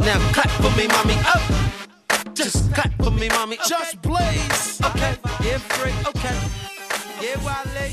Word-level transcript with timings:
now 0.00 0.18
clap 0.32 0.50
for 0.62 0.70
me, 0.76 0.86
mommy. 0.88 1.16
Up. 1.26 1.42
Just 2.34 2.72
clap 2.74 2.92
for 3.02 3.10
me, 3.10 3.28
mommy. 3.28 3.56
Okay. 3.56 3.68
Just 3.68 4.02
Blaze. 4.02 4.80
Okay. 4.84 5.16
Yeah, 5.44 5.58
free. 5.58 5.94
Okay. 6.08 6.36
Yeah, 7.22 7.36
Wale. 7.44 7.92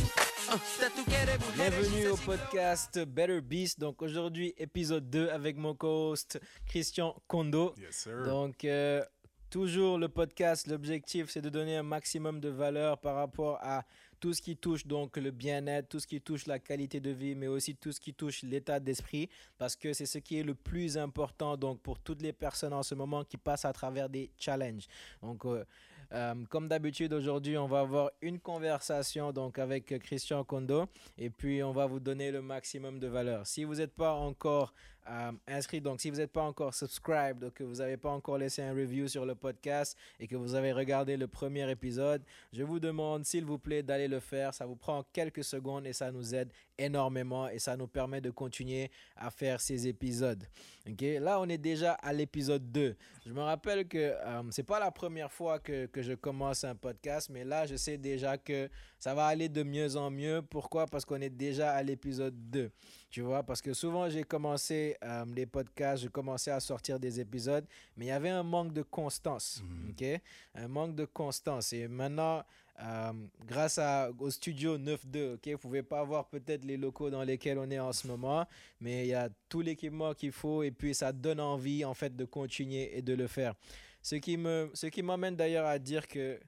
Está 0.54 0.90
tu 0.96 1.04
quieres 1.06 1.40
mujeres, 1.40 1.56
Bienvenue 1.56 2.08
au 2.10 2.18
podcast 2.18 3.04
Better 3.06 3.42
Beast. 3.42 3.80
Donc 3.80 4.02
aujourd'hui, 4.02 4.54
épisode 4.58 5.10
2 5.10 5.30
avec 5.30 5.58
mon 5.58 5.74
co-host 5.74 6.40
Christian 6.68 7.16
Kondo. 7.28 7.74
Yes, 7.78 7.96
sir. 7.96 8.24
Donc 8.26 8.64
euh, 8.64 9.04
toujours 9.50 9.98
le 9.98 10.10
podcast, 10.10 10.68
l'objectif 10.68 11.30
c'est 11.30 11.42
de 11.42 11.50
donner 11.50 11.78
un 11.78 11.84
maximum 11.84 12.40
de 12.40 12.50
valeur 12.50 13.00
par 13.00 13.16
rapport 13.16 13.58
à 13.62 13.84
tout 14.24 14.32
ce 14.32 14.42
qui 14.42 14.56
touche 14.56 14.88
donc 14.88 15.18
le 15.18 15.32
bien-être, 15.32 15.90
tout 15.90 16.00
ce 16.00 16.08
qui 16.08 16.22
touche 16.22 16.46
la 16.46 16.58
qualité 16.58 17.02
de 17.02 17.10
vie, 17.10 17.36
mais 17.36 17.48
aussi 17.48 17.76
tout 17.76 17.92
ce 17.92 18.00
qui 18.00 18.14
touche 18.14 18.42
l'état 18.44 18.80
d'esprit, 18.80 19.28
parce 19.58 19.76
que 19.76 19.92
c'est 19.92 20.06
ce 20.06 20.18
qui 20.18 20.40
est 20.40 20.44
le 20.44 20.56
plus 20.56 20.98
important 20.98 21.58
donc 21.58 21.82
pour 21.82 22.00
toutes 22.00 22.22
les 22.22 22.32
personnes 22.32 22.72
en 22.72 22.84
ce 22.84 22.96
moment 22.96 23.26
qui 23.26 23.36
passent 23.36 23.66
à 23.66 23.74
travers 23.74 24.08
des 24.08 24.32
challenges. 24.40 24.88
Donc 25.22 25.44
euh, 25.44 25.66
euh, 26.14 26.36
comme 26.50 26.70
d'habitude, 26.70 27.12
aujourd'hui, 27.12 27.58
on 27.58 27.68
va 27.68 27.82
avoir 27.82 28.12
une 28.22 28.40
conversation 28.40 29.34
donc 29.34 29.60
avec 29.60 30.00
Christian 30.00 30.46
Kondo 30.46 30.86
et 31.18 31.30
puis 31.30 31.62
on 31.62 31.74
va 31.74 31.86
vous 31.86 32.00
donner 32.00 32.32
le 32.32 32.42
maximum 32.42 33.00
de 33.00 33.08
valeur. 33.08 33.46
Si 33.46 33.66
vous 33.66 33.76
n'êtes 33.76 33.94
pas 33.94 34.14
encore 34.14 34.74
euh, 35.10 35.32
inscrit, 35.48 35.82
donc 35.82 36.00
si 36.02 36.10
vous 36.10 36.18
n'êtes 36.18 36.32
pas 36.32 36.44
encore 36.44 36.74
subscribed, 36.74 37.52
que 37.54 37.64
vous 37.64 37.76
n'avez 37.76 37.98
pas 37.98 38.12
encore 38.12 38.38
laissé 38.38 38.62
un 38.62 38.74
review 38.74 39.08
sur 39.08 39.26
le 39.26 39.36
podcast 39.36 39.98
et 40.20 40.28
que 40.28 40.36
vous 40.36 40.56
avez 40.56 40.72
regardé 40.72 41.18
le 41.18 41.28
premier 41.28 41.70
épisode, 41.70 42.22
je 42.52 42.64
vous 42.64 42.80
demande 42.80 43.26
s'il 43.26 43.46
vous 43.46 43.58
plaît 43.58 43.84
d'aller 43.84 44.08
le 44.08 44.20
faire. 44.20 44.54
Ça 44.54 44.66
vous 44.66 44.76
prend 44.76 45.04
quelques 45.12 45.44
secondes 45.44 45.86
et 45.86 45.94
ça 45.94 46.12
nous 46.12 46.34
aide 46.34 46.52
énormément 46.78 47.48
et 47.50 47.60
ça 47.60 47.78
nous 47.78 47.88
permet 47.88 48.22
de 48.22 48.30
continuer 48.32 48.90
à 49.16 49.30
faire 49.30 49.62
ces 49.62 49.88
épisodes. 49.88 50.44
Ok, 50.90 51.02
Là, 51.02 51.40
on 51.40 51.48
est 51.50 51.58
déjà 51.58 51.94
à 51.94 52.14
l'épisode 52.14 52.72
2. 52.72 52.96
Je 53.26 53.32
me 53.32 53.42
rappelle 53.42 53.88
que 53.88 53.98
euh, 53.98 54.42
c'est 54.52 54.64
pas 54.64 54.80
la 54.80 54.92
première 54.92 55.32
fois 55.32 55.60
que, 55.60 55.86
que 55.86 56.02
je 56.02 56.14
commence 56.14 56.64
un 56.64 56.76
podcast, 56.76 57.30
mais 57.30 57.44
là, 57.44 57.66
je 57.66 57.76
sais 57.76 57.98
déjà 57.98 58.38
que 58.38 58.70
ça 59.04 59.14
va 59.14 59.26
aller 59.26 59.50
de 59.50 59.64
mieux 59.64 59.98
en 59.98 60.10
mieux. 60.10 60.42
Pourquoi? 60.50 60.86
Parce 60.86 61.04
qu'on 61.04 61.20
est 61.20 61.30
déjà 61.30 61.74
à 61.74 61.84
l'épisode 61.84 62.34
2. 62.50 62.72
Tu 63.10 63.20
vois, 63.20 63.44
parce 63.44 63.62
que 63.62 63.74
souvent, 63.74 64.08
j'ai 64.10 64.24
commencé 64.24 64.96
euh, 65.04 65.26
les 65.36 65.46
podcasts, 65.46 66.04
j'ai 66.04 66.08
commencé 66.08 66.52
à 66.52 66.62
sortir 66.62 66.98
des 67.02 67.20
épisodes, 67.20 67.66
mais 67.98 68.06
il 68.06 68.08
y 68.08 68.12
avait 68.12 68.30
un 68.30 68.44
manque 68.44 68.72
de 68.72 68.82
constance. 68.82 69.62
ok? 69.90 70.22
Un 70.56 70.70
manque 70.70 70.96
de 70.96 71.04
constance. 71.04 71.74
Et 71.74 71.90
maintenant, 71.90 72.44
euh, 72.82 73.12
grâce 73.46 73.78
à, 73.78 74.10
au 74.18 74.30
studio 74.30 74.78
9.2, 74.78 75.34
ok, 75.34 75.50
vous 75.50 75.58
pouvez 75.58 75.84
pas 75.84 76.02
voir 76.06 76.30
peut-être 76.30 76.64
les 76.64 76.78
locaux 76.78 77.10
dans 77.10 77.24
lesquels 77.24 77.58
on 77.60 77.70
est 77.70 77.80
en 77.80 77.92
ce 77.92 78.08
moment, 78.08 78.48
mais 78.80 79.04
il 79.04 79.10
y 79.10 79.14
a 79.14 79.28
tout 79.50 79.60
l'équipement 79.60 80.14
qu'il 80.14 80.32
faut 80.32 80.64
et 80.64 80.72
puis 80.72 80.96
ça 80.96 81.12
donne 81.12 81.42
envie 81.42 81.84
en 81.84 81.94
fait 81.94 82.16
de 82.16 82.24
continuer 82.24 82.98
et 82.98 83.02
de 83.02 83.14
le 83.16 83.28
faire. 83.28 83.54
Ce 84.02 84.16
qui 84.16 84.38
me, 84.38 84.72
ce 84.74 84.88
qui 84.88 85.02
m'amène 85.04 85.36
d'ailleurs 85.36 85.66
à 85.66 85.78
dire 85.78 86.08
que 86.08 86.40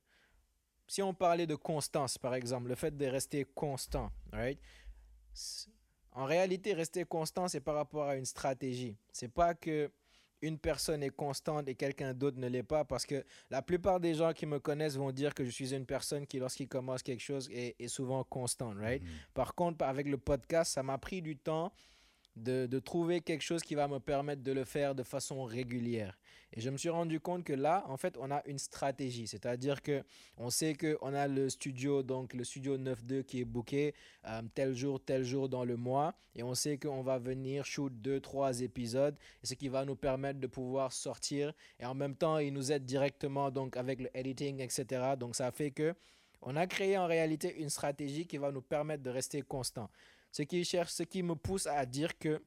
si 0.87 1.01
on 1.01 1.13
parlait 1.13 1.47
de 1.47 1.55
constance, 1.55 2.17
par 2.17 2.35
exemple, 2.35 2.69
le 2.69 2.75
fait 2.75 2.95
de 2.95 3.05
rester 3.05 3.45
constant, 3.45 4.11
right? 4.31 4.59
En 6.11 6.25
réalité, 6.25 6.73
rester 6.73 7.03
constant, 7.05 7.47
c'est 7.47 7.59
par 7.59 7.75
rapport 7.75 8.07
à 8.07 8.15
une 8.15 8.25
stratégie. 8.25 8.97
C'est 9.11 9.31
pas 9.31 9.53
que 9.53 9.91
une 10.41 10.59
personne 10.59 11.01
est 11.01 11.09
constante 11.09 11.67
et 11.67 11.75
quelqu'un 11.75 12.13
d'autre 12.13 12.37
ne 12.37 12.47
l'est 12.47 12.63
pas 12.63 12.85
parce 12.85 13.05
que 13.05 13.25
la 13.49 13.61
plupart 13.61 13.99
des 13.99 14.13
gens 14.13 14.31
qui 14.31 14.45
me 14.45 14.59
connaissent 14.59 14.95
vont 14.95 15.11
dire 15.11 15.33
que 15.33 15.43
je 15.43 15.49
suis 15.49 15.73
une 15.73 15.85
personne 15.85 16.27
qui, 16.27 16.39
lorsqu'il 16.39 16.67
commence 16.67 17.01
quelque 17.01 17.21
chose, 17.21 17.49
est, 17.51 17.75
est 17.79 17.87
souvent 17.87 18.23
constante, 18.23 18.77
right? 18.77 19.01
Par 19.33 19.55
contre, 19.55 19.83
avec 19.83 20.07
le 20.07 20.17
podcast, 20.17 20.73
ça 20.73 20.83
m'a 20.83 20.97
pris 20.97 21.21
du 21.21 21.35
temps 21.35 21.71
de, 22.35 22.65
de 22.65 22.79
trouver 22.79 23.21
quelque 23.21 23.43
chose 23.43 23.61
qui 23.61 23.75
va 23.75 23.87
me 23.87 23.99
permettre 23.99 24.43
de 24.43 24.51
le 24.51 24.65
faire 24.65 24.95
de 24.95 25.03
façon 25.03 25.43
régulière. 25.43 26.17
Et 26.53 26.61
je 26.61 26.69
me 26.69 26.77
suis 26.77 26.89
rendu 26.89 27.19
compte 27.19 27.43
que 27.43 27.53
là, 27.53 27.83
en 27.87 27.97
fait, 27.97 28.17
on 28.17 28.31
a 28.31 28.41
une 28.45 28.59
stratégie. 28.59 29.27
C'est-à-dire 29.27 29.81
que 29.81 30.03
on 30.37 30.49
sait 30.49 30.73
qu'on 30.73 31.13
a 31.13 31.27
le 31.27 31.49
studio, 31.49 32.01
donc 32.01 32.33
le 32.33 32.45
studio 32.45 32.77
9.2 32.77 33.23
qui 33.23 33.41
est 33.41 33.45
booké 33.45 33.93
euh, 34.25 34.41
tel 34.53 34.73
jour, 34.73 35.01
tel 35.03 35.23
jour 35.23 35.49
dans 35.49 35.65
le 35.65 35.75
mois. 35.75 36.13
Et 36.33 36.43
on 36.43 36.55
sait 36.55 36.77
qu'on 36.77 37.01
va 37.01 37.19
venir 37.19 37.65
shoot 37.65 37.91
deux, 37.93 38.21
trois 38.21 38.61
épisodes. 38.61 39.17
Et 39.43 39.47
ce 39.47 39.53
qui 39.53 39.67
va 39.67 39.83
nous 39.83 39.97
permettre 39.97 40.39
de 40.39 40.47
pouvoir 40.47 40.93
sortir. 40.93 41.51
Et 41.79 41.85
en 41.85 41.93
même 41.93 42.15
temps, 42.15 42.37
il 42.37 42.53
nous 42.53 42.71
aide 42.71 42.85
directement 42.85 43.51
donc 43.51 43.75
avec 43.75 43.99
le 43.99 44.09
editing, 44.17 44.61
etc. 44.61 45.15
Donc 45.19 45.35
ça 45.35 45.51
fait 45.51 45.71
que 45.71 45.93
on 46.41 46.55
a 46.55 46.67
créé 46.67 46.97
en 46.97 47.07
réalité 47.07 47.57
une 47.57 47.69
stratégie 47.69 48.27
qui 48.27 48.37
va 48.37 48.51
nous 48.51 48.61
permettre 48.61 49.01
de 49.01 49.09
rester 49.09 49.41
constant. 49.41 49.89
Ce 50.35 50.41
qui 50.41 50.65
cherche, 50.65 50.91
ce 50.91 51.03
qui 51.03 51.23
me 51.23 51.33
pousse 51.33 51.65
à 51.65 51.85
dire 51.85 52.17
que 52.19 52.43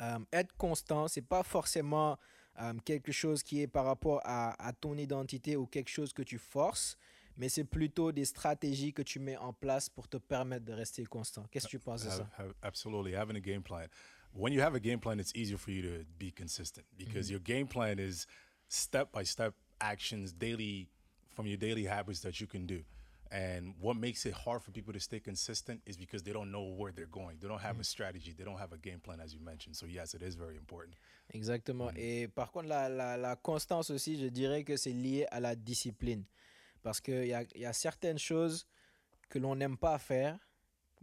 euh, 0.00 0.18
être 0.32 0.56
constant, 0.56 1.08
c'est 1.08 1.20
pas 1.20 1.42
forcément 1.42 2.18
euh, 2.58 2.72
quelque 2.86 3.12
chose 3.12 3.42
qui 3.42 3.60
est 3.60 3.66
par 3.66 3.84
rapport 3.84 4.22
à, 4.24 4.54
à 4.66 4.72
ton 4.72 4.96
identité 4.96 5.56
ou 5.56 5.66
quelque 5.66 5.90
chose 5.90 6.14
que 6.14 6.22
tu 6.22 6.38
forces, 6.38 6.96
mais 7.36 7.50
c'est 7.50 7.64
plutôt 7.64 8.12
des 8.12 8.24
stratégies 8.24 8.94
que 8.94 9.02
tu 9.02 9.18
mets 9.18 9.36
en 9.36 9.52
place 9.52 9.90
pour 9.90 10.08
te 10.08 10.16
permettre 10.16 10.64
de 10.64 10.72
rester 10.72 11.04
constant. 11.04 11.44
Qu'est-ce 11.50 11.66
que 11.66 11.72
tu 11.72 11.78
penses 11.78 12.04
de 12.04 12.08
ça? 12.08 12.26
absolutely. 12.62 13.14
Having 13.14 13.36
a 13.36 13.40
game 13.40 13.62
plan. 13.62 13.86
When 14.32 14.54
you 14.54 14.62
have 14.62 14.74
a 14.74 14.80
game 14.80 15.00
plan, 15.00 15.20
it's 15.20 15.34
easier 15.34 15.58
for 15.58 15.72
you 15.72 15.82
to 15.82 16.06
be 16.18 16.32
consistent 16.32 16.86
because 16.96 17.30
your 17.30 17.40
game 17.40 17.66
plan 17.66 17.98
is 17.98 18.26
step 18.68 19.12
by 19.12 19.24
step 19.24 19.52
actions, 19.82 20.32
daily, 20.32 20.88
from 21.28 21.46
your 21.46 21.58
daily 21.58 21.84
habits 21.84 22.20
that 22.20 22.40
you 22.40 22.46
can 22.46 22.64
do. 22.64 22.84
And 23.32 23.74
what 23.80 23.96
makes 23.96 24.26
it 24.26 24.34
hard 24.34 24.62
for 24.62 24.72
people 24.72 24.92
to 24.92 24.98
stay 24.98 25.20
consistent 25.20 25.80
is 25.86 25.96
because 25.96 26.24
they 26.24 26.32
don't 26.32 26.50
know 26.50 26.64
where 26.64 26.90
they're 26.90 27.06
going. 27.06 27.38
They 27.40 27.46
don't 27.46 27.60
have 27.60 27.78
a 27.78 27.84
strategy. 27.84 28.34
They 28.36 28.42
don't 28.44 28.58
have 28.58 28.72
a 28.72 28.76
game 28.76 28.98
plan, 28.98 29.20
as 29.20 29.32
you 29.32 29.40
mentioned. 29.40 29.76
So, 29.76 29.86
yes, 29.86 30.14
it 30.14 30.22
is 30.22 30.34
very 30.34 30.56
important. 30.56 30.96
Exactement. 31.32 31.92
Et 31.96 32.26
par 32.26 32.50
contre, 32.50 32.68
la, 32.68 32.88
la, 32.88 33.16
la 33.16 33.36
constance 33.36 33.90
aussi, 33.90 34.18
je 34.18 34.26
dirais 34.26 34.64
que 34.64 34.76
c'est 34.76 34.92
lié 34.92 35.26
à 35.30 35.38
la 35.38 35.54
discipline. 35.54 36.24
Parce 36.82 37.00
qu'il 37.00 37.26
y 37.26 37.34
a, 37.34 37.44
il 37.54 37.60
y 37.60 37.66
a 37.66 37.72
certaines 37.72 38.18
choses 38.18 38.66
que 39.28 39.38
l'on 39.38 39.54
n'aime 39.54 39.76
pas 39.76 39.98
faire, 39.98 40.36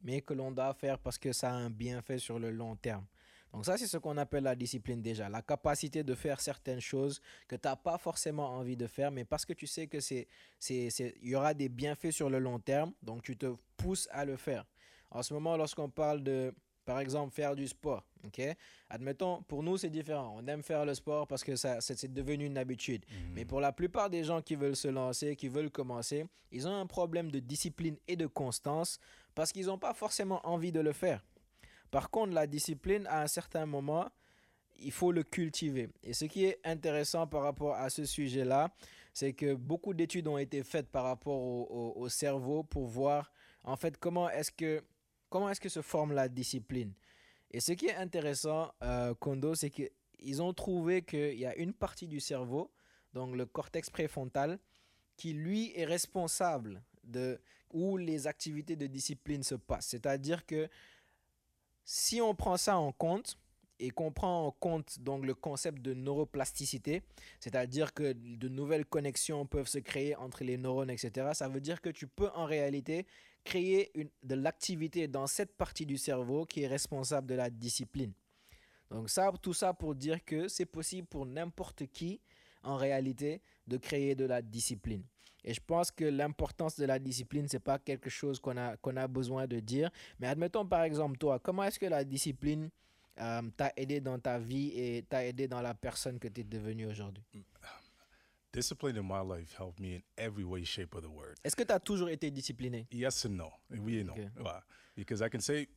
mais 0.04 0.22
que 0.22 0.34
l'on 0.34 0.52
doit 0.52 0.74
faire 0.74 1.00
parce 1.00 1.18
que 1.18 1.32
ça 1.32 1.52
a 1.52 1.54
un 1.54 1.70
bienfait 1.70 2.20
sur 2.20 2.40
le 2.40 2.52
long 2.52 2.76
terme. 2.76 3.06
Donc 3.54 3.66
ça, 3.66 3.78
c'est 3.78 3.88
ce 3.88 3.98
qu'on 3.98 4.18
appelle 4.18 4.44
la 4.44 4.56
discipline 4.56 5.02
déjà. 5.02 5.30
La 5.30 5.42
capacité 5.42 6.04
de 6.04 6.14
faire 6.16 6.40
certaines 6.40 6.82
choses 6.82 7.22
que 7.48 7.56
tu 7.56 7.68
n'as 7.68 7.76
pas 7.76 7.98
forcément 7.98 8.50
envie 8.50 8.78
de 8.78 8.88
faire, 8.88 9.12
mais 9.12 9.26
parce 9.26 9.46
que 9.46 9.54
tu 9.54 9.68
sais 9.68 9.88
que 9.88 10.00
c'est, 10.00 10.28
il 10.70 11.14
y 11.22 11.36
aura 11.36 11.54
des 11.54 11.70
bienfaits 11.70 12.12
sur 12.12 12.30
le 12.30 12.40
long 12.40 12.60
terme, 12.60 12.94
donc 13.02 13.24
tu 13.24 13.38
te 13.38 13.56
pousses 13.78 14.08
à 14.12 14.26
le 14.26 14.36
faire. 14.36 14.66
En 15.10 15.24
ce 15.24 15.34
moment, 15.34 15.56
lorsqu'on 15.56 15.90
parle 15.90 16.22
de, 16.22 16.54
par 16.86 17.00
exemple, 17.00 17.34
faire 17.34 17.56
du 17.56 17.68
sport, 17.68 18.06
ok? 18.26 18.42
Admettons, 18.90 19.42
pour 19.44 19.64
nous, 19.64 19.78
c'est 19.78 19.90
différent. 19.90 20.34
On 20.38 20.46
aime 20.48 20.62
faire 20.64 20.86
le 20.86 20.94
sport 20.94 21.26
parce 21.28 21.44
que 21.44 21.56
ça, 21.56 21.80
c'est, 21.82 21.98
c'est 21.98 22.14
devenu 22.14 22.46
une 22.46 22.58
habitude. 22.58 23.06
Mais 23.34 23.46
pour 23.46 23.62
la 23.62 23.72
plupart 23.72 24.10
des 24.10 24.24
gens 24.24 24.42
qui 24.42 24.56
veulent 24.56 24.76
se 24.76 24.90
lancer, 24.90 25.36
qui 25.36 25.48
veulent 25.48 25.72
commencer, 25.72 26.26
ils 26.52 26.68
ont 26.68 26.76
un 26.76 26.86
problème 26.86 27.32
de 27.32 27.40
discipline 27.40 27.98
et 28.08 28.16
de 28.16 28.28
constance 28.28 29.00
parce 29.36 29.52
qu'ils 29.52 29.68
n'ont 29.68 29.78
pas 29.78 29.94
forcément 29.94 30.46
envie 30.46 30.72
de 30.72 30.80
le 30.80 30.94
faire. 30.94 31.24
Par 31.92 32.10
contre, 32.10 32.34
la 32.34 32.48
discipline, 32.48 33.06
à 33.08 33.22
un 33.24 33.28
certain 33.28 33.66
moment, 33.66 34.10
il 34.80 34.92
faut 34.92 35.12
le 35.12 35.24
cultiver. 35.24 35.90
Et 36.04 36.14
ce 36.14 36.26
qui 36.26 36.46
est 36.46 36.60
intéressant 36.64 37.26
par 37.28 37.42
rapport 37.44 37.76
à 37.76 37.90
ce 37.90 38.06
sujet-là, 38.06 38.72
c'est 39.14 39.34
que 39.34 39.56
beaucoup 39.56 39.94
d'études 39.94 40.28
ont 40.28 40.38
été 40.38 40.64
faites 40.64 40.88
par 40.90 41.06
rapport 41.06 41.40
au, 41.42 41.64
au- 41.70 42.02
au 42.02 42.10
cerveau 42.10 42.64
pour 42.64 42.86
voir 42.86 43.32
en 43.64 43.76
fait 43.76 43.98
comment 43.98 44.30
est-ce 44.30 44.52
que 44.52 44.84
comment 45.30 45.50
est-ce 45.50 45.60
que 45.60 45.70
se 45.70 45.82
forme 45.82 46.14
la 46.14 46.30
discipline. 46.30 46.94
Et 47.52 47.60
ce 47.60 47.74
qui 47.74 47.88
est 47.88 47.96
intéressant, 47.96 48.72
euh, 48.84 49.14
Kondo, 49.16 49.56
c'est 49.56 49.72
qu'ils 49.72 50.42
ont 50.42 50.54
trouvé 50.54 51.02
qu'il 51.02 51.38
y 51.40 51.46
a 51.46 51.56
une 51.56 51.74
partie 51.74 52.08
du 52.08 52.20
cerveau, 52.20 52.72
donc 53.14 53.36
le 53.36 53.46
cortex 53.46 53.90
préfrontal, 53.90 54.60
qui 55.18 55.34
lui 55.34 55.74
est 55.76 55.86
responsable 55.86 56.82
de 57.04 57.40
où 57.74 57.98
les 57.98 58.28
activités 58.28 58.76
de 58.78 58.88
discipline 58.88 59.44
se 59.44 59.56
passent. 59.56 59.88
C'est-à-dire 59.88 60.46
que 60.46 60.70
si 61.90 62.20
on 62.22 62.36
prend 62.36 62.58
ça 62.58 62.78
en 62.78 62.92
compte 62.92 63.38
et 63.80 63.92
qu'on 63.92 64.12
prend 64.12 64.48
en 64.48 64.52
compte 64.52 65.00
donc 65.00 65.26
le 65.26 65.34
concept 65.34 65.82
de 65.82 65.94
neuroplasticité, 65.94 67.02
c'est-à-dire 67.40 67.94
que 67.94 68.12
de 68.12 68.50
nouvelles 68.50 68.86
connexions 68.86 69.46
peuvent 69.46 69.70
se 69.70 69.78
créer 69.78 70.14
entre 70.18 70.44
les 70.44 70.58
neurones, 70.58 70.90
etc., 70.90 71.30
ça 71.32 71.48
veut 71.48 71.62
dire 71.62 71.80
que 71.80 71.90
tu 71.90 72.06
peux 72.06 72.30
en 72.36 72.44
réalité 72.44 73.08
créer 73.46 73.94
de 74.22 74.36
l'activité 74.36 75.08
dans 75.08 75.28
cette 75.28 75.56
partie 75.56 75.86
du 75.86 75.98
cerveau 75.98 76.46
qui 76.46 76.64
est 76.64 76.68
responsable 76.68 77.26
de 77.26 77.36
la 77.36 77.50
discipline. 77.50 78.12
Donc 78.92 79.10
ça, 79.10 79.32
tout 79.42 79.54
ça 79.54 79.74
pour 79.74 79.96
dire 79.96 80.26
que 80.26 80.50
c'est 80.50 80.66
possible 80.66 81.08
pour 81.08 81.26
n'importe 81.26 81.86
qui, 81.88 82.20
en 82.64 82.76
réalité, 82.76 83.42
de 83.66 83.78
créer 83.78 84.14
de 84.14 84.26
la 84.26 84.42
discipline. 84.42 85.06
Et 85.48 85.54
je 85.54 85.62
pense 85.66 85.92
que 85.92 86.04
l'importance 86.04 86.76
de 86.78 86.86
la 86.86 87.00
discipline, 87.00 87.48
c'est 87.48 87.62
pas 87.62 87.80
quelque 87.80 88.10
chose 88.10 88.38
qu'on 88.38 88.58
a, 88.58 88.76
qu'on 88.76 88.98
a 88.98 89.08
besoin 89.08 89.48
de 89.48 89.62
dire. 89.62 89.90
Mais 90.20 90.28
admettons 90.28 90.66
par 90.66 90.84
exemple, 90.84 91.18
toi, 91.18 91.40
comment 91.40 91.64
est-ce 91.64 91.80
que 91.80 91.86
la 91.86 92.04
discipline 92.04 92.70
euh, 93.22 93.42
t'a 93.56 93.72
aidé 93.78 94.02
dans 94.02 94.20
ta 94.20 94.38
vie 94.40 94.74
et 94.76 95.04
t'a 95.08 95.26
aidé 95.26 95.48
dans 95.48 95.62
la 95.62 95.74
personne 95.74 96.20
que 96.20 96.28
tu 96.28 96.42
es 96.42 96.44
devenue 96.44 96.86
aujourd'hui? 96.88 97.24
Discipline 98.52 98.98
in 98.98 99.04
my 99.04 99.24
life 99.24 99.56
helped 99.58 99.80
me 99.80 99.96
in 99.96 100.02
every 100.18 100.44
way, 100.44 100.66
shape 100.66 100.94
of 100.96 101.04
the 101.04 101.10
word. 101.10 101.36
Est-ce 101.46 101.56
que 101.56 101.64
tu 101.64 101.72
as 101.72 101.80
toujours 101.80 102.10
été 102.10 102.30
discipliné? 102.30 102.86
Yes 102.92 103.26
and 103.26 103.38
no. 103.38 103.50
We 103.70 104.04
know. 104.04 104.12
Okay. 104.12 104.28
Why? 104.38 104.60
Because 104.98 105.22
I 105.22 105.30
can 105.30 105.40
say 105.40 105.68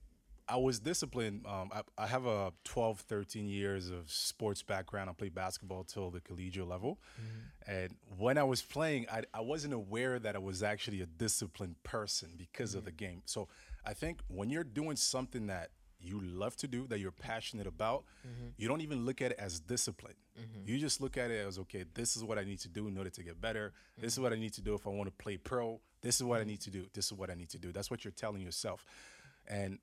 I 0.50 0.56
was 0.56 0.80
disciplined. 0.80 1.46
Um, 1.46 1.70
I, 1.72 1.82
I 1.96 2.06
have 2.06 2.26
a 2.26 2.52
12, 2.64 3.00
13 3.00 3.48
years 3.48 3.88
of 3.88 4.10
sports 4.10 4.62
background. 4.62 5.08
I 5.08 5.12
played 5.12 5.34
basketball 5.34 5.84
till 5.84 6.10
the 6.10 6.20
collegiate 6.20 6.68
level. 6.68 6.98
Mm-hmm. 7.20 7.70
And 7.70 7.94
when 8.18 8.36
I 8.36 8.42
was 8.42 8.60
playing, 8.60 9.06
I, 9.12 9.22
I 9.32 9.40
wasn't 9.40 9.74
aware 9.74 10.18
that 10.18 10.34
I 10.34 10.38
was 10.38 10.62
actually 10.62 11.02
a 11.02 11.06
disciplined 11.06 11.82
person 11.84 12.30
because 12.36 12.74
of 12.74 12.84
the 12.84 12.90
mm-hmm. 12.90 13.04
game. 13.12 13.22
So 13.26 13.48
I 13.86 13.94
think 13.94 14.20
when 14.28 14.50
you're 14.50 14.64
doing 14.64 14.96
something 14.96 15.46
that 15.46 15.70
you 16.00 16.20
love 16.20 16.56
to 16.56 16.66
do, 16.66 16.86
that 16.88 16.98
you're 16.98 17.12
passionate 17.12 17.66
about, 17.66 18.04
mm-hmm. 18.26 18.48
you 18.56 18.66
don't 18.66 18.80
even 18.80 19.04
look 19.04 19.22
at 19.22 19.32
it 19.32 19.38
as 19.38 19.60
discipline. 19.60 20.14
You 20.64 20.78
just 20.78 21.00
look 21.00 21.18
at 21.18 21.30
it 21.30 21.46
as, 21.46 21.58
okay, 21.58 21.84
this 21.94 22.16
is 22.16 22.24
what 22.24 22.38
I 22.38 22.44
need 22.44 22.60
to 22.60 22.68
do 22.68 22.88
in 22.88 22.96
order 22.96 23.10
to 23.10 23.22
get 23.22 23.40
better. 23.40 23.72
This 23.98 24.14
is 24.14 24.20
what 24.20 24.32
I 24.32 24.36
need 24.36 24.54
to 24.54 24.62
do 24.62 24.74
if 24.74 24.86
I 24.86 24.90
want 24.90 25.06
to 25.06 25.22
play 25.22 25.36
pro. 25.36 25.80
This 26.00 26.16
is 26.16 26.24
what 26.24 26.40
I 26.40 26.44
need 26.44 26.60
to 26.62 26.70
do. 26.70 26.86
This 26.94 27.06
is 27.06 27.12
what 27.12 27.30
I 27.30 27.34
need 27.34 27.50
to 27.50 27.58
do. 27.58 27.72
That's 27.72 27.90
what 27.90 28.04
you're 28.04 28.12
telling 28.12 28.40
yourself. 28.40 28.86
And 29.46 29.78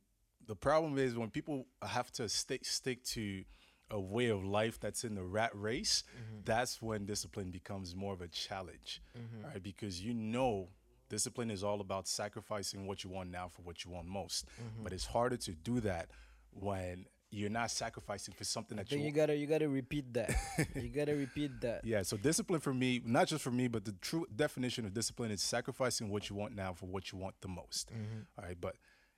the 0.48 0.56
problem 0.56 0.98
is 0.98 1.16
when 1.16 1.30
people 1.30 1.68
have 1.82 2.12
to 2.14 2.28
stick 2.28 2.66
stick 2.66 3.04
to 3.04 3.44
a 3.92 4.00
way 4.00 4.28
of 4.28 4.44
life 4.44 4.80
that's 4.80 5.04
in 5.04 5.16
the 5.16 5.24
rat 5.24 5.52
race, 5.54 6.04
mm-hmm. 6.12 6.42
that's 6.46 6.82
when 6.82 7.06
discipline 7.06 7.52
becomes 7.52 7.96
more 7.96 8.14
of 8.14 8.22
a 8.22 8.28
challenge, 8.28 9.02
mm-hmm. 9.18 9.46
right? 9.48 9.64
Because 9.64 10.02
you 10.02 10.14
know 10.14 10.70
discipline 11.10 11.50
is 11.50 11.64
all 11.64 11.80
about 11.80 12.08
sacrificing 12.08 12.86
what 12.86 13.04
you 13.04 13.10
want 13.10 13.32
now 13.32 13.48
for 13.48 13.62
what 13.62 13.86
you 13.86 13.92
want 13.92 14.08
most. 14.08 14.46
Mm-hmm. 14.46 14.84
But 14.84 14.94
it's 14.94 15.06
harder 15.06 15.38
to 15.38 15.52
do 15.52 15.80
that 15.82 16.10
when 16.52 17.06
you're 17.30 17.50
not 17.50 17.72
sacrificing 17.72 18.34
for 18.34 18.44
something 18.44 18.78
that 18.78 18.90
Then 18.90 19.00
you 19.00 19.06
you 19.06 19.12
gotta 19.12 19.36
you 19.36 19.48
gotta 19.48 19.68
repeat 19.68 20.14
that. 20.14 20.34
you 20.76 20.90
gotta 20.90 21.16
repeat 21.16 21.60
that. 21.62 21.86
yeah, 21.86 22.02
so 22.02 22.18
discipline 22.18 22.62
for 22.62 22.74
me, 22.74 23.02
not 23.06 23.28
just 23.28 23.44
for 23.44 23.52
me, 23.52 23.68
but 23.68 23.86
the 23.86 23.94
true 24.02 24.26
definition 24.34 24.86
of 24.86 24.94
discipline 24.94 25.32
is 25.32 25.42
sacrificing 25.42 26.10
what 26.10 26.30
you 26.30 26.36
want 26.36 26.56
now 26.56 26.74
for 26.74 26.86
what 26.86 27.12
you 27.12 27.18
want 27.18 27.36
the 27.42 27.48
most. 27.48 27.92
All 28.38 28.46
right, 28.46 28.58
but 28.60 28.76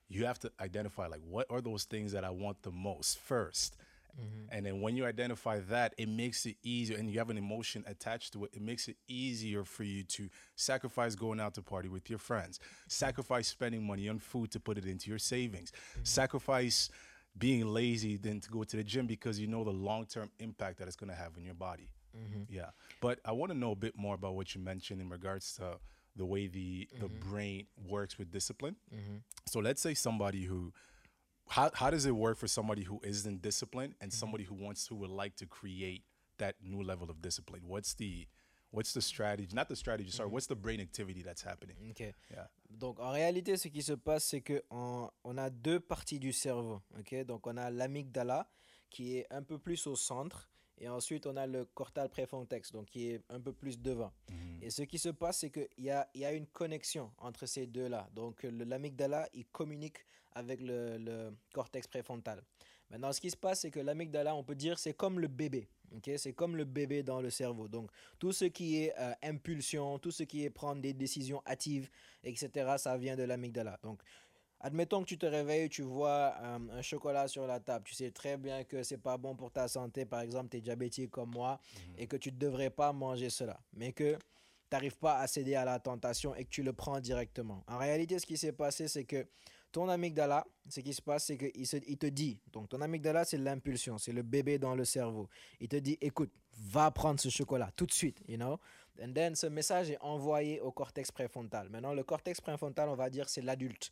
you 0.10 0.26
have 0.26 0.40
to 0.40 0.52
identify 0.60 1.08
like 1.08 1.22
what 1.28 1.48
are 1.50 1.62
those 1.62 1.84
things 1.84 2.12
that 2.12 2.24
I 2.24 2.30
want 2.30 2.62
the 2.64 2.72
most 2.72 3.20
1st 3.28 3.72
mm-hmm. 4.20 4.26
And 4.52 4.66
then 4.66 4.82
when 4.82 4.98
you 4.98 5.06
identify 5.06 5.60
that, 5.70 5.94
it 5.98 6.10
makes 6.10 6.46
it 6.46 6.58
easier 6.64 6.98
and 6.98 7.10
you 7.10 7.20
have 7.20 7.30
an 7.30 7.38
emotion 7.38 7.84
attached 7.88 8.34
to 8.34 8.46
it. 8.46 8.52
It 8.54 8.62
makes 8.62 8.88
it 8.88 8.98
easier 9.08 9.64
for 9.64 9.84
you 9.84 10.04
to 10.04 10.30
sacrifice 10.56 11.16
going 11.16 11.40
out 11.40 11.54
to 11.56 11.62
party 11.62 11.90
with 11.90 12.10
your 12.10 12.20
friends, 12.20 12.60
sacrifice 12.88 13.48
spending 13.48 13.86
money 13.86 14.10
on 14.10 14.20
food 14.20 14.52
to 14.52 14.60
put 14.60 14.78
it 14.78 14.86
into 14.86 15.10
your 15.10 15.20
savings, 15.20 15.72
mm-hmm. 15.72 16.02
sacrifice 16.04 16.90
being 17.38 17.68
lazy 17.68 18.18
than 18.18 18.40
to 18.42 18.50
go 18.50 18.64
to 18.64 18.78
the 18.78 18.84
gym 18.84 19.06
because 19.06 19.40
you 19.40 19.48
know 19.48 19.64
the 19.64 19.70
long 19.70 20.06
term 20.06 20.30
impact 20.40 20.80
that 20.80 20.88
it's 20.88 20.98
going 20.98 21.10
to 21.10 21.16
have 21.16 21.38
on 21.38 21.44
your 21.44 21.54
body. 21.54 21.88
Mm-hmm. 22.18 22.54
Yeah. 22.54 22.70
But 23.02 23.20
I 23.24 23.32
want 23.32 23.52
to 23.52 23.58
know 23.58 23.72
a 23.72 23.76
bit 23.76 23.98
more 23.98 24.16
about 24.16 24.36
what 24.36 24.56
you 24.56 24.62
mentioned 24.62 25.02
in 25.02 25.10
regards 25.10 25.54
to 25.58 25.78
the 26.20 26.26
way 26.26 26.48
the, 26.48 26.88
the 27.00 27.08
mm-hmm. 27.08 27.30
brain 27.30 27.68
works 27.88 28.18
with 28.20 28.30
discipline. 28.30 28.76
Mm-hmm. 28.94 29.18
So 29.48 29.60
let's 29.60 29.82
say 29.82 29.94
somebody 29.96 30.44
who, 30.44 30.74
how, 31.48 31.72
how 31.74 31.90
does 31.90 32.06
it 32.06 32.16
work 32.16 32.38
for 32.38 32.48
somebody 32.48 32.84
who 32.84 33.00
isn't 33.04 33.42
disciplined 33.42 33.96
and 34.02 34.12
mm-hmm. 34.12 34.20
somebody 34.20 34.44
who 34.44 34.56
wants, 34.56 34.86
who 34.86 34.96
would 34.98 35.10
like 35.10 35.36
to 35.38 35.46
create 35.48 36.04
that 36.38 36.56
new 36.62 36.84
level 36.84 37.10
of 37.10 37.22
discipline? 37.22 37.62
What's 37.66 37.94
the, 37.96 38.28
what's 38.72 38.94
the 38.94 39.02
strategy, 39.02 39.50
not 39.54 39.70
the 39.70 39.76
strategy, 39.76 40.12
sorry, 40.12 40.30
what's 40.30 40.48
the 40.48 40.56
brain 40.56 40.80
activity 40.82 41.24
that's 41.24 41.42
happening? 41.42 41.78
Ok. 41.90 42.14
Yeah. 42.30 42.48
Donc 42.70 43.00
en 43.00 43.12
réalité, 43.12 43.58
ce 43.58 43.70
qui 43.70 43.82
se 43.82 43.94
passe, 43.94 44.26
c'est 44.26 44.42
que 44.42 44.62
on, 44.70 45.10
on 45.24 45.38
a 45.38 45.50
deux 45.50 45.80
parties 45.80 46.20
du 46.20 46.34
cerveau. 46.34 46.82
Ok. 47.00 47.26
Donc 47.26 47.48
on 47.48 47.58
a 47.58 47.72
l'amygdala 47.72 48.48
qui 48.90 49.18
est 49.18 49.26
un 49.32 49.42
peu 49.42 49.58
plus 49.58 49.88
au 49.88 49.96
centre. 49.96 50.50
Et 50.80 50.88
ensuite, 50.88 51.28
on 51.28 51.36
a 51.36 51.46
le 51.46 51.66
cortal 51.66 52.10
préfrontex, 52.10 52.72
donc 52.72 52.86
qui 52.88 53.10
est 53.10 53.22
un 53.30 53.40
peu 53.40 53.52
plus 53.54 53.80
devant. 53.80 54.12
Et 54.62 54.70
ce 54.70 54.84
qui 54.84 54.98
se 54.98 55.10
passe, 55.10 55.40
c'est 55.40 55.50
qu'il 55.50 55.68
y 55.78 55.90
a, 55.90 56.08
y 56.16 56.26
a 56.26 56.32
une 56.32 56.48
connexion 56.48 57.12
entre 57.18 57.46
ces 57.46 57.68
deux-là. 57.68 58.10
Donc 58.14 58.44
l'amygdala, 58.44 59.28
il 59.34 59.46
communique 59.48 59.98
avec 60.34 60.62
le, 60.62 60.98
le 60.98 61.34
cortex 61.54 61.88
préfrontal. 61.88 62.42
Maintenant, 62.90 63.12
ce 63.12 63.22
qui 63.22 63.30
se 63.30 63.38
passe, 63.38 63.62
c'est 63.62 63.72
que 63.72 63.80
l'amygdala, 63.80 64.36
on 64.36 64.44
peut 64.44 64.56
dire, 64.56 64.80
c'est 64.80 64.94
comme 64.94 65.20
le 65.20 65.28
bébé. 65.28 65.68
ok? 65.96 66.10
C'est 66.18 66.34
comme 66.34 66.56
le 66.56 66.66
bébé 66.66 67.04
dans 67.04 67.22
le 67.22 67.30
cerveau. 67.30 67.68
Donc, 67.68 67.92
tout 68.18 68.32
ce 68.32 68.46
qui 68.46 68.84
est 68.84 68.94
euh, 68.98 69.14
impulsion, 69.22 70.00
tout 70.00 70.12
ce 70.12 70.24
qui 70.24 70.44
est 70.44 70.50
prendre 70.50 70.82
des 70.82 70.94
décisions 70.94 71.42
hâtives, 71.46 71.90
etc., 72.24 72.76
ça 72.78 72.98
vient 72.98 73.16
de 73.16 73.24
l'amygdala. 73.24 73.80
Donc, 73.84 74.02
admettons 74.62 75.02
que 75.02 75.08
tu 75.08 75.18
te 75.18 75.26
réveilles, 75.26 75.70
tu 75.70 75.82
vois 75.82 76.36
euh, 76.42 76.58
un 76.72 76.82
chocolat 76.82 77.28
sur 77.28 77.48
la 77.48 77.60
table. 77.60 77.86
Tu 77.86 77.94
sais 77.94 78.12
très 78.12 78.38
bien 78.38 78.64
que 78.64 78.84
c'est 78.84 78.98
pas 78.98 79.18
bon 79.18 79.36
pour 79.36 79.52
ta 79.52 79.68
santé. 79.68 80.06
Par 80.06 80.22
exemple, 80.22 80.50
tu 80.50 80.58
es 80.58 80.62
diabétique 80.62 81.12
comme 81.12 81.32
moi 81.32 81.60
et 81.98 82.08
que 82.08 82.18
tu 82.18 82.32
ne 82.32 82.38
devrais 82.38 82.70
pas 82.70 82.94
manger 82.94 83.30
cela. 83.30 83.60
Mais 83.74 83.94
que 83.94 84.14
tu 84.14 84.20
n'arrives 84.72 84.98
pas 84.98 85.20
à 85.20 85.28
céder 85.28 85.56
à 85.56 85.66
la 85.66 85.80
tentation 85.80 86.36
et 86.36 86.46
que 86.46 86.50
tu 86.50 86.64
le 86.64 86.74
prends 86.74 87.00
directement. 87.00 87.64
En 87.68 87.78
réalité, 87.78 88.20
ce 88.20 88.26
qui 88.26 88.38
s'est 88.38 88.54
passé, 88.54 88.88
c'est 88.88 89.06
que 89.06 89.28
ton 89.72 89.88
amygdala, 89.88 90.46
ce 90.68 90.80
qui 90.80 90.94
se 90.94 91.02
passe, 91.02 91.26
c'est 91.26 91.38
qu'il 91.38 91.52
il 91.56 91.98
te 91.98 92.08
dit, 92.08 92.40
donc 92.52 92.70
ton 92.70 92.82
amygdala, 92.82 93.24
c'est 93.24 93.38
l'impulsion, 93.38 93.98
c'est 93.98 94.12
le 94.12 94.24
bébé 94.24 94.58
dans 94.58 94.74
le 94.76 94.84
cerveau. 94.84 95.30
Il 95.60 95.68
te 95.68 95.76
dit, 95.76 95.98
écoute, 96.02 96.32
va 96.58 96.90
prendre 96.92 97.20
ce 97.20 97.30
chocolat 97.30 97.70
tout 97.76 97.86
de 97.86 97.92
suite, 97.92 98.22
you 98.28 98.38
know. 98.38 98.60
And 99.02 99.14
then, 99.14 99.36
ce 99.36 99.48
message 99.48 99.92
est 99.92 100.02
envoyé 100.02 100.60
au 100.60 100.72
cortex 100.72 101.12
préfrontal. 101.12 101.70
Maintenant, 101.70 101.94
le 101.94 102.04
cortex 102.04 102.42
préfrontal, 102.42 102.90
on 102.90 102.96
va 102.96 103.10
dire, 103.10 103.30
c'est 103.30 103.42
l'adulte. 103.42 103.92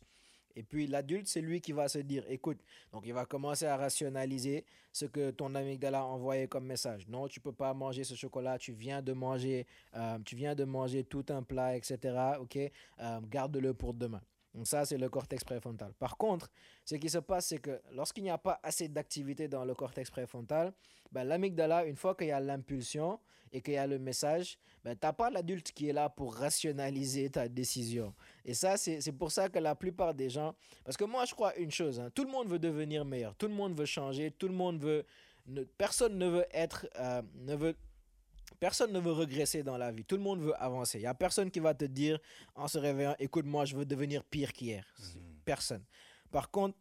Et 0.58 0.64
puis 0.64 0.88
l'adulte, 0.88 1.28
c'est 1.28 1.40
lui 1.40 1.60
qui 1.60 1.70
va 1.70 1.86
se 1.86 1.98
dire, 1.98 2.24
écoute, 2.28 2.58
donc 2.92 3.04
il 3.06 3.12
va 3.14 3.24
commencer 3.26 3.64
à 3.66 3.76
rationaliser 3.76 4.64
ce 4.92 5.04
que 5.04 5.30
ton 5.30 5.54
amygdala 5.54 6.00
a 6.00 6.02
envoyé 6.02 6.48
comme 6.48 6.66
message. 6.66 7.06
Non, 7.06 7.28
tu 7.28 7.38
peux 7.38 7.52
pas 7.52 7.72
manger 7.74 8.02
ce 8.02 8.16
chocolat, 8.16 8.58
tu 8.58 8.72
viens 8.72 9.00
de 9.00 9.12
manger, 9.12 9.68
euh, 9.94 10.18
tu 10.24 10.34
viens 10.34 10.56
de 10.56 10.64
manger 10.64 11.04
tout 11.04 11.24
un 11.28 11.44
plat, 11.44 11.76
etc. 11.76 11.96
Ok, 12.40 12.56
Euh, 13.00 13.20
garde-le 13.30 13.72
pour 13.72 13.94
demain. 13.94 14.20
Donc 14.54 14.66
ça, 14.66 14.84
c'est 14.84 14.98
le 14.98 15.08
cortex 15.08 15.44
préfrontal. 15.44 15.92
Par 15.98 16.16
contre, 16.16 16.50
ce 16.84 16.94
qui 16.96 17.10
se 17.10 17.18
passe, 17.18 17.46
c'est 17.48 17.58
que 17.58 17.80
lorsqu'il 17.92 18.24
n'y 18.24 18.30
a 18.30 18.38
pas 18.38 18.58
assez 18.62 18.88
d'activité 18.88 19.46
dans 19.46 19.64
le 19.64 19.74
cortex 19.74 20.10
préfrontal, 20.10 20.72
ben, 21.12 21.24
l'amygdala, 21.24 21.84
une 21.84 21.96
fois 21.96 22.14
qu'il 22.14 22.28
y 22.28 22.32
a 22.32 22.40
l'impulsion 22.40 23.20
et 23.52 23.60
qu'il 23.60 23.74
y 23.74 23.76
a 23.78 23.86
le 23.86 23.98
message, 23.98 24.58
ben, 24.84 24.94
tu 24.94 25.06
n'as 25.06 25.12
pas 25.12 25.30
l'adulte 25.30 25.72
qui 25.72 25.88
est 25.88 25.92
là 25.92 26.08
pour 26.08 26.34
rationaliser 26.34 27.30
ta 27.30 27.48
décision. 27.48 28.14
Et 28.44 28.54
ça, 28.54 28.76
c'est 28.76 29.12
pour 29.12 29.32
ça 29.32 29.48
que 29.48 29.58
la 29.58 29.74
plupart 29.74 30.14
des 30.14 30.30
gens... 30.30 30.54
Parce 30.84 30.96
que 30.96 31.04
moi, 31.04 31.24
je 31.24 31.34
crois 31.34 31.54
une 31.56 31.70
chose, 31.70 32.00
hein, 32.00 32.10
tout 32.14 32.24
le 32.24 32.30
monde 32.30 32.48
veut 32.48 32.58
devenir 32.58 33.04
meilleur, 33.04 33.34
tout 33.36 33.48
le 33.48 33.54
monde 33.54 33.78
veut 33.78 33.86
changer, 33.86 34.30
tout 34.30 34.48
le 34.48 34.54
monde 34.54 34.80
veut... 34.80 35.04
ne- 35.46 35.64
personne 35.64 36.18
ne 36.18 36.26
veut 36.26 36.46
être... 36.52 36.86
euh, 36.96 37.22
ne 37.36 37.54
veut, 37.54 37.76
Personne 38.60 38.92
ne 38.92 38.98
veut 38.98 39.12
regresser 39.12 39.62
dans 39.62 39.76
la 39.76 39.92
vie. 39.92 40.04
Tout 40.04 40.16
le 40.16 40.22
monde 40.22 40.40
veut 40.40 40.62
avancer. 40.62 40.98
Il 40.98 41.02
n'y 41.02 41.06
a 41.06 41.14
personne 41.14 41.50
qui 41.50 41.60
va 41.60 41.74
te 41.74 41.84
dire 41.84 42.18
en 42.54 42.68
se 42.68 42.78
réveillant, 42.78 43.14
écoute, 43.18 43.46
moi, 43.46 43.64
je 43.64 43.76
veux 43.76 43.84
devenir 43.84 44.24
pire 44.24 44.52
qu'hier. 44.52 44.84
Personne. 45.44 45.84
Par 46.30 46.50
contre, 46.50 46.78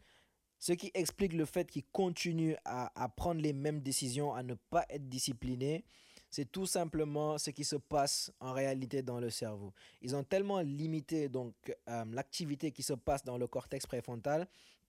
ce 0.59 0.73
qui 0.73 0.91
explique 0.93 1.33
le 1.33 1.45
fait 1.45 1.69
qu'ils 1.69 1.85
continuent 1.91 2.55
à, 2.65 2.91
à 3.01 3.09
prendre 3.09 3.41
les 3.41 3.53
mêmes 3.53 3.81
décisions, 3.81 4.33
à 4.33 4.43
ne 4.43 4.55
pas 4.55 4.85
être 4.89 5.07
disciplinés, 5.07 5.85
c'est 6.29 6.51
tout 6.51 6.65
simplement 6.65 7.37
ce 7.37 7.51
qui 7.51 7.63
se 7.63 7.75
passe 7.75 8.31
en 8.39 8.53
réalité 8.53 9.01
dans 9.01 9.19
le 9.19 9.29
cerveau. 9.29 9.73
Ils 10.01 10.15
ont 10.15 10.23
tellement 10.23 10.59
limité 10.61 11.29
donc 11.29 11.53
euh, 11.89 12.05
l'activité 12.11 12.71
qui 12.71 12.83
se 12.83 12.93
passe 12.93 13.23
dans 13.23 13.37
le 13.37 13.47
cortex 13.47 13.85
préfrontal 13.85 14.47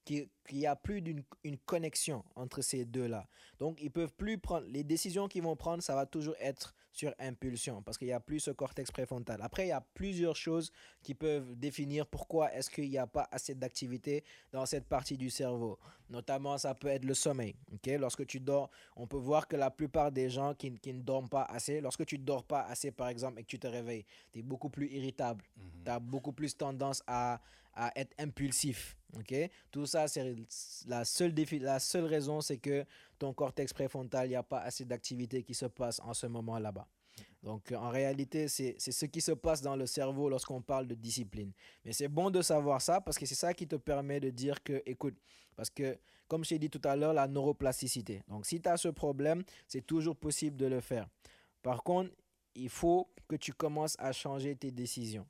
qu'il 0.08 0.58
y 0.58 0.66
a 0.66 0.76
plus 0.76 1.02
d'une 1.02 1.22
une 1.44 1.58
connexion 1.58 2.24
entre 2.34 2.62
ces 2.62 2.84
deux-là. 2.84 3.28
Donc, 3.58 3.80
ils 3.82 3.90
peuvent 3.90 4.14
plus 4.14 4.38
prendre 4.38 4.66
les 4.68 4.84
décisions 4.84 5.28
qu'ils 5.28 5.42
vont 5.42 5.56
prendre, 5.56 5.82
ça 5.82 5.94
va 5.94 6.06
toujours 6.06 6.34
être 6.40 6.74
sur 6.92 7.14
impulsion 7.20 7.82
parce 7.82 7.96
qu'il 7.96 8.08
n'y 8.08 8.12
a 8.12 8.20
plus 8.20 8.40
ce 8.40 8.50
cortex 8.50 8.90
préfrontal. 8.90 9.40
Après, 9.42 9.66
il 9.66 9.68
y 9.68 9.72
a 9.72 9.86
plusieurs 9.94 10.34
choses 10.34 10.72
qui 11.02 11.14
peuvent 11.14 11.54
définir 11.56 12.06
pourquoi 12.06 12.52
est-ce 12.54 12.70
qu'il 12.70 12.88
n'y 12.88 12.98
a 12.98 13.06
pas 13.06 13.28
assez 13.30 13.54
d'activité 13.54 14.24
dans 14.52 14.66
cette 14.66 14.86
partie 14.86 15.16
du 15.16 15.30
cerveau. 15.30 15.78
Notamment, 16.10 16.56
ça 16.58 16.74
peut 16.74 16.88
être 16.88 17.04
le 17.04 17.14
sommeil. 17.14 17.54
ok? 17.72 17.86
Lorsque 17.98 18.26
tu 18.26 18.40
dors, 18.40 18.70
on 18.96 19.06
peut 19.06 19.18
voir 19.18 19.46
que 19.46 19.56
la 19.56 19.70
plupart 19.70 20.10
des 20.10 20.30
gens 20.30 20.54
qui, 20.54 20.72
qui 20.74 20.92
ne 20.92 21.02
dorment 21.02 21.28
pas 21.28 21.42
assez, 21.42 21.80
lorsque 21.80 22.06
tu 22.06 22.18
ne 22.18 22.24
dors 22.24 22.44
pas 22.44 22.62
assez, 22.62 22.90
par 22.90 23.08
exemple, 23.08 23.38
et 23.38 23.42
que 23.42 23.48
tu 23.48 23.58
te 23.58 23.66
réveilles, 23.66 24.06
tu 24.32 24.38
es 24.38 24.42
beaucoup 24.42 24.70
plus 24.70 24.88
irritable. 24.90 25.44
Tu 25.84 25.90
as 25.90 26.00
beaucoup 26.00 26.32
plus 26.32 26.56
tendance 26.56 27.02
à, 27.06 27.40
à 27.78 27.92
être 27.98 28.14
impulsif. 28.18 28.96
ok? 29.16 29.34
Tout 29.70 29.86
ça, 29.86 30.08
c'est 30.08 30.34
la 30.86 31.04
seule, 31.04 31.32
défi 31.32 31.58
la 31.58 31.78
seule 31.78 32.04
raison, 32.04 32.40
c'est 32.40 32.58
que 32.58 32.84
ton 33.18 33.32
cortex 33.32 33.72
préfrontal, 33.72 34.26
il 34.26 34.30
n'y 34.30 34.36
a 34.36 34.42
pas 34.42 34.60
assez 34.60 34.84
d'activité 34.84 35.42
qui 35.42 35.54
se 35.54 35.66
passe 35.66 36.00
en 36.00 36.12
ce 36.12 36.26
moment 36.26 36.58
là-bas. 36.58 36.86
Donc, 37.42 37.72
euh, 37.72 37.76
en 37.76 37.90
réalité, 37.90 38.48
c'est 38.48 38.78
ce 38.78 39.06
qui 39.06 39.20
se 39.20 39.32
passe 39.32 39.62
dans 39.62 39.76
le 39.76 39.86
cerveau 39.86 40.28
lorsqu'on 40.28 40.60
parle 40.60 40.86
de 40.86 40.94
discipline. 40.94 41.52
Mais 41.84 41.92
c'est 41.92 42.08
bon 42.08 42.30
de 42.30 42.42
savoir 42.42 42.82
ça 42.82 43.00
parce 43.00 43.16
que 43.18 43.26
c'est 43.26 43.34
ça 43.34 43.54
qui 43.54 43.66
te 43.66 43.76
permet 43.76 44.20
de 44.20 44.30
dire 44.30 44.62
que, 44.62 44.82
écoute, 44.84 45.16
parce 45.56 45.70
que, 45.70 45.98
comme 46.26 46.44
je 46.44 46.50
t'ai 46.50 46.58
dit 46.58 46.70
tout 46.70 46.80
à 46.84 46.94
l'heure, 46.96 47.12
la 47.12 47.26
neuroplasticité. 47.26 48.22
Donc, 48.28 48.44
si 48.44 48.60
tu 48.60 48.68
as 48.68 48.76
ce 48.76 48.88
problème, 48.88 49.42
c'est 49.66 49.86
toujours 49.86 50.16
possible 50.16 50.56
de 50.56 50.66
le 50.66 50.80
faire. 50.80 51.08
Par 51.62 51.82
contre, 51.82 52.10
il 52.54 52.68
faut 52.68 53.08
que 53.28 53.36
tu 53.36 53.52
commences 53.52 53.96
à 53.98 54.12
changer 54.12 54.56
tes 54.56 54.70
décisions. 54.70 55.26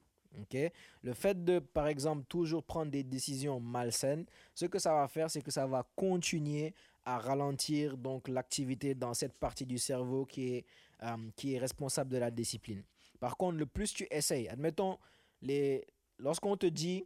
Le 1.02 1.12
fait 1.14 1.44
de, 1.44 1.58
par 1.58 1.86
exemple, 1.88 2.24
toujours 2.28 2.62
prendre 2.62 2.90
des 2.90 3.02
décisions 3.02 3.60
malsaines, 3.60 4.26
ce 4.54 4.66
que 4.66 4.78
ça 4.78 4.94
va 4.94 5.08
faire, 5.08 5.30
c'est 5.30 5.42
que 5.42 5.50
ça 5.50 5.66
va 5.66 5.86
continuer 5.96 6.74
à 7.04 7.18
ralentir 7.18 7.96
donc 7.96 8.28
l'activité 8.28 8.94
dans 8.94 9.14
cette 9.14 9.38
partie 9.38 9.66
du 9.66 9.78
cerveau 9.78 10.26
qui 10.26 10.54
est, 10.54 10.66
euh, 11.02 11.16
qui 11.36 11.54
est 11.54 11.58
responsable 11.58 12.10
de 12.10 12.18
la 12.18 12.30
discipline. 12.30 12.82
Par 13.20 13.36
contre, 13.36 13.56
le 13.56 13.66
plus 13.66 13.92
tu 13.92 14.06
essayes, 14.10 14.48
admettons, 14.48 14.98
les, 15.42 15.86
lorsqu'on 16.18 16.56
te 16.56 16.66
dit 16.66 17.04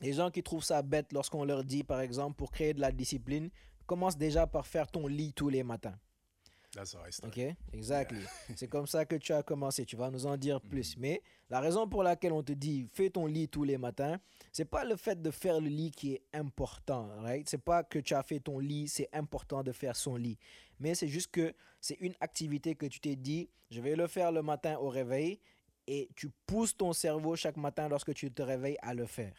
Les 0.00 0.12
gens 0.12 0.30
qui 0.30 0.42
trouvent 0.42 0.64
ça 0.64 0.80
bête 0.82 1.12
lorsqu'on 1.12 1.44
leur 1.44 1.64
dit, 1.64 1.82
par 1.82 2.00
exemple, 2.00 2.36
pour 2.36 2.52
créer 2.52 2.72
de 2.72 2.80
la 2.80 2.92
discipline, 2.92 3.50
commence 3.86 4.16
déjà 4.16 4.46
par 4.46 4.66
faire 4.66 4.86
ton 4.86 5.06
lit 5.08 5.32
tous 5.32 5.48
les 5.48 5.64
matins. 5.64 5.98
That's 6.74 6.94
how 6.94 7.00
I. 7.00 7.26
Ok, 7.26 7.56
exactly. 7.72 8.20
C'est 8.56 8.68
comme 8.68 8.86
ça 8.86 9.04
que 9.04 9.16
tu 9.16 9.32
as 9.32 9.42
commencé. 9.42 9.86
Tu 9.86 9.96
vas 9.96 10.10
nous 10.10 10.26
en 10.26 10.36
dire 10.36 10.60
plus. 10.60 10.96
Mais 10.98 11.22
la 11.48 11.60
raison 11.60 11.88
pour 11.88 12.02
laquelle 12.02 12.32
on 12.32 12.42
te 12.42 12.52
dit 12.52 12.88
fais 12.92 13.10
ton 13.10 13.26
lit 13.26 13.48
tous 13.48 13.64
les 13.64 13.78
matins, 13.78 14.18
c'est 14.52 14.66
pas 14.66 14.84
le 14.84 14.96
fait 14.96 15.20
de 15.20 15.30
faire 15.30 15.60
le 15.60 15.68
lit 15.68 15.90
qui 15.90 16.14
est 16.14 16.22
important, 16.34 17.08
right? 17.20 17.48
C'est 17.48 17.62
pas 17.62 17.84
que 17.84 17.98
tu 17.98 18.14
as 18.14 18.22
fait 18.22 18.40
ton 18.40 18.58
lit, 18.58 18.86
c'est 18.88 19.08
important 19.12 19.62
de 19.62 19.72
faire 19.72 19.96
son 19.96 20.16
lit. 20.16 20.38
Mais 20.78 20.94
c'est 20.94 21.08
juste 21.08 21.30
que 21.30 21.54
c'est 21.80 21.96
une 22.00 22.14
activité 22.20 22.74
que 22.74 22.86
tu 22.86 23.00
t'es 23.00 23.16
dit, 23.16 23.48
je 23.70 23.80
vais 23.80 23.96
le 23.96 24.06
faire 24.06 24.30
le 24.30 24.42
matin 24.42 24.76
au 24.78 24.88
réveil 24.88 25.40
et 25.86 26.10
tu 26.14 26.28
pousses 26.46 26.76
ton 26.76 26.92
cerveau 26.92 27.34
chaque 27.34 27.56
matin 27.56 27.88
lorsque 27.88 28.12
tu 28.12 28.30
te 28.30 28.42
réveilles 28.42 28.78
à 28.82 28.92
le 28.92 29.06
faire. 29.06 29.34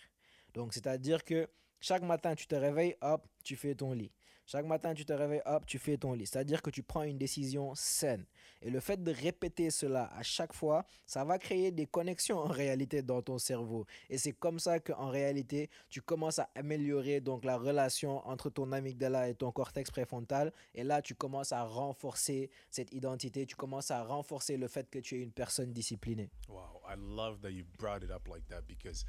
Donc, 0.55 0.73
c'est-à-dire 0.73 1.23
que 1.23 1.47
chaque 1.79 2.01
matin, 2.01 2.35
tu 2.35 2.47
te 2.47 2.55
réveilles, 2.55 2.95
hop, 3.01 3.25
tu 3.43 3.55
fais 3.55 3.75
ton 3.75 3.93
lit. 3.93 4.11
Chaque 4.51 4.65
matin, 4.65 4.95
tu 4.95 5.05
te 5.05 5.13
réveilles, 5.13 5.43
hop, 5.45 5.63
tu 5.67 5.77
fais 5.77 5.95
ton 5.95 6.13
lit. 6.13 6.25
C'est-à-dire 6.25 6.63
que 6.63 6.71
tu 6.71 6.81
prends 6.81 7.03
une 7.03 7.19
décision 7.19 7.75
saine. 7.75 8.25
Et 8.63 8.71
le 8.71 8.79
fait 8.79 8.97
de 9.03 9.11
répéter 9.11 9.69
cela 9.69 10.09
à 10.15 10.23
chaque 10.23 10.53
fois, 10.53 10.85
ça 11.05 11.23
va 11.23 11.37
créer 11.37 11.69
des 11.69 11.85
connexions 11.85 12.39
en 12.39 12.47
réalité 12.47 13.03
dans 13.03 13.21
ton 13.21 13.37
cerveau. 13.37 13.85
Et 14.09 14.17
c'est 14.17 14.31
comme 14.31 14.57
ça 14.57 14.79
qu'en 14.79 15.09
réalité, 15.09 15.69
tu 15.91 16.01
commences 16.01 16.39
à 16.39 16.49
améliorer 16.55 17.21
donc 17.21 17.45
la 17.45 17.57
relation 17.57 18.27
entre 18.27 18.49
ton 18.49 18.71
amygdala 18.71 19.29
et 19.29 19.35
ton 19.35 19.51
cortex 19.51 19.91
préfrontal. 19.91 20.51
Et 20.73 20.83
là, 20.83 21.03
tu 21.03 21.13
commences 21.13 21.51
à 21.51 21.63
renforcer 21.63 22.49
cette 22.71 22.91
identité. 22.91 23.45
Tu 23.45 23.55
commences 23.55 23.91
à 23.91 24.03
renforcer 24.03 24.57
le 24.57 24.67
fait 24.67 24.89
que 24.89 24.97
tu 24.97 25.19
es 25.19 25.21
une 25.21 25.31
personne 25.31 25.73
disciplinée. 25.73 26.31
Wow, 26.47 26.81
I 26.89 26.95
love 26.97 27.39
that 27.41 27.51
you 27.51 27.65
brought 27.77 28.01
it 28.01 28.09
up 28.09 28.27
like 28.27 28.47
that 28.47 28.63
because 28.67 29.05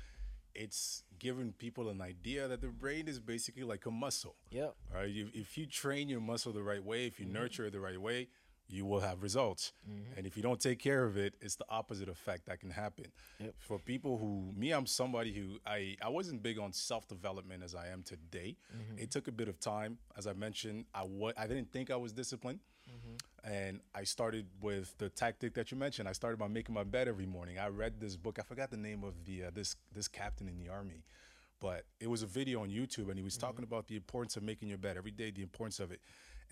it's 0.55 1.05
giving 1.19 1.53
people 1.53 1.89
an 1.89 2.01
idea 2.01 2.49
that 2.49 2.61
the 2.61 2.69
brain 2.69 3.09
is 3.09 3.21
basically 3.21 3.63
like 3.63 3.87
a 3.87 3.91
muscle. 3.91 4.37
Yeah. 4.51 4.69
Right? 4.93 5.11
If, 5.11 5.35
if 5.35 5.59
you 5.59 5.67
train 5.67 6.09
your 6.09 6.21
muscle 6.21 6.53
the 6.53 6.63
right 6.63 6.85
way, 6.85 7.07
if 7.07 7.21
you 7.21 7.27
mm-hmm. 7.27 7.35
nurture 7.35 7.67
it 7.67 7.73
the 7.73 7.81
right 7.81 8.01
way, 8.01 8.29
you 8.71 8.87
will 8.87 9.01
have 9.01 9.23
results. 9.23 9.73
Mm-hmm. 9.89 10.19
And 10.19 10.27
if 10.27 10.37
you 10.37 10.43
don't 10.43 10.61
take 10.61 10.79
care 10.79 11.05
of 11.05 11.17
it, 11.17 11.35
it's 11.41 11.57
the 11.57 11.65
opposite 11.69 12.09
effect 12.09 12.47
that 12.47 12.61
can 12.61 12.71
happen. 12.71 13.07
Yep. 13.41 13.55
For 13.59 13.79
people 13.79 14.19
who, 14.19 14.53
me, 14.57 14.71
I'm 14.71 14.87
somebody 14.87 15.33
who 15.33 15.59
I, 15.67 15.97
I 16.01 16.09
wasn't 16.09 16.43
big 16.43 16.59
on 16.59 16.73
self 16.73 17.09
development 17.09 17.63
as 17.63 17.75
I 17.75 17.89
am 17.89 18.03
today. 18.03 18.57
Mm-hmm. 18.75 18.99
It 18.99 19.11
took 19.11 19.29
a 19.29 19.33
bit 19.33 19.49
of 19.49 19.59
time. 19.61 19.99
As 20.17 20.27
I 20.27 20.33
mentioned, 20.33 20.87
I 20.95 21.07
I 21.37 21.47
didn't 21.47 21.73
think 21.73 21.91
I 21.91 21.97
was 21.97 22.13
disciplined. 22.13 22.61
And 23.45 23.81
I 23.95 24.05
started 24.05 24.47
with 24.61 24.97
the 24.99 25.09
tactic 25.09 25.55
that 25.55 25.71
you 25.71 25.77
mentioned. 25.77 26.09
I 26.09 26.13
started 26.13 26.39
by 26.39 26.49
making 26.49 26.75
my 26.75 26.85
bed 26.85 27.09
every 27.09 27.27
morning. 27.27 27.59
I 27.59 27.69
read 27.69 28.01
this 28.01 28.17
book. 28.17 28.39
I 28.39 28.43
forgot 28.43 28.71
the 28.71 28.77
name 28.77 29.03
of 29.03 29.25
the 29.25 29.45
uh, 29.45 29.51
this 29.55 29.77
this 29.93 30.09
captain 30.09 30.49
in 30.49 30.59
the 30.59 30.69
army, 30.69 31.05
but 31.61 31.85
it 32.01 32.09
was 32.09 32.23
a 32.23 32.27
video 32.27 32.63
on 32.63 32.69
YouTube, 32.69 33.09
and 33.09 33.17
he 33.17 33.23
was 33.23 33.37
talking 33.37 33.65
about 33.65 33.87
the 33.89 33.97
importance 33.97 34.37
of 34.37 34.43
making 34.43 34.69
your 34.69 34.79
bed 34.79 34.97
every 34.97 35.11
day, 35.11 35.31
the 35.31 35.43
importance 35.43 35.81
of 35.81 35.91
it. 35.91 36.01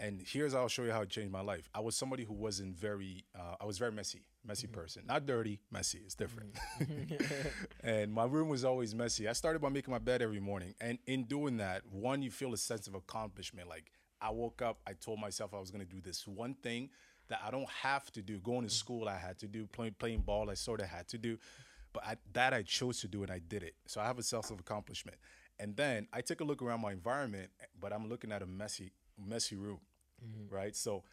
And 0.00 0.22
here's 0.24 0.52
how 0.52 0.60
I'll 0.60 0.68
show 0.68 0.84
you 0.84 0.92
how 0.92 1.02
it 1.02 1.08
changed 1.08 1.32
my 1.32 1.40
life. 1.40 1.68
I 1.74 1.80
was 1.80 1.96
somebody 1.96 2.22
who 2.24 2.32
wasn't 2.32 2.76
very, 2.76 3.24
uh, 3.36 3.56
I 3.60 3.64
was 3.64 3.78
very 3.78 3.90
messy, 3.90 4.22
messy 4.46 4.68
person. 4.68 5.02
Not 5.06 5.26
dirty, 5.26 5.58
messy. 5.72 6.02
It's 6.04 6.14
different. 6.14 6.56
and 7.82 8.12
my 8.12 8.24
room 8.24 8.48
was 8.48 8.64
always 8.64 8.94
messy. 8.94 9.26
I 9.26 9.32
started 9.32 9.60
by 9.60 9.70
making 9.70 9.90
my 9.90 9.98
bed 9.98 10.22
every 10.22 10.38
morning. 10.38 10.74
And 10.80 10.98
in 11.08 11.24
doing 11.24 11.56
that, 11.56 11.82
one, 11.90 12.22
you 12.22 12.30
feel 12.30 12.54
a 12.54 12.56
sense 12.56 12.86
of 12.86 12.94
accomplishment. 12.94 13.68
Like 13.68 13.90
I 14.20 14.30
woke 14.30 14.62
up, 14.62 14.80
I 14.86 14.92
told 14.92 15.20
myself 15.20 15.54
I 15.54 15.60
was 15.60 15.70
going 15.70 15.84
to 15.84 15.90
do 15.90 16.00
this 16.00 16.26
one 16.26 16.54
thing 16.54 16.90
that 17.28 17.40
I 17.46 17.50
don't 17.50 17.68
have 17.68 18.10
to 18.12 18.22
do. 18.22 18.38
Going 18.38 18.62
to 18.62 18.70
school, 18.70 19.08
I 19.08 19.16
had 19.16 19.38
to 19.38 19.46
do. 19.46 19.66
Playing, 19.66 19.94
playing 19.98 20.20
ball, 20.20 20.50
I 20.50 20.54
sort 20.54 20.80
of 20.80 20.88
had 20.88 21.08
to 21.08 21.18
do. 21.18 21.38
But 21.92 22.04
I, 22.04 22.16
that 22.32 22.52
I 22.52 22.62
chose 22.62 23.00
to 23.00 23.08
do 23.08 23.22
and 23.22 23.30
I 23.30 23.40
did 23.46 23.62
it. 23.62 23.74
So 23.86 24.00
I 24.00 24.06
have 24.06 24.18
a 24.18 24.22
sense 24.22 24.50
of 24.50 24.60
accomplishment. 24.60 25.18
And 25.58 25.76
then 25.76 26.06
I 26.12 26.20
took 26.20 26.40
a 26.40 26.44
look 26.44 26.62
around 26.62 26.80
my 26.80 26.92
environment, 26.92 27.50
but 27.80 27.92
I'm 27.92 28.08
looking 28.08 28.32
at 28.32 28.42
a 28.42 28.46
messy, 28.46 28.92
messy 29.18 29.56
room, 29.56 29.80
mm-hmm. 30.24 30.54
right? 30.54 30.76
So 30.76 31.04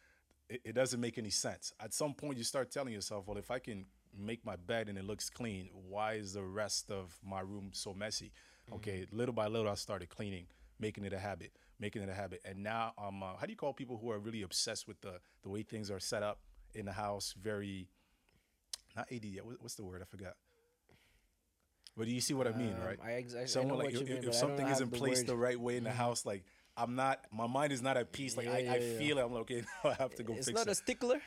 it, 0.50 0.62
it 0.64 0.76
doesn't 0.76 1.00
make 1.00 1.18
any 1.18 1.32
sense. 1.32 1.74
At 1.80 1.94
some 1.94 2.14
point, 2.14 2.38
you 2.38 2.44
start 2.44 2.72
telling 2.72 2.94
yourself, 2.94 3.28
well, 3.28 3.38
if 3.38 3.50
I 3.50 3.60
can 3.60 3.86
make 4.18 4.46
my 4.46 4.56
bed 4.56 4.88
and 4.88 4.98
it 4.98 5.06
looks 5.06 5.30
clean, 5.30 5.70
why 5.90 6.14
is 6.14 6.34
the 6.34 6.44
rest 6.44 6.92
of 6.92 7.18
my 7.26 7.42
room 7.42 7.70
so 7.74 7.94
messy? 7.94 8.32
Mm-hmm. 8.68 8.76
Okay, 8.76 9.06
little 9.12 9.34
by 9.34 9.48
little, 9.48 9.72
I 9.72 9.76
started 9.76 10.10
cleaning, 10.10 10.46
making 10.80 11.06
it 11.06 11.14
a 11.14 11.20
habit, 11.20 11.52
making 11.79 12.01
it 12.01 12.10
a 12.10 12.13
habit. 12.13 12.41
And 12.46 12.63
now, 12.63 12.94
um, 12.98 13.22
uh, 13.24 13.36
how 13.39 13.46
do 13.46 13.51
you 13.51 13.58
call 13.58 13.74
people 13.74 13.98
who 13.98 14.12
are 14.12 14.20
really 14.20 14.41
obsessed 14.44 14.88
with 14.88 15.00
the, 15.01 15.20
the 15.44 15.50
way 15.50 15.63
things 15.63 15.91
are 15.91 16.00
set 16.00 16.24
up 16.24 16.39
in 16.74 16.86
the 16.86 16.94
house? 16.94 17.34
Very, 17.41 17.88
not 18.96 19.12
AD, 19.12 19.25
what- 19.44 19.62
what's 19.62 19.75
the 19.75 19.84
word? 19.84 20.01
I 20.01 20.05
forgot. 20.05 20.34
But 21.98 22.08
do 22.08 22.13
you 22.13 22.22
see 22.22 22.34
what 22.34 22.48
I 22.48 22.51
mean, 22.51 22.74
Um, 22.74 22.82
right? 22.82 23.00
I 23.01 23.12
I- 23.12 23.41
I 23.41 23.46
Someone 23.46 23.77
what 23.77 23.86
like 23.86 23.94
if, 23.96 24.08
mean, 24.08 24.17
if 24.17 24.27
I 24.29 24.32
something 24.32 24.67
isn't 24.67 24.91
the 24.91 24.98
placed 24.98 25.20
word. 25.22 25.24
Mm-hmm. 25.24 25.27
the 25.27 25.38
right 25.38 25.60
way 25.60 25.77
in 25.77 25.84
the 25.86 25.91
house, 25.91 26.25
like 26.25 26.44
I'm 26.77 26.96
not, 26.96 27.25
my 27.32 27.48
mind 27.48 27.72
is 27.72 27.82
not 27.82 27.96
at 27.96 28.12
peace. 28.12 28.36
Like 28.36 28.48
Yeah, 28.48 28.53
I, 28.53 28.58
yeah, 28.60 28.72
I 28.74 28.77
yeah. 28.77 28.98
feel 28.98 29.17
it. 29.17 29.22
I'm 29.24 29.32
like, 29.32 29.41
okay, 29.44 29.62
now 29.84 29.91
I 29.91 29.94
have 29.94 30.13
to 30.15 30.24
go 30.24 30.34
It's 30.34 30.48
fix 30.48 30.55
not 30.58 30.67
it. 30.67 30.72
a 30.72 30.75
stickler. 30.75 31.22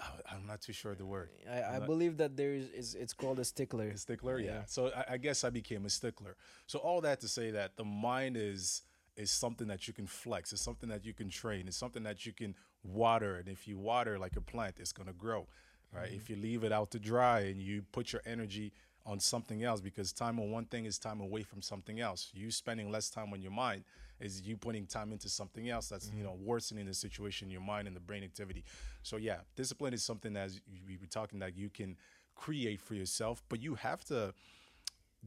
I- 0.00 0.34
I'm 0.34 0.46
not 0.46 0.62
too 0.62 0.72
sure 0.72 0.92
of 0.92 0.98
the 0.98 1.06
word. 1.06 1.30
I, 1.48 1.62
I 1.62 1.78
not- 1.78 1.86
believe 1.86 2.16
that 2.16 2.36
there 2.36 2.52
is, 2.54 2.70
is 2.70 2.94
it's 2.96 3.12
called 3.12 3.38
a 3.38 3.44
stickler. 3.44 3.88
A 3.90 3.96
stickler, 3.96 4.40
yeah. 4.40 4.50
Yeah. 4.50 4.64
So 4.66 4.88
I, 4.88 5.12
I 5.14 5.16
guess 5.18 5.44
I 5.44 5.50
became 5.50 5.84
a 5.86 5.90
stickler. 5.90 6.34
So 6.66 6.80
all 6.80 7.00
that 7.02 7.20
to 7.20 7.28
say 7.28 7.52
that 7.52 7.76
the 7.76 7.84
mind 7.84 8.36
is 8.36 8.82
is 9.16 9.30
something 9.30 9.68
that 9.68 9.86
you 9.86 9.94
can 9.94 10.06
flex. 10.06 10.52
It's 10.52 10.62
something 10.62 10.88
that 10.88 11.04
you 11.04 11.12
can 11.12 11.28
train. 11.28 11.68
It's 11.68 11.76
something 11.76 12.02
that 12.04 12.24
you 12.26 12.32
can 12.32 12.54
water. 12.82 13.36
And 13.36 13.48
if 13.48 13.68
you 13.68 13.78
water 13.78 14.18
like 14.18 14.36
a 14.36 14.40
plant, 14.40 14.76
it's 14.78 14.92
gonna 14.92 15.12
grow, 15.12 15.46
right? 15.92 16.06
Mm-hmm. 16.06 16.16
If 16.16 16.30
you 16.30 16.36
leave 16.36 16.64
it 16.64 16.72
out 16.72 16.90
to 16.92 16.98
dry 16.98 17.40
and 17.40 17.60
you 17.60 17.82
put 17.92 18.12
your 18.12 18.22
energy 18.24 18.72
on 19.06 19.18
something 19.18 19.64
else, 19.64 19.80
because 19.80 20.12
time 20.12 20.38
on 20.38 20.50
one 20.50 20.66
thing 20.66 20.84
is 20.84 20.98
time 20.98 21.20
away 21.20 21.42
from 21.42 21.62
something 21.62 22.00
else. 22.00 22.30
You 22.32 22.50
spending 22.50 22.90
less 22.90 23.10
time 23.10 23.32
on 23.32 23.40
your 23.40 23.52
mind 23.52 23.84
is 24.20 24.42
you 24.42 24.56
putting 24.56 24.86
time 24.86 25.12
into 25.12 25.28
something 25.28 25.70
else 25.70 25.88
that's 25.88 26.10
you 26.14 26.22
know 26.22 26.32
mm-hmm. 26.32 26.46
worsening 26.46 26.86
the 26.86 26.94
situation 26.94 27.48
in 27.48 27.52
your 27.52 27.62
mind 27.62 27.88
and 27.88 27.96
the 27.96 28.00
brain 28.00 28.22
activity. 28.22 28.64
So 29.02 29.16
yeah, 29.16 29.38
discipline 29.56 29.94
is 29.94 30.02
something 30.02 30.36
as 30.36 30.60
we 30.86 30.96
were 30.96 31.06
talking 31.06 31.38
that 31.40 31.56
you 31.56 31.68
can 31.68 31.96
create 32.34 32.80
for 32.80 32.94
yourself, 32.94 33.42
but 33.48 33.60
you 33.60 33.74
have 33.74 34.04
to 34.04 34.32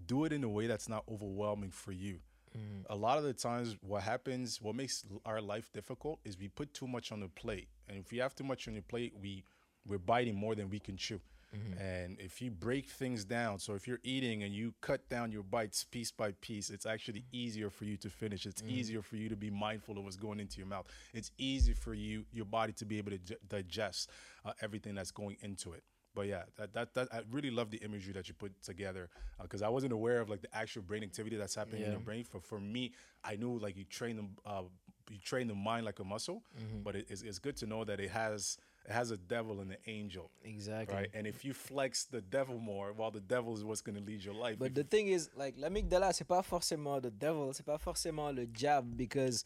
do 0.06 0.26
it 0.26 0.34
in 0.34 0.44
a 0.44 0.50
way 0.50 0.68
that's 0.68 0.90
not 0.90 1.04
overwhelming 1.10 1.72
for 1.72 1.92
you. 1.92 2.20
Mm. 2.58 2.86
A 2.90 2.96
lot 2.96 3.18
of 3.18 3.24
the 3.24 3.34
times, 3.34 3.76
what 3.82 4.04
happens, 4.04 4.62
what 4.62 4.76
makes 4.76 5.04
our 5.26 5.42
life 5.42 5.72
difficult 5.74 6.20
is 6.24 6.38
we 6.38 6.48
put 6.48 6.74
too 6.74 6.88
much 6.88 7.12
on 7.12 7.20
the 7.20 7.30
plate, 7.30 7.68
and 7.88 7.98
if 7.98 8.14
you 8.14 8.22
have 8.22 8.36
too 8.36 8.44
much 8.44 8.68
on 8.68 8.76
the 8.76 8.82
plate, 8.82 9.14
we 9.22 9.44
we're 9.86 9.98
biting 9.98 10.36
more 10.36 10.56
than 10.56 10.70
we 10.70 10.80
can 10.80 10.96
chew. 10.96 11.20
Mm-hmm. 11.56 11.82
And 11.82 12.20
if 12.20 12.42
you 12.42 12.50
break 12.50 12.90
things 12.90 13.24
down, 13.24 13.60
so 13.60 13.76
if 13.76 13.88
you're 13.88 14.00
eating 14.04 14.44
and 14.44 14.54
you 14.54 14.74
cut 14.82 15.08
down 15.10 15.32
your 15.32 15.44
bites 15.44 15.84
piece 15.84 16.12
by 16.12 16.32
piece, 16.42 16.70
it's 16.70 16.86
actually 16.86 17.26
easier 17.32 17.70
for 17.70 17.86
you 17.86 17.96
to 17.98 18.10
finish. 18.10 18.46
It's 18.46 18.62
mm. 18.62 18.70
easier 18.70 19.02
for 19.02 19.18
you 19.18 19.30
to 19.30 19.36
be 19.36 19.52
mindful 19.52 19.98
of 19.98 20.04
what's 20.04 20.16
going 20.16 20.40
into 20.40 20.58
your 20.58 20.68
mouth. 20.68 20.88
It's 21.14 21.32
easy 21.38 21.74
for 21.74 21.94
you, 21.94 22.26
your 22.32 22.46
body, 22.46 22.74
to 22.74 22.86
be 22.86 22.98
able 22.98 23.12
to 23.12 23.20
di- 23.20 23.36
digest 23.48 24.10
uh, 24.46 24.54
everything 24.62 24.96
that's 24.96 25.12
going 25.12 25.38
into 25.42 25.74
it. 25.74 25.84
But 26.16 26.28
yeah, 26.28 26.44
that, 26.58 26.74
that 26.74 26.94
that 26.94 27.08
I 27.14 27.22
really 27.32 27.50
love 27.50 27.72
the 27.72 27.78
imagery 27.78 28.14
that 28.14 28.28
you 28.28 28.34
put 28.34 28.62
together 28.62 29.10
because 29.42 29.62
I 29.62 29.70
wasn't 29.70 29.94
aware 29.94 30.22
of 30.22 30.30
like 30.30 30.42
the 30.42 30.56
actual 30.56 30.84
brain 30.84 31.04
activity 31.04 31.36
that's 31.38 31.56
happening 31.56 31.84
in 31.84 31.92
your 31.92 32.00
brain. 32.00 32.24
For 32.24 32.40
for 32.40 32.60
me, 32.60 32.92
I 33.24 33.36
knew 33.36 33.58
like 33.58 33.76
you 33.78 33.84
train 33.86 34.16
them, 34.18 34.30
uh, 34.46 34.64
you 35.10 35.18
train 35.20 35.48
the 35.48 35.56
mind 35.56 35.86
like 35.86 36.00
a 36.00 36.04
muscle, 36.04 36.44
but 36.84 36.96
it, 36.96 37.08
it's, 37.10 37.22
it's 37.24 37.40
good 37.40 37.58
to 37.58 37.66
know 37.66 37.84
that 37.84 38.00
it 38.00 38.12
has 38.12 38.58
it 38.86 38.92
has 38.92 39.12
a 39.12 39.18
devil 39.18 39.62
and 39.62 39.72
an 39.72 39.78
angel, 39.88 40.30
Exactly. 40.44 40.94
right? 40.96 41.10
And 41.14 41.26
if 41.26 41.46
you 41.46 41.54
flex 41.54 42.04
the 42.04 42.20
devil 42.22 42.60
more, 42.60 42.92
well, 42.92 43.12
the 43.12 43.22
devil 43.22 43.54
is 43.56 43.64
what's 43.64 43.80
going 43.82 43.96
to 43.96 44.04
lead 44.04 44.22
your 44.26 44.34
life. 44.34 44.60
But 44.60 44.72
If- 44.72 44.74
the 44.76 44.84
thing 44.84 45.08
is, 45.08 45.30
like, 45.38 45.56
l'amygdala, 45.58 46.12
c'est 46.14 46.28
pas 46.28 46.44
forcément 46.44 47.02
the 47.02 47.10
devil, 47.10 47.54
c'est 47.54 47.66
pas 47.66 47.78
forcément 47.80 48.36
le 48.36 48.46
diable, 48.46 48.94
because 48.98 49.46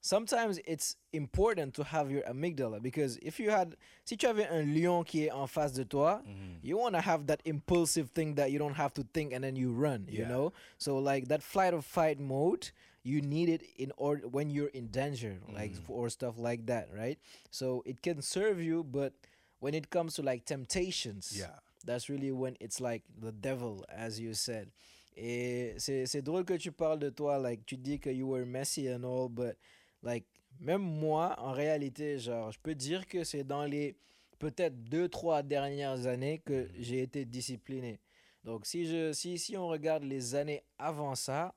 sometimes 0.00 0.58
it's 0.66 0.96
important 1.12 1.74
to 1.74 1.84
have 1.84 2.10
your 2.10 2.22
amygdala. 2.22 2.80
Because 2.82 3.18
if 3.22 3.38
you 3.40 3.50
had, 3.50 3.76
si 4.04 4.16
tu 4.16 4.26
avais 4.26 4.48
un 4.50 4.74
lion 4.74 5.04
qui 5.04 5.24
est 5.26 5.30
en 5.32 5.46
face 5.46 5.72
de 5.72 5.84
toi, 5.84 6.20
Mm-hmm. 6.26 6.58
you 6.62 6.76
want 6.78 6.94
to 6.94 7.00
have 7.00 7.26
that 7.26 7.40
impulsive 7.44 8.10
thing 8.10 8.34
that 8.36 8.50
you 8.50 8.58
don't 8.58 8.74
have 8.76 8.92
to 8.94 9.02
think 9.12 9.32
and 9.32 9.42
then 9.42 9.56
you 9.56 9.72
run, 9.72 10.06
you 10.08 10.24
know? 10.26 10.52
So, 10.78 10.98
like, 10.98 11.28
that 11.28 11.42
flight 11.42 11.74
or 11.74 11.82
fight 11.82 12.18
mode, 12.20 12.70
you 13.02 13.20
need 13.22 13.48
it 13.48 13.62
in 13.76 13.92
order 13.96 14.26
when 14.28 14.50
you're 14.50 14.68
in 14.74 14.88
danger, 14.88 15.38
like, 15.52 15.72
Mm-hmm. 15.72 15.92
or 15.92 16.08
stuff 16.10 16.38
like 16.38 16.66
that, 16.66 16.88
right? 16.94 17.18
So, 17.50 17.82
it 17.86 18.02
can 18.02 18.22
serve 18.22 18.60
you, 18.62 18.84
but 18.84 19.12
when 19.60 19.74
it 19.74 19.90
comes 19.90 20.14
to 20.14 20.22
like 20.22 20.44
temptations, 20.44 21.32
Yeah. 21.36 21.58
that's 21.84 22.08
really 22.08 22.30
when 22.32 22.56
it's 22.60 22.80
like 22.80 23.02
the 23.20 23.32
devil, 23.32 23.84
as 23.88 24.20
you 24.20 24.34
said. 24.34 24.70
Et 25.16 25.74
c'est, 25.78 26.06
c'est 26.06 26.22
drôle 26.22 26.44
que 26.44 26.56
tu 26.56 26.70
parles 26.70 27.00
de 27.00 27.10
toi, 27.10 27.38
like, 27.38 27.66
tu 27.66 27.76
dis 27.76 27.98
que 27.98 28.10
you 28.12 28.26
were 28.28 28.46
messy 28.46 28.86
and 28.88 29.04
all, 29.04 29.28
but, 29.28 29.56
like, 30.02 30.26
même 30.60 30.82
moi, 30.82 31.34
en 31.38 31.52
réalité, 31.52 32.18
genre, 32.18 32.50
je 32.50 32.58
peux 32.60 32.74
dire 32.74 33.06
que 33.06 33.24
c'est 33.24 33.44
dans 33.44 33.64
les 33.64 33.96
peut-être 34.38 34.82
deux, 34.84 35.08
trois 35.08 35.42
dernières 35.42 36.06
années 36.06 36.38
que 36.38 36.68
j'ai 36.78 37.02
été 37.02 37.24
discipliné. 37.24 38.00
Donc, 38.44 38.66
si, 38.66 38.86
je, 38.86 39.12
si, 39.12 39.38
si 39.38 39.56
on 39.56 39.66
regarde 39.68 40.04
les 40.04 40.34
années 40.34 40.62
avant 40.78 41.14
ça, 41.14 41.54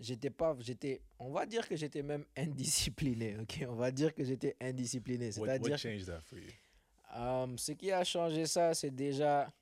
j'étais 0.00 0.30
pas, 0.30 0.56
j'étais, 0.60 1.02
on 1.18 1.30
va 1.30 1.46
dire 1.46 1.68
que 1.68 1.76
j'étais 1.76 2.02
même 2.02 2.24
indiscipliné, 2.36 3.36
ok? 3.40 3.64
On 3.68 3.74
va 3.74 3.90
dire 3.90 4.14
que 4.14 4.24
j'étais 4.24 4.56
indiscipliné. 4.60 5.26
what, 5.26 5.32
C'est-à-dire 5.46 5.72
what 5.72 5.78
changed 5.78 6.06
that 6.06 6.20
for 6.22 6.38
you? 6.38 6.50
euh, 7.16 7.46
ce 7.56 7.72
qui 7.72 7.92
a 7.92 8.02
changé 8.04 8.46
ça, 8.46 8.74
c'est 8.74 8.90
déjà 8.94 9.52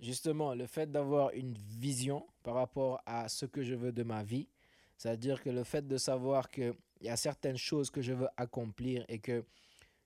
justement 0.00 0.54
le 0.54 0.66
fait 0.66 0.90
d'avoir 0.90 1.30
une 1.32 1.54
vision 1.54 2.26
par 2.42 2.54
rapport 2.54 3.00
à 3.06 3.28
ce 3.28 3.46
que 3.46 3.62
je 3.62 3.74
veux 3.74 3.92
de 3.92 4.02
ma 4.02 4.22
vie. 4.22 4.48
C'est-à-dire 4.96 5.42
que 5.42 5.50
le 5.50 5.64
fait 5.64 5.86
de 5.86 5.98
savoir 5.98 6.48
qu'il 6.96 7.06
y 7.06 7.10
a 7.10 7.16
certaines 7.16 7.56
choses 7.56 7.90
que 7.90 8.02
je 8.02 8.12
veux 8.12 8.28
accomplir 8.36 9.04
et 9.08 9.18
que, 9.18 9.44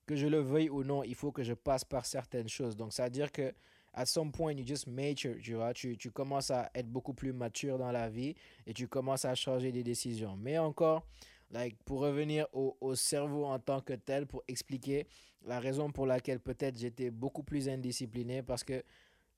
que 0.07 0.17
je 0.17 0.27
le 0.27 0.41
veuille 0.41 0.71
ou 0.71 0.85
non, 0.85 1.03
il 1.05 1.15
faut 1.15 1.33
que 1.33 1.43
je 1.43 1.55
passe 1.55 1.85
par 1.85 2.07
certaines 2.07 2.49
choses. 2.49 2.77
Donc, 2.77 2.93
c'est-à-dire 2.93 3.33
que 3.33 3.55
at 3.93 4.07
some 4.07 4.31
point, 4.31 4.53
you 4.53 4.67
just 4.67 4.87
mature, 4.87 5.37
tu 5.43 5.55
vois, 5.55 5.75
tu, 5.75 5.97
tu 5.97 6.11
commences 6.11 6.51
à 6.51 6.71
être 6.75 6.89
beaucoup 6.89 7.15
plus 7.15 7.33
mature 7.33 7.79
dans 7.79 7.91
la 7.91 8.09
vie 8.09 8.35
et 8.67 8.73
tu 8.73 8.87
commences 8.89 9.25
à 9.25 9.35
changer 9.35 9.73
des 9.73 9.83
décisions. 9.83 10.37
Mais 10.37 10.59
encore, 10.59 11.05
like, 11.51 11.77
pour 11.85 12.01
revenir 12.01 12.47
au, 12.53 12.77
au 12.81 12.95
cerveau 12.95 13.45
en 13.45 13.59
tant 13.59 13.81
que 13.81 13.95
tel, 13.95 14.27
pour 14.27 14.43
expliquer 14.47 15.07
la 15.43 15.59
raison 15.59 15.91
pour 15.91 16.07
laquelle 16.07 16.39
peut-être 16.39 16.79
j'étais 16.79 17.11
beaucoup 17.11 17.43
plus 17.43 17.69
indiscipliné, 17.69 18.43
parce 18.43 18.63
que 18.63 18.85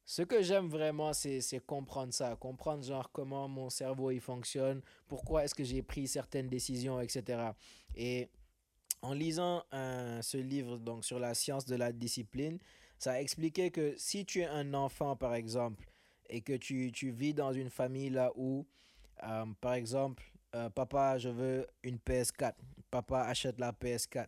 ce 0.04 0.22
que 0.22 0.42
j'aime 0.42 0.68
vraiment, 0.68 1.12
c'est 1.12 1.40
comprendre 1.66 2.12
ça, 2.12 2.36
comprendre 2.36 2.84
genre 2.84 3.10
comment 3.12 3.48
mon 3.48 3.70
cerveau 3.70 4.10
il 4.10 4.20
fonctionne, 4.20 4.82
pourquoi 5.08 5.44
est-ce 5.44 5.54
que 5.54 5.64
j'ai 5.64 5.82
pris 5.82 6.08
certaines 6.08 6.48
décisions, 6.48 7.00
etc. 7.00 7.50
Et 7.94 8.28
en 9.00 9.14
lisant 9.14 9.62
un, 9.70 10.20
ce 10.22 10.36
livre 10.36 10.78
donc 10.78 11.04
sur 11.04 11.18
la 11.18 11.34
science 11.34 11.64
de 11.66 11.76
la 11.76 11.92
discipline, 11.92 12.58
ça 12.98 13.12
a 13.12 13.20
expliqué 13.20 13.70
que 13.70 13.94
si 13.96 14.24
tu 14.24 14.40
es 14.40 14.46
un 14.46 14.74
enfant 14.74 15.16
par 15.16 15.34
exemple 15.34 15.84
et 16.28 16.40
que 16.40 16.52
tu, 16.54 16.92
tu 16.92 17.10
vis 17.10 17.34
dans 17.34 17.52
une 17.52 17.70
famille 17.70 18.10
là 18.10 18.32
où 18.36 18.66
euh, 19.24 19.44
par 19.60 19.74
exemple 19.74 20.22
euh, 20.54 20.68
papa 20.70 21.18
je 21.18 21.28
veux 21.28 21.66
une 21.82 21.96
PS4, 21.96 22.54
papa 22.90 23.20
achète 23.22 23.58
la 23.58 23.72
PS4. 23.72 24.26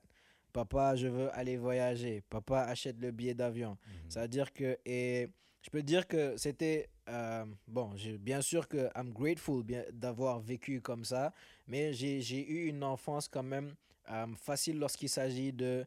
Papa, 0.54 0.94
je 0.94 1.08
veux 1.08 1.36
aller 1.36 1.56
voyager. 1.56 2.22
Papa 2.30 2.60
achète 2.60 3.00
le 3.00 3.10
billet 3.10 3.34
d'avion. 3.34 3.76
C'est-à-dire 4.08 4.52
que, 4.52 4.78
et 4.86 5.28
je 5.64 5.70
peux 5.70 5.82
dire 5.82 6.06
que 6.06 6.36
c'était, 6.36 6.90
euh, 7.08 7.46
bon, 7.66 7.90
bien 8.20 8.42
sûr 8.42 8.68
que 8.68 8.90
I'm 8.94 9.12
grateful 9.12 9.64
d'avoir 9.92 10.38
vécu 10.38 10.82
comme 10.82 11.04
ça, 11.06 11.32
mais 11.66 11.94
j'ai 11.94 12.46
eu 12.46 12.66
une 12.68 12.84
enfance 12.84 13.28
quand 13.28 13.42
même 13.42 13.74
euh, 14.10 14.26
facile 14.36 14.78
lorsqu'il 14.78 15.08
s'agit 15.08 15.52
de 15.54 15.86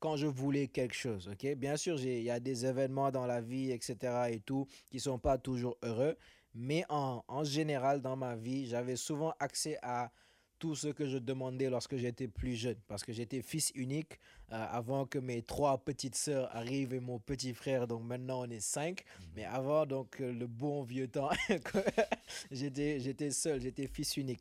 quand 0.00 0.18
je 0.18 0.26
voulais 0.26 0.68
quelque 0.68 0.94
chose, 0.94 1.28
ok? 1.32 1.54
Bien 1.54 1.78
sûr, 1.78 1.98
il 1.98 2.22
y 2.22 2.30
a 2.30 2.38
des 2.38 2.66
événements 2.66 3.10
dans 3.10 3.24
la 3.24 3.40
vie, 3.40 3.70
etc. 3.70 4.28
et 4.30 4.40
tout, 4.40 4.66
qui 4.90 5.00
sont 5.00 5.18
pas 5.18 5.38
toujours 5.38 5.78
heureux, 5.82 6.14
mais 6.54 6.84
en, 6.90 7.24
en 7.26 7.42
général, 7.42 8.02
dans 8.02 8.16
ma 8.16 8.36
vie, 8.36 8.66
j'avais 8.66 8.96
souvent 8.96 9.32
accès 9.40 9.78
à 9.80 10.12
tout 10.58 10.74
ce 10.74 10.88
que 10.88 11.06
je 11.06 11.18
demandais 11.18 11.68
lorsque 11.68 11.96
j'étais 11.96 12.28
plus 12.28 12.54
jeune, 12.54 12.76
parce 12.88 13.04
que 13.04 13.12
j'étais 13.12 13.42
fils 13.42 13.72
unique 13.74 14.18
euh, 14.52 14.66
avant 14.70 15.06
que 15.06 15.18
mes 15.18 15.42
trois 15.42 15.78
petites 15.78 16.14
sœurs 16.14 16.54
arrivent 16.54 16.94
et 16.94 17.00
mon 17.00 17.18
petit 17.18 17.52
frère, 17.52 17.86
donc 17.86 18.02
maintenant 18.04 18.42
on 18.46 18.50
est 18.50 18.60
cinq, 18.60 19.04
mhm. 19.04 19.26
mais 19.36 19.44
avant, 19.44 19.86
donc 19.86 20.20
euh, 20.20 20.32
le 20.32 20.46
bon 20.46 20.82
vieux 20.82 21.08
temps, 21.08 21.30
j'étais, 22.50 23.00
j'étais 23.00 23.30
seul, 23.30 23.60
j'étais 23.60 23.86
fils 23.86 24.16
unique. 24.16 24.40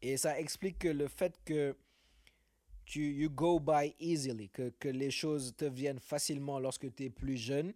Et 0.00 0.16
ça 0.16 0.38
explique 0.38 0.80
que 0.80 0.88
le 0.88 1.06
fait 1.06 1.38
que 1.44 1.76
tu 2.84 3.12
you 3.12 3.30
go 3.30 3.60
by 3.60 3.94
easily, 4.00 4.48
que, 4.48 4.70
que 4.78 4.88
les 4.88 5.10
choses 5.10 5.54
te 5.56 5.64
viennent 5.64 6.00
facilement 6.00 6.58
lorsque 6.58 6.92
tu 6.94 7.04
es 7.04 7.10
plus 7.10 7.36
jeune, 7.36 7.72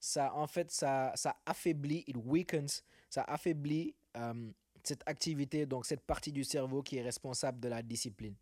ça 0.00 0.34
en 0.34 0.46
fait, 0.46 0.70
ça, 0.70 1.12
ça 1.14 1.36
affaiblit, 1.44 2.04
it 2.06 2.16
weakens, 2.16 2.82
ça 3.10 3.22
affaiblit 3.24 3.94
euh, 4.16 4.50
cette 4.86 5.02
activité, 5.06 5.66
donc 5.66 5.86
cette 5.86 6.00
partie 6.00 6.32
du 6.32 6.44
cerveau 6.44 6.82
qui 6.82 6.96
est 6.96 7.02
responsable 7.02 7.60
de 7.60 7.68
la 7.68 7.82
discipline. 7.82 8.34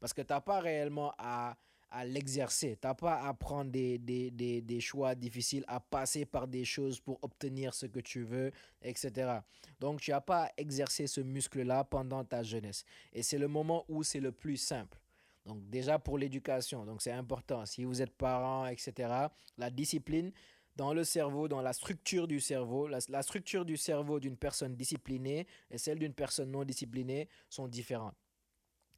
Parce 0.00 0.12
que 0.12 0.22
tu 0.22 0.32
n'as 0.32 0.40
pas 0.40 0.60
réellement 0.60 1.12
à, 1.18 1.56
à 1.90 2.04
l'exercer, 2.04 2.78
tu 2.80 2.86
n'as 2.86 2.94
pas 2.94 3.22
à 3.22 3.34
prendre 3.34 3.70
des, 3.70 3.98
des, 3.98 4.30
des, 4.30 4.60
des, 4.60 4.80
choix 4.80 5.14
difficiles, 5.14 5.64
à 5.68 5.78
passer 5.78 6.24
par 6.24 6.48
des 6.48 6.64
choses 6.64 6.98
pour 6.98 7.18
obtenir 7.22 7.74
ce 7.74 7.86
que 7.86 8.00
tu 8.00 8.22
veux, 8.22 8.50
etc. 8.82 9.38
Donc 9.78 10.00
tu 10.00 10.10
n'as 10.10 10.20
pas 10.20 10.44
à 10.46 10.50
exercer 10.56 11.06
ce 11.06 11.20
muscle-là 11.20 11.84
pendant 11.84 12.24
ta 12.24 12.42
jeunesse. 12.42 12.84
Et 13.12 13.22
c'est 13.22 13.38
le 13.38 13.48
moment 13.48 13.84
où 13.88 14.02
c'est 14.02 14.20
le 14.20 14.32
plus 14.32 14.56
simple. 14.56 14.98
Donc 15.44 15.68
déjà 15.68 15.98
pour 15.98 16.18
l'éducation, 16.18 16.84
donc 16.84 17.02
c'est 17.02 17.12
important. 17.12 17.66
Si 17.66 17.84
vous 17.84 18.00
êtes 18.00 18.16
parent, 18.16 18.66
etc., 18.66 19.12
la 19.58 19.70
discipline, 19.70 20.32
dans 20.76 20.94
le 20.94 21.04
cerveau, 21.04 21.48
dans 21.48 21.60
la 21.60 21.72
structure 21.72 22.26
du 22.26 22.40
cerveau. 22.40 22.88
La, 22.88 23.22
structure 23.22 23.64
du 23.64 23.76
cerveau 23.76 24.20
d'une 24.20 24.36
personne 24.36 24.74
disciplinée 24.74 25.46
et 25.70 25.78
celle 25.78 25.98
d'une 25.98 26.14
personne 26.14 26.50
non 26.50 26.64
disciplinée 26.64 27.28
sont 27.48 27.68
différentes. 27.68 28.16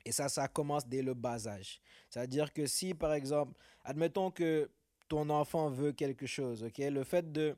Et 0.04 0.12
ça, 0.12 0.28
ça 0.28 0.48
commence 0.48 0.86
dès 0.86 1.02
le 1.02 1.14
bas 1.14 1.48
âge. 1.48 1.80
C'est-à-dire 2.10 2.52
que 2.52 2.66
si, 2.66 2.94
par 2.94 3.14
exemple, 3.14 3.54
admettons 3.84 4.30
que 4.30 4.70
ton 5.08 5.30
enfant 5.30 5.70
veut 5.70 5.92
quelque 5.92 6.26
chose, 6.26 6.62
ok, 6.62 6.78
le 6.78 7.04
fait 7.04 7.32
de 7.32 7.56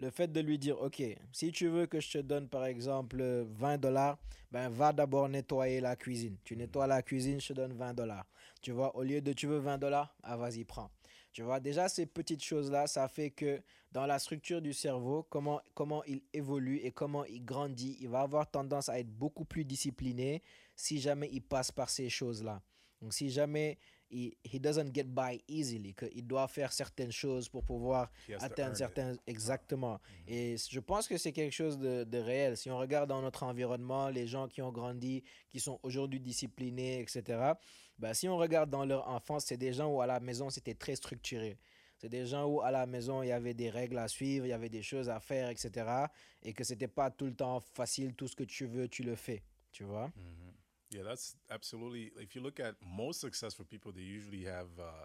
le 0.00 0.10
fait 0.10 0.30
de 0.30 0.40
lui 0.40 0.58
dire, 0.58 0.80
OK, 0.80 1.02
si 1.32 1.50
tu 1.50 1.66
veux 1.66 1.86
que 1.86 2.00
je 2.00 2.12
te 2.12 2.18
donne 2.18 2.48
par 2.48 2.64
exemple 2.64 3.20
20 3.20 3.78
dollars, 3.78 4.16
ben 4.50 4.68
va 4.68 4.92
d'abord 4.92 5.28
nettoyer 5.28 5.80
la 5.80 5.96
cuisine. 5.96 6.36
Tu 6.44 6.56
nettoies 6.56 6.86
la 6.86 7.02
cuisine, 7.02 7.40
je 7.40 7.48
te 7.48 7.52
donne 7.54 7.72
20 7.72 7.94
dollars. 7.94 8.26
Tu 8.62 8.70
vois, 8.70 8.94
au 8.96 9.02
lieu 9.02 9.20
de 9.20 9.32
tu 9.32 9.46
veux 9.46 9.58
20 9.58 9.78
dollars, 9.78 10.14
ah 10.22 10.36
vas-y, 10.36 10.64
prends. 10.64 10.90
Tu 11.38 11.44
vois, 11.44 11.60
déjà 11.60 11.88
ces 11.88 12.04
petites 12.04 12.42
choses-là, 12.42 12.88
ça 12.88 13.06
fait 13.06 13.30
que 13.30 13.62
dans 13.92 14.06
la 14.06 14.18
structure 14.18 14.60
du 14.60 14.72
cerveau, 14.72 15.24
comment, 15.30 15.60
comment 15.72 16.02
il 16.02 16.20
évolue 16.32 16.78
et 16.78 16.90
comment 16.90 17.24
il 17.26 17.44
grandit, 17.44 17.96
il 18.00 18.08
va 18.08 18.22
avoir 18.22 18.50
tendance 18.50 18.88
à 18.88 18.98
être 18.98 19.16
beaucoup 19.16 19.44
plus 19.44 19.64
discipliné 19.64 20.42
si 20.74 20.98
jamais 20.98 21.28
il 21.30 21.42
passe 21.42 21.70
par 21.70 21.90
ces 21.90 22.10
choses-là. 22.10 22.60
Donc 23.00 23.14
si 23.14 23.30
jamais 23.30 23.78
il 24.10 24.34
he 24.42 24.58
doesn't 24.58 24.92
get 24.92 25.04
by 25.04 25.40
easily, 25.46 25.94
qu'il 25.94 26.26
doit 26.26 26.48
faire 26.48 26.72
certaines 26.72 27.12
choses 27.12 27.48
pour 27.48 27.62
pouvoir 27.62 28.10
atteindre 28.40 28.76
certains... 28.76 29.14
Exactement. 29.28 30.00
Mm-hmm. 30.26 30.32
Et 30.32 30.56
je 30.56 30.80
pense 30.80 31.06
que 31.06 31.16
c'est 31.18 31.30
quelque 31.30 31.54
chose 31.54 31.78
de, 31.78 32.02
de, 32.02 32.18
réel. 32.18 32.56
Si 32.56 32.68
on 32.68 32.78
regarde 32.78 33.08
dans 33.08 33.22
notre 33.22 33.44
environnement, 33.44 34.08
les 34.08 34.26
gens 34.26 34.48
qui 34.48 34.60
ont 34.60 34.72
grandi, 34.72 35.22
qui 35.50 35.60
sont 35.60 35.78
aujourd'hui 35.84 36.18
disciplinés, 36.18 37.00
etc., 37.00 37.52
bah, 37.98 38.14
si 38.14 38.28
on 38.28 38.36
regarde 38.36 38.70
dans 38.70 38.84
leur 38.84 39.08
enfance, 39.08 39.46
c'est 39.46 39.56
des 39.56 39.72
gens 39.72 39.88
où 39.92 40.00
à 40.00 40.06
la 40.06 40.20
maison, 40.20 40.50
c'était 40.50 40.74
très 40.74 40.96
structuré. 40.96 41.58
C'est 41.98 42.08
des 42.08 42.26
gens 42.26 42.46
où 42.46 42.60
à 42.62 42.70
la 42.70 42.86
maison, 42.86 43.22
il 43.22 43.28
y 43.28 43.32
avait 43.32 43.54
des 43.54 43.70
règles 43.70 43.98
à 43.98 44.06
suivre, 44.06 44.46
il 44.46 44.50
y 44.50 44.52
avait 44.52 44.68
des 44.68 44.82
choses 44.82 45.08
à 45.08 45.18
faire, 45.18 45.50
etc. 45.50 46.06
Et 46.42 46.52
que 46.52 46.62
c'était 46.62 46.86
pas 46.86 47.10
tout 47.10 47.26
le 47.26 47.34
temps 47.34 47.58
facile, 47.60 48.14
tout 48.14 48.28
ce 48.28 48.36
que 48.36 48.44
tu 48.44 48.66
veux, 48.66 48.88
tu 48.88 49.02
le 49.02 49.16
fais. 49.16 49.42
Tu 49.72 49.82
vois? 49.84 50.06
Mm 50.08 50.12
-hmm. 50.22 50.48
Yeah, 50.90 51.02
that's 51.02 51.36
absolutely. 51.50 52.12
If 52.16 52.34
you 52.34 52.42
look 52.42 52.60
at 52.60 52.74
most 52.82 53.20
successful 53.20 53.64
people, 53.64 53.92
they 53.92 54.02
usually 54.02 54.44
have, 54.44 54.68
uh, 54.78 55.04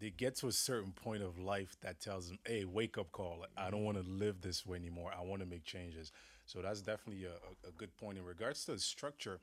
they 0.00 0.10
get 0.10 0.34
to 0.36 0.48
a 0.48 0.52
certain 0.52 0.92
point 0.92 1.22
of 1.22 1.38
life 1.38 1.76
that 1.80 2.00
tells 2.00 2.28
them, 2.28 2.38
hey, 2.44 2.64
wake 2.64 2.98
up 2.98 3.12
call. 3.12 3.46
I 3.56 3.70
don't 3.70 3.84
want 3.84 3.98
to 3.98 4.02
live 4.02 4.40
this 4.40 4.66
way 4.66 4.76
anymore. 4.76 5.12
I 5.14 5.22
want 5.24 5.42
to 5.42 5.46
make 5.46 5.64
changes. 5.64 6.12
So 6.44 6.60
that's 6.60 6.80
definitely 6.80 7.24
a, 7.24 7.36
a, 7.68 7.72
good 7.76 7.96
point. 7.96 8.18
In 8.18 8.24
regards 8.24 8.64
to 8.66 8.78
structure, 8.78 9.38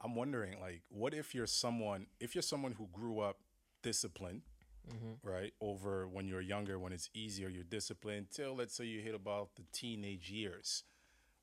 I'm 0.00 0.14
wondering, 0.14 0.60
like, 0.60 0.82
what 0.88 1.14
if 1.14 1.34
you're 1.34 1.46
someone, 1.46 2.06
if 2.20 2.34
you're 2.34 2.42
someone 2.42 2.72
who 2.72 2.88
grew 2.92 3.20
up 3.20 3.38
disciplined, 3.82 4.42
mm-hmm. 4.88 5.28
right, 5.28 5.52
over 5.60 6.06
when 6.06 6.28
you're 6.28 6.40
younger, 6.40 6.78
when 6.78 6.92
it's 6.92 7.08
easier, 7.14 7.48
you're 7.48 7.64
disciplined 7.64 8.26
till 8.30 8.54
let's 8.54 8.74
say 8.74 8.84
you 8.84 9.00
hit 9.00 9.14
about 9.14 9.50
the 9.56 9.64
teenage 9.72 10.30
years. 10.30 10.84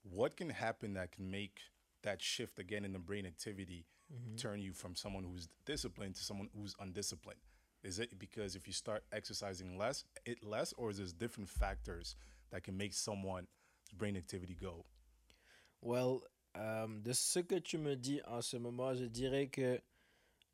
What 0.04 0.38
can 0.38 0.50
happen 0.50 0.94
that 0.94 1.12
can 1.12 1.32
make 1.32 1.60
that 2.04 2.22
shift 2.22 2.60
again 2.60 2.86
in 2.86 2.94
the 2.94 3.00
brain 3.00 3.26
activity 3.26 3.86
mm-hmm. 4.14 4.36
turn 4.36 4.62
you 4.62 4.74
from 4.74 4.96
someone 4.96 5.24
who's 5.24 5.48
disciplined 5.66 6.16
to 6.16 6.24
someone 6.24 6.50
who's 6.56 6.76
undisciplined? 6.80 7.40
Is 7.84 8.00
it 8.00 8.18
because 8.18 8.56
if 8.56 8.66
you 8.68 8.74
start 8.74 9.04
exercising 9.12 9.78
less, 9.78 10.06
it 10.26 10.44
less, 10.44 10.74
or 10.78 10.90
is 10.90 10.98
there 10.98 11.08
different 11.18 11.50
factors 11.50 12.16
that 12.52 12.64
can 12.64 12.78
make 12.78 12.94
someone's 12.94 13.48
brain 13.98 14.16
activity 14.16 14.56
go? 14.60 14.86
Well, 15.82 16.22
Euh, 16.58 16.88
de 16.88 17.14
ce 17.14 17.40
que 17.40 17.56
tu 17.56 17.78
me 17.78 17.96
dis 17.96 18.22
en 18.28 18.42
ce 18.42 18.58
moment, 18.58 18.94
je 18.94 19.06
dirais 19.06 19.48
que 19.48 19.82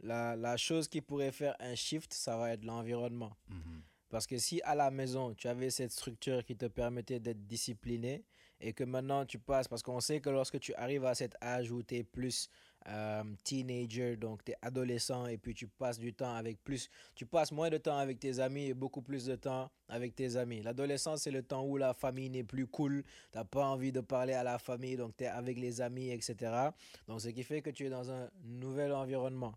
la, 0.02 0.36
la 0.36 0.56
chose 0.56 0.88
qui 0.88 1.02
pourrait 1.02 1.32
faire 1.32 1.56
un 1.60 1.76
shift, 1.76 2.14
ça 2.14 2.38
va 2.38 2.52
être 2.52 2.64
l'environnement. 2.64 3.36
Mhm. 3.50 3.82
Parce 4.10 4.26
que 4.26 4.38
si 4.38 4.62
à 4.64 4.76
la 4.76 4.90
maison, 4.92 5.34
tu 5.36 5.48
avais 5.48 5.70
cette 5.70 5.92
structure 5.92 6.44
qui 6.44 6.56
te 6.56 6.66
permettait 6.66 7.20
d'être 7.20 7.46
discipliné 7.46 8.26
et 8.60 8.74
que 8.74 8.84
maintenant 8.84 9.26
tu 9.26 9.40
passes, 9.40 9.68
parce 9.68 9.84
qu'on 9.84 10.00
sait 10.00 10.20
que 10.20 10.30
lorsque 10.30 10.60
tu 10.60 10.74
arrives 10.76 11.06
à 11.06 11.16
cet 11.16 11.36
âge 11.44 11.72
où 11.72 11.84
tu 11.84 11.96
es 11.96 12.04
plus 12.04 12.50
euh, 12.88 13.24
teenager, 13.44 14.15
donc 14.15 14.44
tu 14.44 14.52
es 14.52 14.56
adolescent 14.62 15.28
et 15.28 15.38
puis 15.38 15.54
tu 15.54 15.68
passes 15.68 16.00
du 16.00 16.13
temps 16.13 16.34
avec 16.34 16.63
plus, 16.63 16.89
tu 17.13 17.26
passes 17.26 17.52
moins 17.52 17.70
de 17.70 17.78
temps 17.78 17.98
avec 17.98 18.20
tes 18.20 18.39
amis 18.39 18.68
et 18.68 18.74
beaucoup 18.74 19.02
plus 19.02 19.26
de 19.26 19.36
temps 19.36 19.70
avec 19.89 20.15
tes 20.15 20.38
amis. 20.38 20.62
L'adolescence, 20.62 21.24
c'est 21.24 21.32
le 21.32 21.44
temps 21.44 21.65
où 21.65 21.78
la 21.78 21.94
famille 21.94 22.30
n'est 22.30 22.44
plus 22.44 22.68
cool, 22.68 23.04
tu 23.32 23.38
n'as 23.38 23.44
pas 23.44 23.65
envie 23.65 23.92
de 23.92 24.02
parler 24.02 24.34
à 24.34 24.44
la 24.44 24.58
famille, 24.60 24.96
donc 24.96 25.15
tu 25.18 25.26
es 25.26 25.28
avec 25.28 25.60
les 25.60 25.82
amis, 25.82 26.10
etc. 26.10 26.70
Donc 27.08 27.22
ce 27.22 27.28
qui 27.30 27.44
fait 27.44 27.62
que 27.62 27.70
tu 27.70 27.86
es 27.86 27.89
dans 27.89 28.12
un 28.12 28.30
nouvel 28.44 28.94
environnement. 28.94 29.56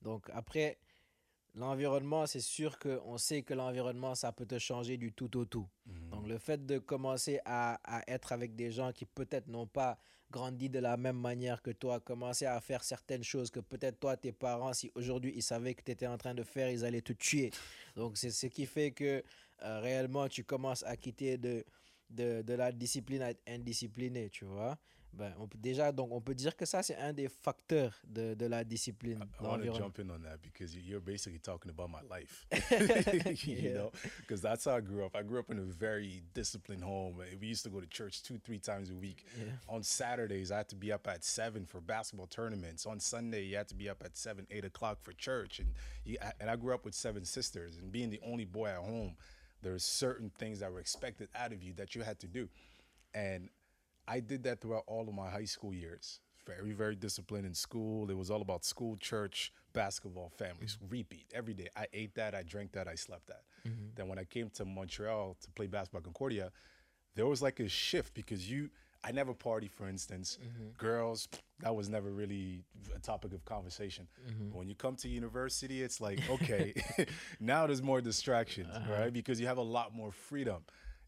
Donc 0.00 0.28
après, 0.32 0.78
l'environnement, 1.54 2.26
c'est 2.26 2.40
sûr 2.40 2.78
qu'on 2.78 3.18
sait 3.18 3.42
que 3.42 3.54
l'environnement, 3.54 4.14
ça 4.14 4.32
peut 4.32 4.46
te 4.46 4.58
changer 4.58 4.96
du 4.96 5.12
tout 5.12 5.36
au 5.36 5.44
tout. 5.44 5.68
Mhm. 5.86 6.10
Donc 6.10 6.28
le 6.28 6.38
fait 6.38 6.64
de 6.64 6.78
commencer 6.78 7.40
à, 7.44 7.78
à 7.84 8.02
être 8.10 8.32
avec 8.32 8.54
des 8.54 8.70
gens 8.70 8.92
qui 8.92 9.04
peut-être 9.04 9.48
n'ont 9.48 9.66
pas 9.66 9.98
grandi 10.34 10.68
de 10.68 10.80
la 10.80 10.96
même 10.96 11.20
manière 11.20 11.62
que 11.62 11.70
toi, 11.70 12.00
commencer 12.00 12.44
à 12.44 12.60
faire 12.60 12.82
certaines 12.82 13.22
choses 13.22 13.52
que 13.52 13.60
peut-être 13.60 14.00
toi, 14.00 14.16
tes 14.16 14.32
parents, 14.32 14.72
si 14.72 14.90
aujourd'hui 14.96 15.32
ils 15.36 15.44
savaient 15.44 15.74
que 15.74 15.82
tu 15.82 15.92
étais 15.92 16.08
en 16.08 16.18
train 16.18 16.34
de 16.34 16.42
faire, 16.42 16.68
ils 16.70 16.84
allaient 16.84 17.02
te 17.02 17.12
tuer. 17.12 17.52
Donc 17.94 18.16
c'est 18.16 18.30
ce 18.30 18.48
qui 18.48 18.66
fait 18.66 18.90
que 18.90 19.22
euh, 19.62 19.80
réellement 19.80 20.26
tu 20.28 20.42
commences 20.42 20.82
à 20.82 20.96
quitter 20.96 21.38
de, 21.38 21.64
de, 22.10 22.42
de, 22.42 22.54
la 22.54 22.72
discipline 22.72 23.22
à 23.22 23.30
être 23.30 23.42
indiscipliné, 23.46 24.28
tu 24.28 24.44
vois. 24.44 24.76
Ben, 25.16 25.32
on 25.38 25.46
peut 25.46 25.58
déjà, 25.58 25.92
donc, 25.92 26.10
on 26.12 26.20
peut 26.20 26.34
dire 26.34 26.56
que 26.56 26.66
ça, 26.66 26.82
c'est 26.82 26.96
un 26.96 27.12
des 27.12 27.28
facteurs 27.28 27.94
de, 28.06 28.34
de 28.34 28.46
la 28.46 28.64
discipline. 28.64 29.22
I 29.38 29.42
dans 29.42 29.48
want 29.50 29.62
to 29.62 29.72
jump 29.74 29.98
in 30.00 30.10
on 30.10 30.20
that 30.22 30.38
because 30.42 30.74
you- 30.74 30.82
you're 30.82 31.00
basically 31.00 31.38
talking 31.38 31.70
about 31.70 31.88
my 31.90 32.02
life. 32.10 32.46
you 33.46 33.56
Yeah. 33.56 33.74
know, 33.74 33.92
because 34.18 34.40
that's 34.40 34.64
how 34.64 34.76
I 34.76 34.80
grew 34.80 35.04
up. 35.04 35.14
I 35.16 35.22
grew 35.22 35.38
up 35.38 35.50
in 35.50 35.58
a 35.58 35.62
very 35.62 36.22
disciplined 36.34 36.82
home. 36.82 37.22
We 37.40 37.46
used 37.46 37.62
to 37.64 37.70
go 37.70 37.80
to 37.80 37.86
church 37.86 38.22
two, 38.22 38.38
three 38.38 38.58
times 38.58 38.90
a 38.90 38.94
week. 38.94 39.24
Yeah. 39.38 39.52
On 39.68 39.82
Saturdays, 39.82 40.50
I 40.50 40.56
had 40.58 40.68
to 40.70 40.76
be 40.76 40.90
up 40.92 41.06
at 41.06 41.24
seven 41.24 41.64
for 41.66 41.80
basketball 41.80 42.26
tournaments. 42.26 42.86
On 42.86 42.98
Sunday, 42.98 43.44
you 43.44 43.56
had 43.56 43.68
to 43.68 43.74
be 43.74 43.88
up 43.88 44.02
at 44.04 44.16
seven, 44.16 44.46
eight 44.50 44.64
o'clock 44.64 44.98
for 45.02 45.12
church. 45.12 45.60
And 45.60 45.72
you, 46.04 46.16
and 46.40 46.50
I 46.50 46.56
grew 46.56 46.74
up 46.74 46.84
with 46.84 46.94
seven 46.94 47.24
sisters. 47.24 47.76
And 47.78 47.92
being 47.92 48.10
the 48.10 48.20
only 48.24 48.44
boy 48.46 48.66
at 48.68 48.78
home, 48.78 49.14
there's 49.62 49.84
certain 49.84 50.30
things 50.38 50.60
that 50.60 50.72
were 50.72 50.80
expected 50.80 51.28
out 51.34 51.52
of 51.52 51.62
you 51.62 51.72
that 51.74 51.94
you 51.94 52.02
had 52.02 52.18
to 52.20 52.26
do. 52.26 52.48
And 53.14 53.48
I 54.06 54.20
did 54.20 54.42
that 54.44 54.60
throughout 54.60 54.84
all 54.86 55.08
of 55.08 55.14
my 55.14 55.30
high 55.30 55.44
school 55.44 55.72
years. 55.72 56.20
Very, 56.46 56.72
very 56.72 56.94
disciplined 56.94 57.46
in 57.46 57.54
school. 57.54 58.10
It 58.10 58.16
was 58.16 58.30
all 58.30 58.42
about 58.42 58.64
school, 58.64 58.96
church, 58.98 59.50
basketball, 59.72 60.30
families. 60.36 60.76
Mm-hmm. 60.76 60.92
Repeat 60.92 61.26
every 61.34 61.54
day. 61.54 61.68
I 61.74 61.86
ate 61.92 62.14
that, 62.16 62.34
I 62.34 62.42
drank 62.42 62.72
that, 62.72 62.86
I 62.86 62.96
slept 62.96 63.28
that. 63.28 63.42
Mm-hmm. 63.66 63.86
Then 63.94 64.08
when 64.08 64.18
I 64.18 64.24
came 64.24 64.50
to 64.50 64.64
Montreal 64.64 65.36
to 65.40 65.50
play 65.52 65.66
basketball 65.66 66.00
at 66.00 66.04
Concordia, 66.04 66.50
there 67.14 67.26
was 67.26 67.40
like 67.40 67.60
a 67.60 67.68
shift 67.68 68.12
because 68.12 68.50
you, 68.50 68.68
I 69.02 69.12
never 69.12 69.32
party, 69.32 69.68
for 69.68 69.88
instance. 69.88 70.38
Mm-hmm. 70.42 70.68
Girls, 70.76 71.28
that 71.60 71.74
was 71.74 71.88
never 71.88 72.10
really 72.10 72.62
a 72.94 72.98
topic 72.98 73.32
of 73.32 73.44
conversation. 73.44 74.06
But 74.50 74.58
when 74.58 74.68
you 74.68 74.74
come 74.74 74.96
to 74.96 75.08
university, 75.08 75.82
it's 75.82 76.00
like, 76.00 76.20
okay, 76.28 76.74
now 77.40 77.66
there's 77.66 77.82
more 77.82 78.00
distractions, 78.00 78.68
uh-huh. 78.74 78.92
right? 78.92 79.12
Because 79.12 79.40
you 79.40 79.46
have 79.46 79.58
a 79.58 79.62
lot 79.62 79.94
more 79.94 80.12
freedom. 80.12 80.62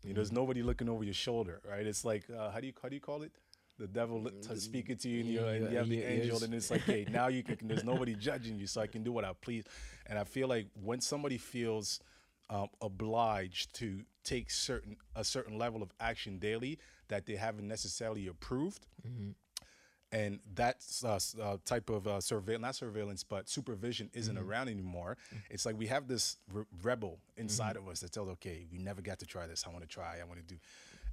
You 0.06 0.12
know, 0.12 0.16
there's 0.16 0.32
nobody 0.32 0.62
looking 0.62 0.88
over 0.88 1.02
your 1.04 1.14
shoulder, 1.14 1.60
right? 1.68 1.84
It's 1.86 2.04
like 2.04 2.24
uh, 2.30 2.50
how 2.50 2.60
do 2.60 2.66
you 2.68 2.72
how 2.82 2.88
do 2.88 2.94
you 2.94 3.00
call 3.00 3.22
it? 3.22 3.32
The 3.78 3.86
devil 3.86 4.22
li- 4.22 4.30
t- 4.40 4.56
speaking 4.56 4.96
to 4.98 5.08
you, 5.08 5.20
and, 5.20 5.28
you're, 5.28 5.44
and 5.48 5.70
you 5.72 5.76
have 5.78 5.88
the 5.88 6.02
angel, 6.22 6.42
and 6.44 6.54
it's 6.54 6.70
like, 6.70 6.80
hey, 6.82 7.06
now 7.10 7.26
you 7.28 7.42
can. 7.42 7.68
There's 7.68 7.84
nobody 7.84 8.14
judging 8.14 8.56
you, 8.58 8.66
so 8.66 8.80
I 8.80 8.86
can 8.86 9.02
do 9.02 9.12
what 9.12 9.24
I 9.24 9.32
please. 9.40 9.64
And 10.06 10.18
I 10.18 10.24
feel 10.24 10.48
like 10.48 10.68
when 10.82 11.00
somebody 11.00 11.36
feels 11.36 12.00
um, 12.48 12.68
obliged 12.80 13.74
to 13.74 14.02
take 14.24 14.50
certain 14.50 14.96
a 15.14 15.24
certain 15.24 15.58
level 15.58 15.82
of 15.82 15.92
action 16.00 16.38
daily 16.38 16.78
that 17.08 17.26
they 17.26 17.34
haven't 17.36 17.68
necessarily 17.68 18.28
approved, 18.28 18.86
and 20.12 20.38
that 20.54 20.84
uh, 21.04 21.18
uh, 21.42 21.56
type 21.64 21.90
of 21.90 22.06
uh, 22.06 22.20
surveillance, 22.20 22.62
not 22.62 22.74
surveillance, 22.76 23.24
but 23.24 23.48
supervision 23.48 24.10
isn't 24.14 24.38
around 24.38 24.68
anymore. 24.68 25.16
It's 25.50 25.66
like 25.66 25.76
we 25.76 25.86
have 25.88 26.06
this 26.06 26.38
re- 26.52 26.64
rebel 26.82 27.18
inside 27.36 27.76
of 27.76 27.88
us 27.88 28.00
that 28.00 28.12
tells, 28.12 28.28
okay, 28.30 28.66
we 28.70 28.78
never 28.78 29.02
got 29.02 29.18
to 29.18 29.26
try 29.26 29.46
this. 29.46 29.64
I 29.66 29.70
want 29.70 29.82
to 29.82 29.88
try. 29.88 30.18
I 30.20 30.24
want 30.24 30.46
to 30.46 30.54
do. 30.54 30.60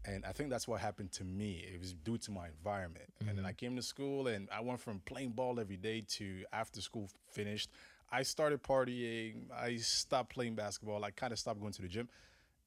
And 0.05 0.25
I 0.25 0.31
think 0.31 0.49
that's 0.49 0.67
what 0.67 0.81
happened 0.81 1.11
to 1.13 1.23
me. 1.23 1.65
It 1.73 1.79
was 1.79 1.93
due 1.93 2.17
to 2.19 2.31
my 2.31 2.47
environment. 2.47 3.05
And 3.27 3.37
then 3.37 3.45
I 3.45 3.53
came 3.53 3.75
to 3.77 3.81
school 3.81 4.27
and 4.27 4.49
I 4.51 4.61
went 4.61 4.79
from 4.79 5.01
playing 5.05 5.31
ball 5.31 5.59
every 5.59 5.77
day 5.77 6.03
to 6.09 6.43
after 6.51 6.81
school 6.81 7.09
finished. 7.31 7.69
I 8.11 8.23
started 8.23 8.61
partying. 8.61 9.49
I 9.51 9.77
stopped 9.77 10.33
playing 10.33 10.55
basketball. 10.55 11.03
I 11.03 11.11
kind 11.11 11.33
of 11.33 11.39
stopped 11.39 11.59
going 11.61 11.73
to 11.73 11.81
the 11.81 11.87
gym. 11.87 12.09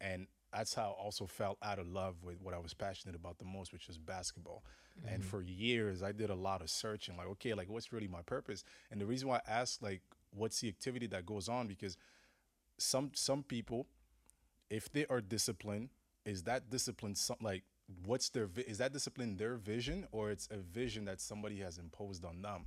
And 0.01 0.27
that's 0.53 0.75
how 0.75 0.97
I 0.99 1.03
also 1.03 1.27
fell 1.27 1.59
out 1.63 1.79
of 1.79 1.87
love 1.87 2.17
with 2.23 2.41
what 2.41 2.55
I 2.55 2.59
was 2.59 2.75
passionate 2.75 3.15
about 3.15 3.39
the 3.39 3.45
most, 3.45 3.73
which 3.73 3.89
was 3.89 3.99
basketball. 3.99 4.65
And 5.07 5.21
mm-hmm. 5.21 5.29
for 5.29 5.43
years, 5.43 6.03
I 6.03 6.13
did 6.13 6.31
a 6.31 6.35
lot 6.35 6.63
of 6.63 6.71
searching, 6.71 7.17
like, 7.17 7.27
okay, 7.29 7.53
like, 7.53 7.69
what's 7.69 7.93
really 7.93 8.09
my 8.09 8.23
purpose? 8.23 8.65
And 8.91 9.01
the 9.01 9.07
reason 9.07 9.29
why 9.29 9.41
I 9.47 9.51
asked, 9.51 9.83
like, 9.83 10.01
what's 10.35 10.61
the 10.61 10.69
activity 10.69 11.07
that 11.09 11.27
goes 11.27 11.49
on? 11.49 11.67
Because 11.67 11.97
some 12.79 13.11
some 13.15 13.43
people, 13.43 13.87
if 14.71 14.91
they 14.93 15.07
are 15.07 15.21
disciplined, 15.21 15.91
is 16.25 16.43
that 16.45 16.71
discipline 16.71 17.15
some 17.15 17.37
like 17.41 17.65
what's 18.05 18.31
their 18.31 18.47
vi- 18.47 18.65
is 18.67 18.79
that 18.79 18.93
discipline 18.93 19.37
their 19.37 19.57
vision 19.57 20.07
or 20.13 20.31
it's 20.31 20.49
a 20.51 20.57
vision 20.57 21.05
that 21.05 21.21
somebody 21.21 21.59
has 21.61 21.79
imposed 21.79 22.25
on 22.25 22.43
them? 22.43 22.67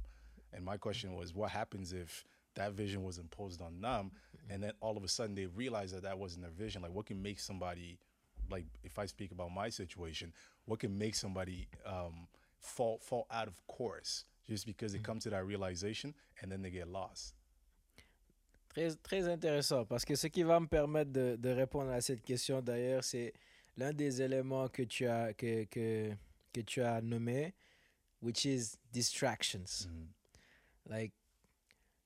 And 0.53 0.65
my 0.65 0.77
question 0.77 1.15
was, 1.15 1.33
what 1.33 1.51
happens 1.51 1.93
if 1.93 2.25
that 2.55 2.73
vision 2.73 3.03
was 3.03 3.17
imposed 3.17 3.61
on 3.61 3.81
them, 3.81 4.11
mm-hmm. 4.11 4.53
and 4.53 4.63
then 4.63 4.73
all 4.81 4.97
of 4.97 5.03
a 5.03 5.07
sudden 5.07 5.35
they 5.35 5.45
realize 5.47 5.91
that 5.91 6.03
that 6.03 6.17
wasn't 6.17 6.43
their 6.43 6.51
vision? 6.51 6.81
Like, 6.81 6.93
what 6.93 7.05
can 7.05 7.21
make 7.21 7.39
somebody, 7.39 7.99
like, 8.49 8.65
if 8.83 8.99
I 8.99 9.05
speak 9.05 9.31
about 9.31 9.51
my 9.51 9.69
situation, 9.69 10.33
what 10.65 10.79
can 10.79 10.97
make 10.97 11.15
somebody 11.15 11.67
um, 11.85 12.27
fall 12.59 12.99
fall 13.01 13.25
out 13.31 13.47
of 13.47 13.55
course 13.67 14.25
just 14.47 14.65
because 14.65 14.91
they 14.91 14.97
mm-hmm. 14.97 15.05
come 15.05 15.19
to 15.19 15.29
that 15.29 15.45
realization 15.45 16.13
and 16.41 16.51
then 16.51 16.61
they 16.61 16.71
get 16.71 16.87
lost? 16.87 17.35
Très, 18.69 18.95
très 19.01 19.27
intéressant 19.27 19.85
parce 19.87 20.05
que 20.05 20.15
ce 20.15 20.27
qui 20.27 20.43
va 20.43 20.59
me 20.59 20.67
permettre 20.67 21.11
de, 21.11 21.35
de 21.37 21.49
répondre 21.49 21.91
à 21.91 22.01
cette 22.01 22.23
question 22.23 22.61
d'ailleurs, 22.61 23.03
c'est 23.03 23.33
l'un 23.77 23.93
des 23.93 24.21
éléments 24.21 24.67
que 24.67 24.83
tu 24.83 25.07
as, 25.07 25.33
que, 25.33 25.63
que, 25.65 26.15
que 26.53 26.61
tu 26.61 26.83
as 26.83 27.01
nommé, 27.01 27.53
which 28.21 28.45
is 28.45 28.77
distractions. 28.91 29.87
Mm-hmm. 29.87 30.91
Like, 30.91 31.13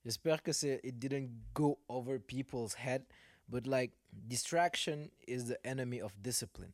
j'espère 0.03 0.41
que 0.41 0.51
c'est, 0.51 0.79
it 0.83 0.97
didn't 0.99 1.29
go 1.53 1.79
over 1.87 2.19
people's 2.19 2.75
head, 2.75 3.03
but 3.47 3.67
like, 3.67 3.93
distraction 4.11 5.09
is 5.27 5.45
the 5.45 5.57
enemy 5.63 6.01
of 6.01 6.11
discipline. 6.21 6.71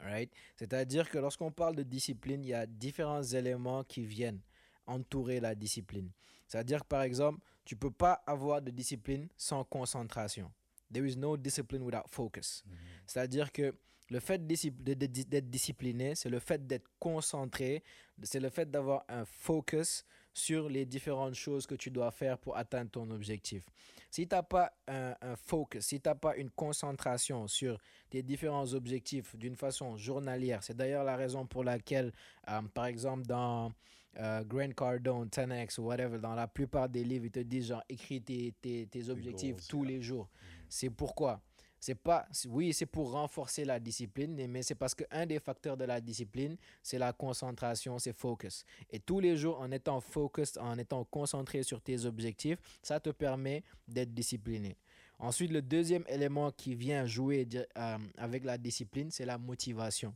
Alright? 0.00 0.32
C'est-à-dire 0.56 1.08
que 1.10 1.18
lorsqu'on 1.18 1.52
parle 1.52 1.76
de 1.76 1.82
discipline, 1.82 2.42
il 2.42 2.48
y 2.48 2.54
a 2.54 2.66
différents 2.66 3.22
éléments 3.22 3.84
qui 3.84 4.04
viennent 4.04 4.40
entourer 4.86 5.40
la 5.40 5.54
discipline. 5.54 6.10
C'est-à-dire 6.46 6.80
que 6.80 6.88
par 6.88 7.02
exemple, 7.02 7.40
tu 7.64 7.76
peux 7.76 7.90
pas 7.90 8.22
avoir 8.26 8.62
de 8.62 8.70
discipline 8.70 9.28
sans 9.36 9.62
concentration. 9.64 10.50
There 10.92 11.06
is 11.06 11.16
no 11.16 11.36
discipline 11.36 11.82
without 11.82 12.08
focus. 12.08 12.64
C'est-à-dire 13.06 13.52
que 13.52 13.74
le 14.08 14.18
fait 14.18 14.44
d'être 14.44 15.50
discipliné, 15.50 16.14
c'est 16.16 16.30
le 16.30 16.40
fait 16.40 16.66
d'être 16.66 16.90
concentré, 16.98 17.84
c'est 18.22 18.40
le 18.40 18.48
fait 18.48 18.68
d'avoir 18.68 19.04
un 19.08 19.24
focus 19.24 20.04
sur 20.32 20.68
les 20.68 20.86
différentes 20.86 21.34
choses 21.34 21.66
que 21.66 21.74
tu 21.74 21.90
dois 21.90 22.10
faire 22.10 22.38
pour 22.38 22.56
atteindre 22.56 22.90
ton 22.90 23.10
objectif. 23.10 23.64
Si 24.10 24.26
tu 24.26 24.34
n'as 24.34 24.42
pas 24.42 24.72
un, 24.88 25.14
un 25.20 25.36
focus, 25.36 25.86
si 25.86 26.00
tu 26.00 26.08
n'as 26.08 26.14
pas 26.14 26.36
une 26.36 26.50
concentration 26.50 27.46
sur 27.46 27.78
tes 28.08 28.22
différents 28.22 28.72
objectifs 28.74 29.36
d'une 29.36 29.56
façon 29.56 29.96
journalière, 29.96 30.62
c'est 30.62 30.76
d'ailleurs 30.76 31.04
la 31.04 31.16
raison 31.16 31.46
pour 31.46 31.64
laquelle, 31.64 32.12
euh, 32.48 32.62
par 32.74 32.86
exemple, 32.86 33.26
dans 33.26 33.72
euh, 34.18 34.42
Grant 34.44 34.72
Cardone, 34.72 35.28
10X 35.28 35.78
ou 35.78 35.84
whatever, 35.84 36.18
dans 36.18 36.34
la 36.34 36.48
plupart 36.48 36.88
des 36.88 37.04
livres, 37.04 37.26
ils 37.26 37.30
te 37.30 37.40
disent 37.40 37.68
genre, 37.68 37.84
écris 37.88 38.20
tes, 38.20 38.52
tes, 38.60 38.86
tes 38.86 39.08
objectifs 39.08 39.56
goals, 39.56 39.66
tous 39.68 39.84
les 39.84 40.02
jours. 40.02 40.28
C'est 40.68 40.90
pourquoi 40.90 41.40
c'est 41.80 41.94
pas 41.94 42.28
oui 42.46 42.74
c'est 42.74 42.86
pour 42.86 43.12
renforcer 43.12 43.64
la 43.64 43.80
discipline 43.80 44.46
mais 44.46 44.62
c'est 44.62 44.74
parce 44.74 44.94
que 44.94 45.04
un 45.10 45.24
des 45.24 45.40
facteurs 45.40 45.78
de 45.78 45.84
la 45.84 46.00
discipline 46.00 46.56
c'est 46.82 46.98
la 46.98 47.12
concentration 47.14 47.98
c'est 47.98 48.12
focus. 48.12 48.64
Et 48.90 49.00
tous 49.00 49.18
les 49.18 49.36
jours 49.36 49.58
en 49.60 49.70
étant 49.72 50.00
focus 50.00 50.58
en 50.58 50.78
étant 50.78 51.04
concentré 51.04 51.62
sur 51.62 51.80
tes 51.80 52.04
objectifs 52.04 52.58
ça 52.82 53.00
te 53.00 53.10
permet 53.10 53.64
d'être 53.88 54.12
discipliné. 54.12 54.76
Ensuite 55.18 55.50
le 55.50 55.62
deuxième 55.62 56.04
élément 56.06 56.50
qui 56.50 56.74
vient 56.74 57.06
jouer 57.06 57.48
euh, 57.78 57.98
avec 58.18 58.44
la 58.44 58.58
discipline 58.58 59.10
c'est 59.10 59.24
la 59.24 59.38
motivation. 59.38 60.14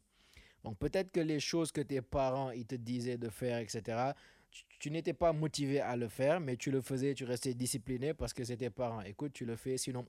Donc 0.64 0.78
peut-être 0.78 1.10
que 1.10 1.20
les 1.20 1.40
choses 1.40 1.72
que 1.72 1.80
tes 1.80 2.02
parents 2.02 2.50
ils 2.50 2.66
te 2.66 2.74
disaient 2.74 3.18
de 3.18 3.30
faire 3.30 3.58
etc 3.58 4.12
tu, 4.50 4.64
tu 4.78 4.90
n'étais 4.90 5.14
pas 5.14 5.32
motivé 5.32 5.80
à 5.80 5.96
le 5.96 6.08
faire 6.08 6.40
mais 6.40 6.56
tu 6.56 6.70
le 6.70 6.82
faisais 6.82 7.14
tu 7.14 7.24
restais 7.24 7.54
discipliné 7.54 8.12
parce 8.12 8.34
que 8.34 8.44
c'est 8.44 8.58
tes 8.58 8.70
parents. 8.70 9.00
Écoute 9.00 9.32
tu 9.32 9.46
le 9.46 9.56
fais 9.56 9.78
sinon 9.78 10.04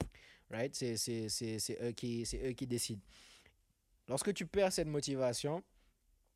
right? 0.50 0.74
C'est, 0.76 1.78
eux 1.82 1.92
qui, 1.92 2.28
eux 2.44 2.52
qui 2.52 2.68
décident. 2.68 3.02
Lorsque 4.08 4.34
tu 4.34 4.46
perds 4.46 4.72
cette 4.72 4.88
motivation, 4.88 5.64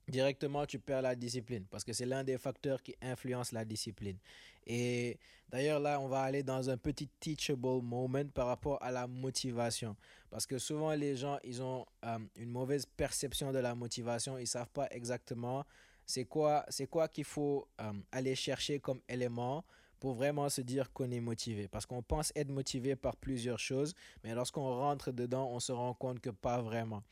directement 0.08 0.66
tu 0.66 0.80
perds 0.80 1.04
la 1.04 1.16
discipline 1.16 1.66
parce 1.70 1.84
que 1.84 1.94
c'est 1.94 2.06
l'un 2.06 2.24
des 2.24 2.38
facteurs 2.38 2.82
qui 2.82 2.96
influence 3.02 3.52
la 3.52 3.64
discipline. 3.64 4.18
Et 4.66 5.20
d'ailleurs 5.50 5.80
là, 5.80 6.00
on 6.00 6.08
va 6.08 6.22
aller 6.22 6.44
dans 6.44 6.70
un 6.70 6.78
petit 6.78 7.08
teachable 7.20 7.82
moment 7.82 8.26
par 8.34 8.48
rapport 8.48 8.82
à 8.82 8.92
la 8.92 9.08
motivation 9.08 9.96
parce 10.32 10.48
que 10.48 10.58
souvent 10.58 10.94
les 10.94 11.16
gens, 11.16 11.38
ils 11.44 11.62
ont 11.62 11.86
euh, 12.06 12.18
une 12.36 12.50
mauvaise 12.50 12.86
perception 12.86 13.52
de 13.52 13.60
la 13.60 13.76
motivation, 13.76 14.38
ils 14.38 14.48
savent 14.48 14.70
pas 14.70 14.88
exactement 14.92 15.64
c'est 16.10 16.26
quoi, 16.26 16.66
c'est 16.70 16.88
quoi 16.88 17.08
qu'il 17.08 17.24
faut 17.24 17.68
euh, 17.80 17.94
aller 18.12 18.34
chercher 18.34 18.80
comme 18.80 19.00
élément 19.08 19.64
pour 20.00 20.14
vraiment 20.14 20.50
se 20.50 20.62
dire 20.62 20.92
qu'on 20.94 21.12
est 21.12 21.20
motivé. 21.20 21.68
Parce 21.68 21.86
qu'on 21.86 22.02
pense 22.02 22.32
être 22.36 22.50
motivé 22.50 22.96
par 22.96 23.16
plusieurs 23.18 23.60
choses, 23.60 23.94
mais 24.24 24.34
lorsqu'on 24.34 24.68
rentre 24.76 25.12
dedans, 25.12 25.50
on 25.52 25.60
se 25.60 25.72
rend 25.72 25.94
compte 25.94 26.20
que 26.20 26.30
pas 26.30 26.62
vraiment. 26.62 27.04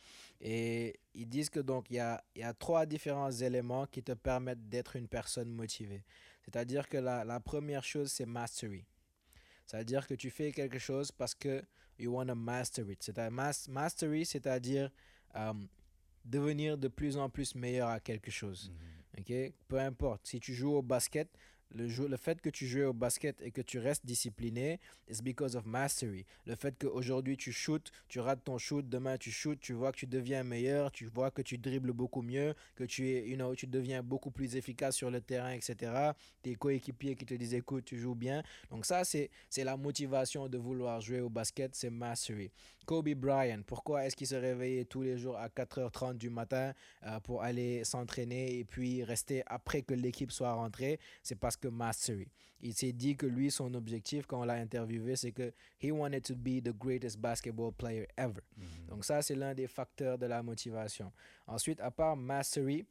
Et 0.42 1.00
ils 1.14 1.28
disent 1.28 1.50
que 1.50 1.60
donc 1.60 1.88
il 1.90 1.96
y 1.96 2.00
a, 2.00 2.24
y 2.36 2.44
a 2.44 2.54
trois 2.54 2.86
différents 2.86 3.32
éléments 3.32 3.86
qui 3.88 4.04
te 4.04 4.14
permettent 4.14 4.70
d'être 4.70 4.96
une 4.96 5.08
personne 5.08 5.50
motivée. 5.50 6.04
C'est-à-dire 6.44 6.88
que 6.88 6.98
la, 6.98 7.26
la 7.26 7.40
première 7.40 7.84
chose, 7.84 8.12
c'est 8.12 8.26
mastery. 8.26 8.86
C'est-à-dire 9.66 10.08
que 10.08 10.14
tu 10.14 10.30
fais 10.30 10.52
quelque 10.52 10.80
chose 10.80 11.12
parce 11.12 11.36
que 11.36 11.62
you 12.00 12.14
want 12.14 12.28
to 12.28 12.36
master 12.36 12.90
it. 12.90 13.04
C'est-à-dire 13.04 13.32
mas- 13.32 13.68
mastery, 13.68 14.26
c'est-à-dire 14.26 14.90
euh, 15.36 15.54
devenir 16.24 16.78
de 16.78 16.88
plus 16.88 17.18
en 17.18 17.30
plus 17.30 17.54
meilleur 17.56 17.90
à 17.90 18.00
quelque 18.00 18.32
chose. 18.32 18.72
Ok? 19.18 19.34
Peu 19.68 19.80
importe. 19.80 20.26
Si 20.28 20.40
tu 20.40 20.54
joues 20.54 20.76
au 20.76 20.82
basket, 20.82 21.28
le, 21.74 21.88
le 22.08 22.18
fait 22.18 22.42
que 22.42 22.50
tu 22.50 22.68
joues 22.68 22.84
au 22.84 22.94
basket 22.94 23.42
et 23.42 23.52
que 23.52 23.62
tu 23.62 23.80
restes 23.80 24.06
discipliné, 24.06 24.80
it's 25.08 25.22
because 25.22 25.56
of 25.56 25.66
mastery. 25.66 26.26
Le 26.46 26.56
fait 26.56 26.76
qu'aujourd'hui 26.80 27.38
tu 27.38 27.52
shootes, 27.52 27.92
tu 28.08 28.20
rates 28.20 28.44
ton 28.44 28.58
shoot, 28.58 28.88
demain 28.88 29.18
tu 29.18 29.32
shootes, 29.32 29.60
tu 29.60 29.74
vois 29.74 29.92
que 29.92 29.98
tu 29.98 30.08
deviens 30.08 30.44
meilleur, 30.44 30.92
tu 30.92 31.06
vois 31.06 31.32
que 31.32 31.42
tu 31.42 31.58
dribbles 31.58 31.94
beaucoup 31.94 32.22
mieux, 32.22 32.54
que 32.76 32.84
tu, 32.84 33.10
es, 33.10 33.28
you 33.28 33.56
tu 33.56 33.68
deviens 33.68 34.04
beaucoup 34.04 34.32
plus 34.32 34.56
efficace 34.56 34.96
sur 34.96 35.12
le 35.12 35.22
terrain, 35.22 35.52
etc. 35.52 36.12
Tes 36.42 36.56
coéquipiers 36.56 37.16
qui 37.16 37.26
te 37.26 37.34
disent 37.34 37.54
écoute, 37.54 37.86
tu 37.86 37.98
joues 37.98 38.16
bien. 38.16 38.44
Donc 38.70 38.86
ça, 38.86 39.04
c'est 39.04 39.30
la 39.58 39.78
motivation 39.78 40.48
de 40.48 40.58
vouloir 40.58 41.02
jouer 41.02 41.22
au 41.22 41.30
basket, 41.30 41.76
c'est 41.76 41.90
mastery. 41.90 42.52
Kobe 42.86 43.10
Bryant, 43.16 43.64
pourquoi 43.68 44.06
est-ce 44.06 44.16
qu'il 44.16 44.28
se 44.28 44.36
réveillait 44.36 44.86
tous 44.86 45.02
les 45.02 45.18
jours 45.18 45.36
à 45.36 45.50
4h30 45.50 46.18
du 46.18 46.30
matin 46.30 46.74
euh, 47.04 47.20
pour 47.20 47.44
aller 47.44 47.84
s'entraîner 47.84 48.60
et 48.60 48.64
puis 48.64 49.04
rester 49.04 49.44
après 49.46 49.82
que 49.82 49.94
l'équipe 49.94 50.32
soit 50.32 50.54
rentrée? 50.54 50.98
C'est 51.22 51.36
parce 51.36 51.57
que 51.60 51.68
mastery. 51.68 52.28
Il 52.62 52.74
s'est 52.74 52.94
dit 52.94 53.16
que 53.16 53.26
lui, 53.28 53.52
son 53.52 53.74
objectif, 53.76 54.26
quand 54.26 54.42
on 54.42 54.46
l'a 54.46 54.56
interviewé, 54.56 55.16
c'est 55.16 55.32
que 55.32 55.54
he 55.80 55.92
wanted 55.92 56.24
to 56.24 56.36
be 56.36 56.62
the 56.62 56.74
greatest 56.76 57.20
basketball 57.20 57.72
player 57.72 58.08
ever. 58.18 58.42
Mm-hmm. 58.58 58.90
Donc 58.90 59.06
ça, 59.06 59.22
c'est 59.22 59.36
l'un 59.36 59.54
des 59.54 59.68
facteurs 59.68 60.18
de 60.18 60.26
la 60.26 60.42
motivation. 60.42 61.12
Ensuite, 61.46 61.80
à 61.80 61.92
part 61.92 62.18
mastery, 62.18 62.86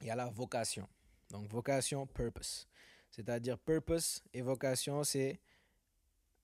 il 0.00 0.06
y 0.06 0.10
a 0.10 0.16
la 0.16 0.26
vocation. 0.26 0.88
Donc 1.30 1.48
vocation, 1.48 2.06
purpose. 2.06 2.66
C'est-à-dire 3.10 3.58
purpose 3.58 4.22
et 4.32 4.42
vocation, 4.42 5.04
c'est 5.04 5.38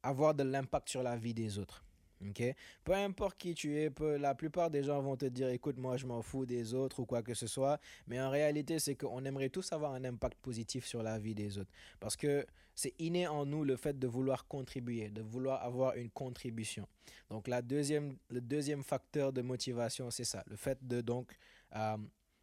avoir 0.03 0.35
de 0.35 0.45
l'impact 0.45 0.89
sur 0.91 1.03
la 1.03 1.17
vie 1.17 1.35
des 1.35 1.59
autres. 1.59 1.85
Ok? 2.21 2.55
Peu 2.85 2.93
importe 2.95 3.39
qui 3.39 3.55
tu 3.55 3.79
es, 3.79 3.91
peu, 3.91 4.17
la 4.17 4.35
plupart 4.35 4.71
des 4.71 4.83
gens 4.83 5.01
vont 5.03 5.17
te 5.17 5.27
dire 5.27 5.49
écoute, 5.49 5.77
moi 5.79 5.97
je 5.97 6.07
m'en 6.07 6.23
fous 6.23 6.47
des 6.47 6.75
autres 6.75 7.01
ou 7.01 7.07
quoi 7.07 7.23
que 7.23 7.35
ce 7.35 7.47
soit. 7.47 7.81
Mais 8.07 8.21
en 8.21 8.31
réalité, 8.31 8.79
c'est 8.79 8.95
qu'on 8.95 9.25
aimerait 9.25 9.49
tous 9.49 9.73
avoir 9.73 9.93
un 9.93 10.05
impact 10.05 10.39
positif 10.41 10.87
sur 10.87 11.03
la 11.03 11.19
vie 11.19 11.35
des 11.35 11.59
autres. 11.59 11.71
Parce 12.01 12.17
que 12.17 12.47
c'est 12.75 12.95
inné 12.99 13.27
en 13.27 13.47
nous 13.47 13.65
le 13.65 13.77
fait 13.77 13.99
de 13.99 14.07
vouloir 14.07 14.47
contribuer, 14.47 15.09
de 15.09 15.23
vouloir 15.23 15.63
avoir 15.63 15.95
une 15.95 16.11
contribution. 16.11 16.87
Donc 17.31 17.49
la 17.49 17.63
deuxième, 17.63 18.17
le 18.31 18.41
deuxième 18.41 18.83
facteur 18.83 19.33
de 19.33 19.43
motivation, 19.43 20.11
c'est 20.11 20.25
ça, 20.25 20.43
le 20.47 20.57
fait 20.57 20.79
de 20.87 21.01
donc 21.01 21.33
euh, 21.77 21.97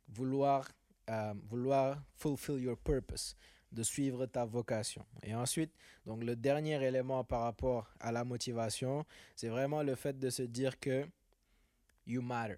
vouloir, 0.08 0.70
euh, 1.10 1.34
vouloir 1.50 2.02
fulfill 2.16 2.62
your 2.62 2.78
purpose 2.78 3.36
de 3.72 3.84
suivre 3.84 4.26
ta 4.26 4.46
vocation. 4.46 5.06
Et 5.24 5.34
ensuite, 5.34 5.72
donc 6.06 6.24
le 6.24 6.36
dernier 6.36 6.84
élément 6.84 7.24
par 7.24 7.42
rapport 7.42 7.90
à 8.00 8.12
la 8.12 8.24
motivation, 8.24 9.06
c'est 9.36 9.50
vraiment 9.50 9.84
le 9.84 9.96
fait 9.96 10.18
de 10.18 10.30
se 10.30 10.44
dire 10.44 10.80
que 10.80 11.06
you 12.06 12.22
matter, 12.22 12.58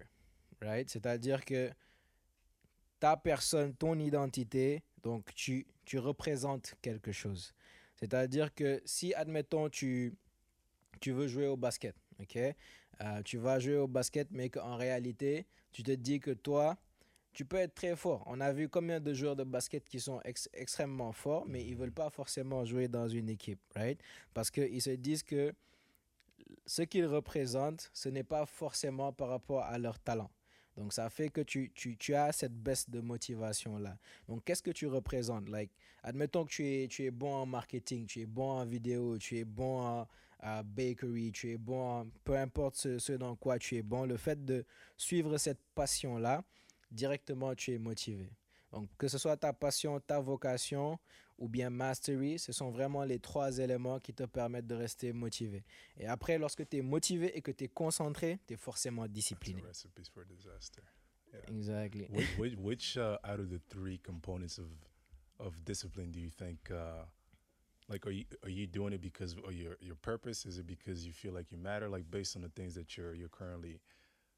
right? 0.60 0.88
C'est-à-dire 0.90 1.44
que 1.44 1.70
ta 2.98 3.16
personne, 3.16 3.74
ton 3.74 3.98
identité, 3.98 4.82
donc 5.02 5.34
tu, 5.34 5.66
tu 5.84 5.98
représentes 5.98 6.74
quelque 6.80 7.12
chose. 7.12 7.52
C'est-à-dire 7.96 8.52
que 8.54 8.82
si, 8.84 9.14
admettons, 9.14 9.68
tu, 9.68 10.14
tu 11.00 11.12
veux 11.12 11.28
jouer 11.28 11.46
au 11.46 11.56
basket, 11.56 11.94
ok? 12.20 12.36
Euh, 12.36 13.22
tu 13.22 13.38
vas 13.38 13.58
jouer 13.58 13.76
au 13.76 13.88
basket, 13.88 14.28
mais 14.30 14.48
qu'en 14.48 14.76
réalité, 14.76 15.46
tu 15.72 15.82
te 15.82 15.90
dis 15.90 16.20
que 16.20 16.30
toi, 16.30 16.76
tu 17.34 17.44
peux 17.44 17.56
être 17.56 17.74
très 17.74 17.96
fort. 17.96 18.22
On 18.26 18.40
a 18.40 18.52
vu 18.52 18.68
combien 18.68 19.00
de 19.00 19.12
joueurs 19.12 19.36
de 19.36 19.44
basket 19.44 19.86
qui 19.88 20.00
sont 20.00 20.20
ex- 20.24 20.48
extrêmement 20.54 21.12
forts, 21.12 21.44
mais 21.46 21.62
ils 21.64 21.76
veulent 21.76 21.92
pas 21.92 22.08
forcément 22.08 22.64
jouer 22.64 22.88
dans 22.88 23.08
une 23.08 23.28
équipe, 23.28 23.60
right? 23.74 24.00
Parce 24.32 24.50
qu'ils 24.50 24.80
se 24.80 24.90
disent 24.90 25.22
que 25.22 25.52
ce 26.64 26.82
qu'ils 26.82 27.06
représentent, 27.06 27.90
ce 27.92 28.08
n'est 28.08 28.24
pas 28.24 28.46
forcément 28.46 29.12
par 29.12 29.28
rapport 29.28 29.62
à 29.62 29.78
leur 29.78 29.98
talent. 29.98 30.30
Donc, 30.76 30.92
ça 30.92 31.08
fait 31.08 31.28
que 31.28 31.40
tu, 31.40 31.70
tu, 31.74 31.96
tu 31.96 32.14
as 32.14 32.32
cette 32.32 32.54
baisse 32.54 32.88
de 32.90 33.00
motivation-là. 33.00 33.96
Donc, 34.28 34.44
qu'est-ce 34.44 34.62
que 34.62 34.72
tu 34.72 34.86
représentes? 34.86 35.48
Like, 35.48 35.70
admettons 36.02 36.44
que 36.44 36.50
tu 36.50 36.66
es, 36.66 36.88
tu 36.88 37.04
es 37.04 37.10
bon 37.10 37.32
en 37.32 37.46
marketing, 37.46 38.06
tu 38.06 38.20
es 38.20 38.26
bon 38.26 38.50
en 38.58 38.64
vidéo, 38.64 39.16
tu 39.18 39.38
es 39.38 39.44
bon 39.44 39.80
en 39.80 40.08
bakery, 40.64 41.32
tu 41.32 41.52
es 41.52 41.56
bon, 41.56 42.10
peu 42.24 42.36
importe 42.36 42.76
ce, 42.76 42.98
ce 42.98 43.12
dans 43.12 43.34
quoi 43.36 43.58
tu 43.58 43.76
es 43.76 43.82
bon, 43.82 44.04
le 44.04 44.16
fait 44.16 44.44
de 44.44 44.64
suivre 44.96 45.38
cette 45.38 45.60
passion-là, 45.74 46.42
directement 46.94 47.54
tu 47.54 47.72
es 47.72 47.78
motivé. 47.78 48.30
Donc, 48.72 48.88
que 48.98 49.06
ce 49.08 49.18
soit 49.18 49.36
ta 49.36 49.52
passion, 49.52 50.00
ta 50.00 50.18
vocation 50.18 50.98
ou 51.38 51.48
bien 51.48 51.70
mastery, 51.70 52.38
ce 52.38 52.52
sont 52.52 52.70
vraiment 52.70 53.04
les 53.04 53.18
trois 53.18 53.58
éléments 53.58 54.00
qui 54.00 54.12
te 54.12 54.24
permettent 54.24 54.66
de 54.66 54.74
rester 54.74 55.12
motivé. 55.12 55.64
Et 55.96 56.06
après, 56.06 56.38
lorsque 56.38 56.68
tu 56.68 56.78
es 56.78 56.82
motivé 56.82 57.36
et 57.36 57.42
que 57.42 57.52
tu 57.52 57.64
es 57.64 57.68
concentré, 57.68 58.38
tu 58.46 58.54
es 58.54 58.56
forcément 58.56 59.06
discipliné. 59.06 59.62
Yeah. 61.32 61.40
Exactly. 61.48 62.06
which 62.10 62.38
which, 62.38 62.54
which 62.56 62.96
uh, 62.96 63.18
out 63.24 63.40
of 63.40 63.50
the 63.50 63.58
three 63.68 63.98
components 63.98 64.56
of 64.56 64.68
of 65.40 65.64
discipline 65.64 66.12
do 66.12 66.20
you 66.20 66.30
think 66.30 66.70
uh, 66.70 67.04
like 67.88 68.06
are 68.06 68.12
you 68.12 68.24
are 68.44 68.50
you 68.50 68.68
doing 68.68 68.92
it 68.92 69.00
because 69.00 69.34
of 69.44 69.52
your 69.52 69.76
your 69.80 69.96
purpose? 69.96 70.46
Is 70.46 70.58
it 70.58 70.66
because 70.66 71.04
you 71.04 71.12
feel 71.12 71.32
like 71.32 71.50
you 71.50 71.58
matter? 71.58 71.88
Like 71.88 72.08
based 72.08 72.36
on 72.36 72.42
the 72.42 72.50
things 72.50 72.74
that 72.74 72.96
you're 72.96 73.14
you're 73.14 73.28
currently 73.28 73.80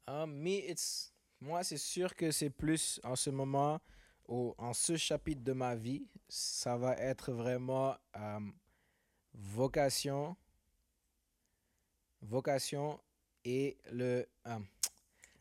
Um, 0.07 0.41
me, 0.41 0.59
it's, 0.59 1.11
moi, 1.41 1.63
c'est 1.63 1.77
sûr 1.77 2.15
que 2.15 2.31
c'est 2.31 2.49
plus 2.49 2.99
en 3.03 3.15
ce 3.15 3.29
moment, 3.29 3.79
au, 4.27 4.55
en 4.57 4.73
ce 4.73 4.97
chapitre 4.97 5.41
de 5.43 5.53
ma 5.53 5.75
vie, 5.75 6.07
ça 6.27 6.75
va 6.77 6.93
être 6.97 7.31
vraiment 7.31 7.95
um, 8.15 8.53
vocation, 9.33 10.35
vocation 12.21 12.99
et 13.45 13.77
le 13.91 14.25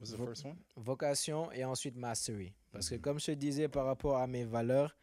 Vo- 0.00 0.26
one? 0.26 0.56
vocation 0.76 1.50
et 1.52 1.64
ensuite 1.64 1.96
mastery. 1.96 2.52
Parce 2.70 2.90
que 2.90 2.94
Mhm. 2.96 3.00
comme 3.00 3.20
je 3.20 3.32
disais 3.32 3.68
par 3.68 3.87
rapport 3.87 4.18
à 4.18 4.26
mes 4.26 4.44
valeurs, 4.44 4.94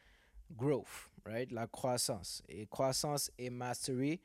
growth, 0.52 1.10
right, 1.26 1.52
la 1.52 1.68
croissance 1.68 2.44
et 2.48 2.68
croissance 2.68 3.32
et 3.38 3.50
mastery, 3.50 4.22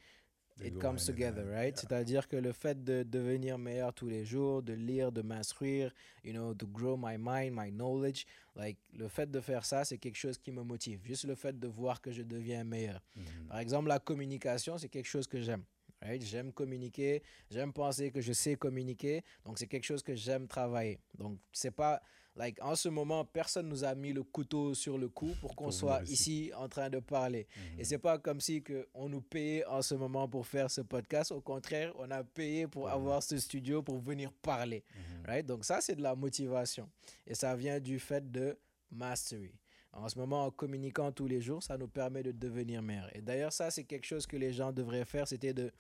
it 0.63 0.79
comes 0.79 1.05
together, 1.05 1.45
right? 1.45 1.75
yeah. 1.75 1.77
C'est-à-dire 1.77 2.29
que 2.29 2.37
le 2.37 2.53
fait 2.53 2.83
de 2.83 3.03
devenir 3.03 3.59
meilleur 3.59 3.93
tous 3.93 4.09
les 4.09 4.25
jours, 4.25 4.63
de 4.63 4.73
lire, 4.73 5.13
de 5.13 5.23
m'instruire, 5.23 5.93
you 6.25 6.33
know, 6.33 6.55
to 6.55 6.67
grow 6.67 6.97
my 6.97 7.17
mind, 7.19 7.53
my 7.55 7.71
knowledge, 7.71 8.27
like 8.57 8.79
le 8.93 9.09
fait 9.09 9.31
de 9.31 9.41
faire 9.41 9.65
ça, 9.65 9.85
c'est 9.85 9.99
quelque 9.99 10.17
chose 10.17 10.39
qui 10.39 10.51
me 10.53 10.63
motive. 10.63 11.01
Juste 11.05 11.25
le 11.25 11.35
fait 11.35 11.59
de 11.59 11.69
voir 11.69 12.01
que 12.01 12.11
je 12.11 12.23
deviens 12.23 12.65
meilleur. 12.65 13.01
Mhm. 13.17 13.25
Par 13.49 13.59
exemple, 13.59 13.89
la 13.89 13.99
communication, 13.99 14.79
c'est 14.79 14.89
quelque 14.89 15.09
chose 15.09 15.27
que 15.27 15.41
j'aime. 15.41 15.65
Right? 16.01 16.23
J'aime 16.23 16.53
communiquer, 16.53 17.23
j'aime 17.51 17.73
penser 17.73 18.13
que 18.13 18.21
je 18.21 18.33
sais 18.33 18.55
communiquer, 18.55 19.25
donc 19.45 19.59
c'est 19.59 19.67
quelque 19.67 19.85
chose 19.85 20.03
que 20.03 20.15
j'aime 20.15 20.47
travailler. 20.47 21.01
Donc 21.19 21.39
c'est 21.53 21.73
pas 21.73 22.01
like 22.39 22.59
en 22.63 22.75
ce 22.77 22.89
moment 22.89 23.25
personne 23.25 23.69
nous 23.69 23.85
a 23.85 23.95
mis 23.95 24.13
le 24.13 24.23
couteau 24.23 24.73
sur 24.73 24.97
le 24.97 25.09
cou 25.09 25.35
pour 25.41 25.55
qu'on 25.57 25.71
soit 25.71 26.03
ici 26.05 26.51
en 26.57 26.69
train 26.69 26.89
de 26.89 27.01
parler. 27.01 27.47
Mhm. 27.75 27.81
Et 27.81 27.85
c'est 27.85 27.99
pas 27.99 28.19
comme 28.19 28.41
si 28.41 28.63
que 28.63 28.87
on 28.95 29.09
nous 29.09 29.21
payait 29.21 29.65
en 29.67 29.83
ce 29.83 29.95
moment 29.97 30.29
pour 30.29 30.47
faire 30.47 30.71
ce 30.71 30.81
podcast. 30.81 31.33
Au 31.33 31.41
contraire, 31.41 31.93
on 31.99 32.11
a 32.11 32.23
payé 32.25 32.67
pour 32.69 32.87
Mhm. 32.87 32.93
avoir 32.93 33.23
ce 33.23 33.37
studio 33.39 33.83
pour 33.83 33.99
venir 33.99 34.33
parler. 34.33 34.85
Mhm. 34.95 35.27
Right? 35.27 35.47
Donc 35.47 35.65
ça, 35.65 35.81
c'est 35.81 35.97
de 35.97 36.03
la 36.03 36.15
motivation. 36.15 36.89
Et 37.27 37.35
ça 37.35 37.55
vient 37.57 37.81
du 37.81 37.99
fait 37.99 38.31
de 38.31 38.57
mastery. 38.91 39.53
En 39.93 40.09
ce 40.09 40.19
moment, 40.19 40.45
en 40.45 40.51
communiquant 40.51 41.11
tous 41.11 41.27
les 41.27 41.41
jours, 41.41 41.63
ça 41.63 41.77
nous 41.77 41.89
permet 41.89 42.23
de 42.23 42.31
devenir 42.31 42.83
meilleur. 42.83 43.15
Et 43.17 43.21
d'ailleurs, 43.23 43.53
ça, 43.53 43.71
c'est 43.71 43.85
quelque 43.85 44.07
chose 44.07 44.27
que 44.27 44.37
les 44.37 44.53
gens 44.53 44.71
devraient 44.71 45.05
faire, 45.07 45.27
c'était 45.27 45.55
de, 45.55 45.73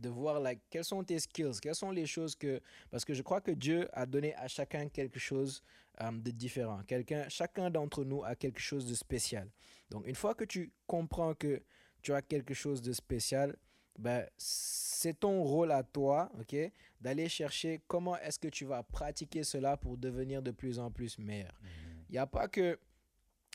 de 0.00 0.08
voir 0.08 0.40
like, 0.40 0.60
quelles 0.70 0.84
sont 0.84 1.04
tes 1.04 1.18
skills, 1.18 1.60
quelles 1.60 1.74
sont 1.74 1.90
les 1.90 2.06
choses 2.06 2.34
que... 2.34 2.60
Parce 2.90 3.04
que 3.04 3.14
je 3.14 3.22
crois 3.22 3.40
que 3.40 3.50
Dieu 3.50 3.88
a 3.92 4.06
donné 4.06 4.34
à 4.36 4.48
chacun 4.48 4.88
quelque 4.88 5.18
chose 5.18 5.62
euh, 6.00 6.10
de 6.10 6.30
différent. 6.30 6.80
Quelqu'un, 6.86 7.28
chacun 7.28 7.70
d'entre 7.70 8.04
nous 8.04 8.24
a 8.24 8.34
quelque 8.34 8.60
chose 8.60 8.86
de 8.86 8.94
spécial. 8.94 9.48
Donc, 9.90 10.06
une 10.06 10.14
fois 10.14 10.34
que 10.34 10.44
tu 10.44 10.72
comprends 10.86 11.34
que 11.34 11.62
tu 12.02 12.12
as 12.14 12.22
quelque 12.22 12.54
chose 12.54 12.80
de 12.80 12.92
spécial, 12.92 13.56
ben, 13.98 14.26
c'est 14.36 15.20
ton 15.20 15.42
rôle 15.42 15.72
à 15.72 15.82
toi, 15.82 16.30
ok, 16.40 16.56
d'aller 17.00 17.28
chercher 17.28 17.80
comment 17.86 18.16
est-ce 18.18 18.38
que 18.38 18.48
tu 18.48 18.64
vas 18.64 18.82
pratiquer 18.82 19.44
cela 19.44 19.76
pour 19.76 19.98
devenir 19.98 20.42
de 20.42 20.50
plus 20.50 20.78
en 20.78 20.90
plus 20.90 21.18
meilleur. 21.18 21.52
Mhm. 21.62 21.68
Il 22.08 22.12
n'y 22.12 22.18
a 22.18 22.26
pas 22.26 22.48
que, 22.48 22.78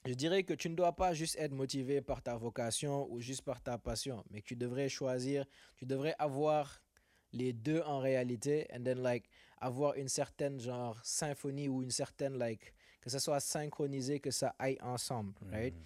je 0.05 0.13
dirais 0.13 0.43
que 0.43 0.53
tu 0.53 0.69
ne 0.69 0.75
dois 0.75 0.93
pas 0.93 1.13
juste 1.13 1.35
être 1.39 1.51
motivé 1.53 2.01
par 2.01 2.21
ta 2.21 2.35
vocation 2.37 3.11
ou 3.11 3.19
juste 3.19 3.41
par 3.41 3.61
ta 3.61 3.77
passion, 3.77 4.23
mais 4.29 4.41
que 4.41 4.47
tu 4.47 4.55
devrais 4.55 4.87
choisir, 4.89 5.45
tu 5.77 5.85
devrais 5.85 6.15
avoir 6.19 6.81
les 7.33 7.53
deux 7.53 7.81
en 7.81 7.99
réalité, 7.99 8.67
and 8.73 8.83
then 8.83 9.01
like 9.01 9.27
avoir 9.59 9.95
une 9.95 10.07
certaine 10.07 10.59
genre 10.59 10.99
symphonie 11.03 11.67
ou 11.67 11.81
une 11.83 11.91
certaine 11.91 12.37
like 12.37 12.73
que 13.01 13.09
ça 13.09 13.19
soit 13.19 13.39
synchronisé, 13.39 14.19
que 14.19 14.31
ça 14.31 14.55
aille 14.57 14.77
ensemble, 14.81 15.33
right? 15.51 15.73
Mhm. 15.75 15.81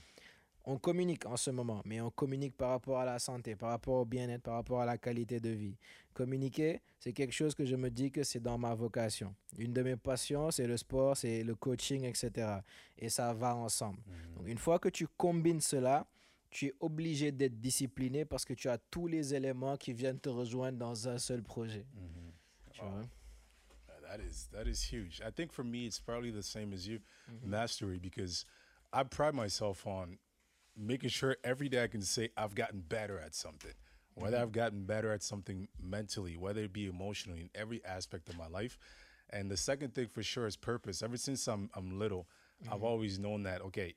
on 0.65 0.77
communique 0.77 1.25
en 1.25 1.35
ce 1.37 1.49
moment, 1.49 1.81
mais 1.85 1.99
on 1.99 2.11
communique 2.11 2.55
par 2.55 2.69
rapport 2.69 2.99
à 2.99 3.05
la 3.05 3.17
santé, 3.17 3.55
par 3.55 3.69
rapport 3.69 3.95
au 3.95 4.05
bien-être, 4.05 4.43
par 4.43 4.53
rapport 4.55 4.81
à 4.81 4.85
la 4.85 4.97
qualité 4.97 5.39
de 5.39 5.49
vie. 5.49 5.75
Communiquer, 6.23 6.81
c'est 6.99 7.13
quelque 7.13 7.31
chose 7.31 7.55
que 7.55 7.63
je 7.63 7.77
me 7.77 7.89
dis 7.89 8.11
que 8.11 8.23
c'est 8.23 8.41
dans 8.41 8.57
ma 8.57 8.75
vocation. 8.75 9.33
Une 9.57 9.71
de 9.71 9.81
mes 9.81 9.95
passions, 9.95 10.51
c'est 10.51 10.67
le 10.67 10.75
sport, 10.75 11.15
c'est 11.15 11.43
le 11.45 11.55
coaching, 11.55 12.03
etc. 12.03 12.61
Et 12.97 13.07
ça 13.07 13.33
va 13.33 13.55
ensemble. 13.55 13.99
Mhm. 14.05 14.33
Donc, 14.35 14.47
une 14.49 14.57
fois 14.57 14.79
que 14.79 14.89
tu 14.89 15.07
combines 15.07 15.61
cela, 15.61 16.05
tu 16.49 16.65
es 16.65 16.73
obligé 16.81 17.31
d'être 17.31 17.57
discipliné 17.61 18.25
parce 18.25 18.43
que 18.43 18.53
tu 18.53 18.67
as 18.67 18.77
tous 18.91 19.07
les 19.07 19.33
éléments 19.33 19.77
qui 19.77 19.93
viennent 19.93 20.19
te 20.19 20.27
rejoindre 20.27 20.77
dans 20.77 21.07
un 21.07 21.17
seul 21.19 21.41
projet. 21.41 21.85
Mhm. 21.93 22.33
Tu 22.73 22.81
Wow. 22.81 22.89
vois? 22.89 23.01
Uh, 23.03 24.01
That 24.01 24.19
is 24.21 24.49
that 24.51 24.65
is 24.67 24.91
huge. 24.91 25.21
I 25.21 25.31
think 25.31 25.53
for 25.53 25.63
me, 25.63 25.85
it's 25.85 26.01
probably 26.01 26.31
the 26.33 26.41
same 26.43 26.73
as 26.73 26.85
you, 26.85 26.99
Mhm. 27.29 27.47
mastery, 27.49 27.97
because 27.97 28.45
I 28.91 29.03
pride 29.05 29.35
myself 29.35 29.85
on 29.87 30.17
making 30.75 31.11
sure 31.11 31.37
every 31.45 31.69
day 31.69 31.81
I 31.81 31.87
can 31.87 32.01
say 32.01 32.29
I've 32.35 32.55
gotten 32.55 32.81
better 32.81 33.19
at 33.19 33.33
something. 33.35 33.73
Whether 34.19 34.37
I've 34.37 34.51
gotten 34.51 34.85
better 34.85 35.11
at 35.11 35.23
something 35.23 35.67
mentally, 35.81 36.37
whether 36.37 36.61
it 36.61 36.73
be 36.73 36.87
emotionally, 36.87 37.41
in 37.41 37.49
every 37.55 37.83
aspect 37.85 38.29
of 38.29 38.37
my 38.37 38.47
life. 38.47 38.77
And 39.29 39.49
the 39.49 39.57
second 39.57 39.93
thing 39.93 40.07
for 40.07 40.23
sure 40.23 40.47
is 40.47 40.55
purpose. 40.55 41.03
Ever 41.03 41.17
since 41.17 41.47
I'm 41.47 41.69
I'm 41.75 41.99
little, 41.99 42.27
I've 42.67 42.77
mm-hmm. 42.77 42.85
always 42.85 43.19
known 43.19 43.43
that 43.43 43.61
okay, 43.61 43.95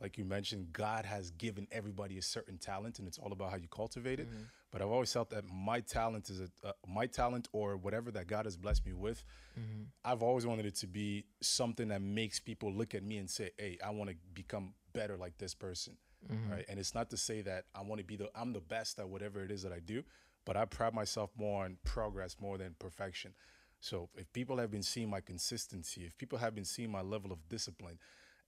like 0.00 0.18
you 0.18 0.24
mentioned, 0.24 0.72
God 0.72 1.04
has 1.04 1.30
given 1.30 1.66
everybody 1.72 2.18
a 2.18 2.22
certain 2.22 2.58
talent, 2.58 2.98
and 2.98 3.08
it's 3.08 3.18
all 3.18 3.32
about 3.32 3.50
how 3.50 3.56
you 3.56 3.68
cultivate 3.68 4.20
it. 4.20 4.28
Mm-hmm. 4.28 4.42
But 4.70 4.82
I've 4.82 4.90
always 4.90 5.12
felt 5.12 5.30
that 5.30 5.44
my 5.48 5.80
talent 5.80 6.30
is 6.30 6.40
a 6.40 6.68
uh, 6.68 6.72
my 6.86 7.06
talent 7.06 7.48
or 7.52 7.76
whatever 7.76 8.10
that 8.12 8.26
God 8.26 8.44
has 8.44 8.56
blessed 8.56 8.84
me 8.86 8.92
with. 8.92 9.24
Mm-hmm. 9.58 9.82
I've 10.04 10.22
always 10.22 10.46
wanted 10.46 10.66
it 10.66 10.74
to 10.76 10.86
be 10.86 11.24
something 11.40 11.88
that 11.88 12.02
makes 12.02 12.40
people 12.40 12.72
look 12.72 12.94
at 12.94 13.02
me 13.02 13.18
and 13.18 13.30
say, 13.30 13.50
"Hey, 13.56 13.78
I 13.84 13.90
want 13.90 14.10
to 14.10 14.16
become 14.34 14.74
better 14.92 15.16
like 15.16 15.38
this 15.38 15.54
person." 15.54 15.96
Mm-hmm. 16.32 16.52
Right? 16.52 16.64
And 16.68 16.78
it's 16.78 16.94
not 16.94 17.10
to 17.10 17.16
say 17.16 17.42
that 17.42 17.64
I 17.74 17.82
want 17.82 18.00
to 18.00 18.04
be 18.04 18.16
the 18.16 18.30
I'm 18.34 18.52
the 18.52 18.60
best 18.60 18.98
at 18.98 19.08
whatever 19.08 19.42
it 19.42 19.50
is 19.50 19.62
that 19.62 19.72
I 19.72 19.80
do, 19.80 20.02
but 20.44 20.56
I 20.56 20.64
pride 20.64 20.94
myself 20.94 21.30
more 21.36 21.64
on 21.64 21.76
progress 21.84 22.36
more 22.40 22.58
than 22.58 22.74
perfection. 22.78 23.34
So 23.80 24.08
if 24.16 24.32
people 24.32 24.56
have 24.56 24.70
been 24.70 24.82
seeing 24.82 25.10
my 25.10 25.20
consistency, 25.20 26.04
if 26.04 26.16
people 26.16 26.38
have 26.38 26.54
been 26.54 26.64
seeing 26.64 26.90
my 26.90 27.02
level 27.02 27.32
of 27.32 27.46
discipline, 27.48 27.98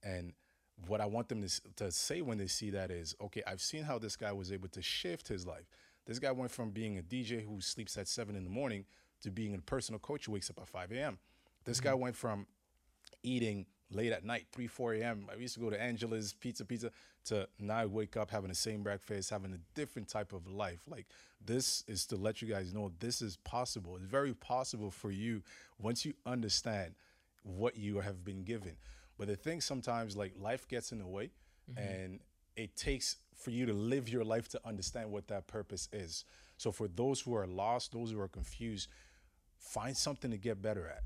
and 0.01 0.33
what 0.87 1.01
I 1.01 1.05
want 1.05 1.29
them 1.29 1.41
to, 1.41 1.61
to 1.77 1.91
say 1.91 2.21
when 2.21 2.37
they 2.37 2.47
see 2.47 2.69
that 2.71 2.91
is, 2.91 3.15
okay, 3.21 3.43
I've 3.45 3.61
seen 3.61 3.83
how 3.83 3.99
this 3.99 4.15
guy 4.15 4.31
was 4.31 4.51
able 4.51 4.69
to 4.69 4.81
shift 4.81 5.27
his 5.27 5.45
life. 5.45 5.65
This 6.05 6.19
guy 6.19 6.31
went 6.31 6.51
from 6.51 6.71
being 6.71 6.97
a 6.97 7.01
DJ 7.01 7.45
who 7.45 7.61
sleeps 7.61 7.97
at 7.97 8.07
seven 8.07 8.35
in 8.35 8.43
the 8.43 8.49
morning 8.49 8.85
to 9.21 9.31
being 9.31 9.53
a 9.55 9.59
personal 9.59 9.99
coach 9.99 10.25
who 10.25 10.31
wakes 10.33 10.49
up 10.49 10.59
at 10.59 10.69
5 10.69 10.91
a.m. 10.91 11.19
This 11.65 11.79
guy 11.79 11.91
mm-hmm. 11.91 12.01
went 12.01 12.15
from 12.15 12.47
eating 13.23 13.65
late 13.91 14.11
at 14.11 14.25
night, 14.25 14.47
3, 14.51 14.67
4 14.67 14.93
a.m. 14.95 15.27
I 15.31 15.39
used 15.39 15.53
to 15.55 15.59
go 15.59 15.69
to 15.69 15.81
Angela's 15.81 16.33
Pizza 16.33 16.65
Pizza 16.65 16.91
to 17.25 17.47
now 17.59 17.77
I 17.77 17.85
wake 17.85 18.17
up 18.17 18.31
having 18.31 18.49
the 18.49 18.55
same 18.55 18.83
breakfast, 18.83 19.29
having 19.29 19.53
a 19.53 19.59
different 19.75 20.07
type 20.07 20.33
of 20.33 20.47
life. 20.47 20.81
Like 20.87 21.05
this 21.45 21.83
is 21.87 22.05
to 22.07 22.15
let 22.15 22.41
you 22.41 22.47
guys 22.47 22.73
know 22.73 22.91
this 22.99 23.21
is 23.21 23.37
possible. 23.37 23.95
It's 23.95 24.05
very 24.05 24.33
possible 24.33 24.91
for 24.91 25.11
you 25.11 25.41
once 25.79 26.05
you 26.05 26.13
understand 26.25 26.95
what 27.43 27.77
you 27.77 27.99
have 27.99 28.23
been 28.23 28.43
given. 28.43 28.75
But 29.17 29.27
the 29.27 29.35
thing 29.35 29.61
sometimes 29.61 30.15
like 30.15 30.33
life 30.39 30.67
gets 30.67 30.91
in 30.91 30.99
the 30.99 31.07
way 31.07 31.31
mm-hmm. 31.69 31.79
and 31.79 32.19
it 32.55 32.75
takes 32.75 33.17
for 33.35 33.51
you 33.51 33.65
to 33.65 33.73
live 33.73 34.09
your 34.09 34.23
life 34.23 34.49
to 34.49 34.61
understand 34.65 35.11
what 35.11 35.27
that 35.27 35.47
purpose 35.47 35.87
is. 35.93 36.25
So 36.57 36.71
for 36.71 36.87
those 36.87 37.21
who 37.21 37.35
are 37.35 37.47
lost, 37.47 37.91
those 37.91 38.11
who 38.11 38.19
are 38.19 38.27
confused, 38.27 38.89
find 39.57 39.95
something 39.95 40.31
to 40.31 40.37
get 40.37 40.61
better 40.61 40.87
at. 40.87 41.03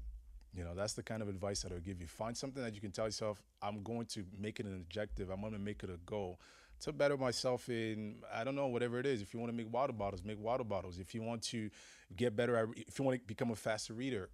You 0.53 0.63
know, 0.63 0.75
that's 0.75 0.93
the 0.93 1.03
kind 1.03 1.21
of 1.21 1.29
advice 1.29 1.61
that 1.61 1.71
I 1.71 1.75
would 1.75 1.85
give 1.85 2.01
you. 2.01 2.07
Find 2.07 2.35
something 2.35 2.61
that 2.61 2.75
you 2.75 2.81
can 2.81 2.91
tell 2.91 3.05
yourself, 3.05 3.41
I'm 3.61 3.83
going 3.83 4.05
to 4.07 4.25
make 4.37 4.59
it 4.59 4.65
an 4.65 4.75
objective. 4.75 5.29
I'm 5.29 5.41
going 5.41 5.53
to 5.53 5.59
make 5.59 5.83
it 5.83 5.89
a 5.89 5.97
goal 6.05 6.39
to 6.81 6.91
better 6.91 7.15
myself 7.15 7.69
in, 7.69 8.15
I 8.33 8.43
don't 8.43 8.55
know, 8.55 8.67
whatever 8.67 8.99
it 8.99 9.05
is. 9.05 9.21
If 9.21 9.33
you 9.33 9.39
want 9.39 9.51
to 9.51 9.57
make 9.57 9.71
water 9.71 9.93
bottles, 9.93 10.23
make 10.23 10.39
water 10.39 10.63
bottles. 10.63 10.99
If 10.99 11.15
you 11.15 11.21
want 11.21 11.43
to 11.43 11.69
get 12.15 12.35
better 12.35 12.57
at, 12.57 12.65
if 12.75 12.99
you 12.99 13.05
want 13.05 13.19
to 13.19 13.27
become 13.27 13.51
a 13.51 13.55
faster 13.55 13.93
reader, 13.93 14.29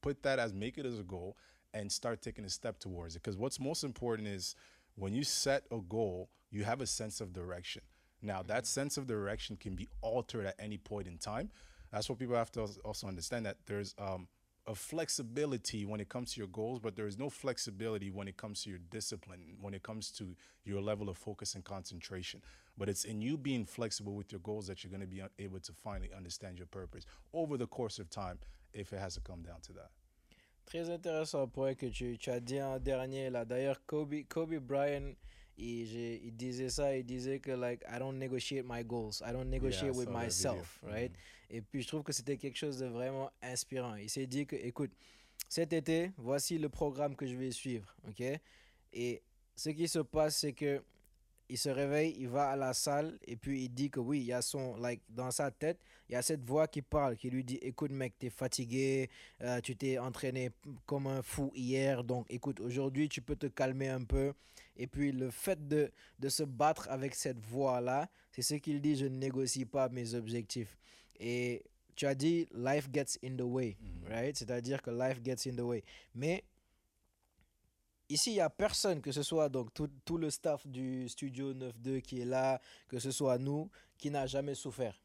put 0.00 0.22
that 0.22 0.38
as, 0.38 0.52
make 0.52 0.78
it 0.78 0.86
as 0.86 0.98
a 0.98 1.02
goal 1.02 1.36
and 1.74 1.92
start 1.92 2.22
taking 2.22 2.44
a 2.44 2.48
step 2.48 2.78
towards 2.78 3.14
it. 3.14 3.22
Because 3.22 3.36
what's 3.36 3.60
most 3.60 3.84
important 3.84 4.26
is 4.26 4.56
when 4.94 5.12
you 5.12 5.22
set 5.22 5.64
a 5.70 5.78
goal, 5.78 6.30
you 6.50 6.64
have 6.64 6.80
a 6.80 6.86
sense 6.86 7.20
of 7.20 7.32
direction. 7.32 7.82
Now, 8.22 8.42
that 8.44 8.66
sense 8.66 8.96
of 8.96 9.06
direction 9.06 9.56
can 9.56 9.74
be 9.74 9.88
altered 10.00 10.46
at 10.46 10.54
any 10.58 10.78
point 10.78 11.06
in 11.06 11.18
time. 11.18 11.50
That's 11.92 12.08
what 12.08 12.18
people 12.18 12.34
have 12.34 12.50
to 12.52 12.62
also 12.84 13.06
understand 13.06 13.46
that 13.46 13.58
there's 13.66 13.94
um, 13.98 14.26
a 14.66 14.74
flexibility 14.74 15.84
when 15.84 16.00
it 16.00 16.08
comes 16.08 16.32
to 16.32 16.40
your 16.40 16.48
goals, 16.48 16.80
but 16.80 16.96
there 16.96 17.06
is 17.06 17.18
no 17.18 17.30
flexibility 17.30 18.10
when 18.10 18.26
it 18.26 18.36
comes 18.36 18.62
to 18.62 18.70
your 18.70 18.80
discipline, 18.90 19.40
when 19.60 19.74
it 19.74 19.82
comes 19.82 20.10
to 20.10 20.34
your 20.64 20.80
level 20.80 21.08
of 21.08 21.16
focus 21.16 21.54
and 21.54 21.64
concentration. 21.64 22.42
But 22.76 22.88
it's 22.88 23.04
in 23.04 23.20
you 23.20 23.36
being 23.38 23.64
flexible 23.64 24.14
with 24.14 24.32
your 24.32 24.40
goals 24.40 24.66
that 24.66 24.82
you're 24.82 24.90
going 24.90 25.00
to 25.00 25.06
be 25.06 25.22
uh, 25.22 25.28
able 25.38 25.60
to 25.60 25.72
finally 25.72 26.10
understand 26.16 26.58
your 26.58 26.66
purpose 26.66 27.06
over 27.32 27.56
the 27.56 27.66
course 27.66 27.98
of 27.98 28.10
time 28.10 28.38
if 28.72 28.92
it 28.92 28.98
has 28.98 29.14
to 29.14 29.20
come 29.20 29.42
down 29.42 29.60
to 29.62 29.72
that. 29.74 29.90
Très 30.66 30.90
intéressant 30.90 31.46
point 31.52 31.76
que 31.76 31.88
tu, 31.90 32.18
tu 32.18 32.30
as 32.30 32.40
dit 32.40 32.60
en 32.60 32.80
dernier 32.80 33.30
là. 33.30 33.44
D'ailleurs, 33.44 33.80
Kobe, 33.86 34.26
Kobe 34.28 34.58
Bryant, 34.58 35.14
il, 35.58 36.36
disait 36.36 36.68
ça, 36.68 36.96
il 36.96 37.04
disait 37.04 37.38
que 37.38 37.52
like 37.52 37.82
I 37.88 37.98
don't 37.98 38.18
negotiate 38.18 38.64
my 38.66 38.84
goals, 38.84 39.22
I 39.26 39.32
don't 39.32 39.48
negotiate 39.48 39.94
I 39.94 39.98
with 39.98 40.08
myself, 40.08 40.80
video. 40.82 40.94
right? 40.94 41.12
Et 41.50 41.62
puis 41.62 41.82
je 41.82 41.88
trouve 41.88 42.02
que 42.02 42.12
c'était 42.12 42.36
quelque 42.36 42.56
chose 42.56 42.78
de 42.78 42.86
vraiment 42.86 43.30
inspirant. 43.42 43.94
Il 43.96 44.10
s'est 44.10 44.26
dit 44.26 44.46
que, 44.46 44.56
écoute, 44.56 44.90
cet 45.48 45.72
été, 45.72 46.10
voici 46.16 46.58
le 46.58 46.68
programme 46.68 47.14
que 47.14 47.26
je 47.26 47.36
vais 47.36 47.50
suivre, 47.50 47.94
ok? 48.08 48.22
Et 48.92 49.22
ce 49.54 49.70
qui 49.70 49.88
se 49.88 50.00
passe, 50.00 50.38
c'est 50.38 50.52
que 50.52 50.82
il 51.48 51.58
se 51.58 51.68
réveille, 51.68 52.16
il 52.18 52.28
va 52.28 52.50
à 52.50 52.56
la 52.56 52.74
salle 52.74 53.18
et 53.24 53.36
puis 53.36 53.64
il 53.64 53.68
dit 53.68 53.88
que 53.88 54.00
oui, 54.00 54.20
il 54.20 54.26
y 54.26 54.32
a 54.32 54.42
son, 54.42 54.76
like, 54.76 55.00
dans 55.08 55.30
sa 55.30 55.50
tête, 55.50 55.78
il 56.08 56.12
y 56.12 56.16
a 56.16 56.22
cette 56.22 56.42
voix 56.44 56.66
qui 56.66 56.82
parle, 56.82 57.16
qui 57.16 57.30
lui 57.30 57.44
dit, 57.44 57.58
écoute 57.62 57.92
mec, 57.92 58.14
t'es 58.18 58.30
fatigué, 58.30 59.08
euh, 59.42 59.60
tu 59.60 59.76
t'es 59.76 59.98
entraîné 59.98 60.50
comme 60.86 61.06
un 61.06 61.22
fou 61.22 61.52
hier, 61.54 62.02
donc 62.02 62.26
écoute, 62.28 62.60
aujourd'hui 62.60 63.08
tu 63.08 63.22
peux 63.22 63.36
te 63.36 63.46
calmer 63.46 63.88
un 63.88 64.02
peu. 64.02 64.32
Et 64.76 64.86
puis 64.86 65.12
le 65.12 65.30
fait 65.30 65.66
de, 65.68 65.90
de 66.18 66.28
se 66.28 66.42
battre 66.42 66.88
avec 66.90 67.14
cette 67.14 67.40
voix-là, 67.40 68.08
c'est 68.30 68.42
ce 68.42 68.54
qu'il 68.54 68.80
dit, 68.80 68.96
je 68.96 69.06
ne 69.06 69.16
négocie 69.16 69.64
pas 69.64 69.88
mes 69.88 70.14
objectifs. 70.14 70.76
Et 71.18 71.64
tu 71.94 72.06
as 72.06 72.14
dit, 72.14 72.46
life 72.54 72.88
gets 72.92 73.18
in 73.24 73.36
the 73.36 73.42
way, 73.42 73.76
right? 74.08 74.36
C'est-à-dire 74.36 74.82
que 74.82 74.90
life 74.90 75.20
gets 75.24 75.48
in 75.50 75.56
the 75.56 75.60
way. 75.60 75.82
Mais 76.14 76.44
Ici, 78.08 78.30
il 78.30 78.34
n'y 78.34 78.40
a 78.40 78.50
personne, 78.50 79.00
que 79.00 79.10
ce 79.10 79.24
soit 79.24 79.48
donc 79.48 79.74
tout, 79.74 79.90
tout 80.04 80.16
le 80.16 80.30
staff 80.30 80.64
du 80.64 81.08
studio 81.08 81.52
9.2 81.52 82.00
qui 82.02 82.20
est 82.20 82.24
là, 82.24 82.60
que 82.86 83.00
ce 83.00 83.10
soit 83.10 83.36
nous, 83.36 83.68
qui 83.98 84.10
n'a 84.12 84.26
jamais 84.26 84.54
souffert. 84.54 85.02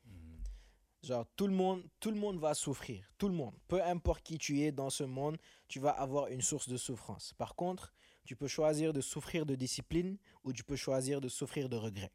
Genre, 1.01 1.25
tout 1.35 1.47
le, 1.47 1.53
monde, 1.53 1.83
tout 1.99 2.11
le 2.11 2.17
monde 2.17 2.37
va 2.39 2.53
souffrir. 2.53 3.03
Tout 3.17 3.27
le 3.27 3.33
monde. 3.33 3.55
Peu 3.67 3.81
importe 3.83 4.21
qui 4.21 4.37
tu 4.37 4.61
es 4.61 4.71
dans 4.71 4.91
ce 4.91 5.03
monde, 5.03 5.37
tu 5.67 5.79
vas 5.79 5.89
avoir 5.89 6.27
une 6.27 6.41
source 6.41 6.69
de 6.69 6.77
souffrance. 6.77 7.33
Par 7.39 7.55
contre, 7.55 7.91
tu 8.25 8.35
peux 8.35 8.47
choisir 8.47 8.93
de 8.93 9.01
souffrir 9.01 9.45
de 9.45 9.55
discipline 9.55 10.17
ou 10.43 10.53
tu 10.53 10.63
peux 10.63 10.75
choisir 10.75 11.21
de 11.21 11.27
souffrir 11.27 11.69
de 11.69 11.75
regret. 11.75 12.11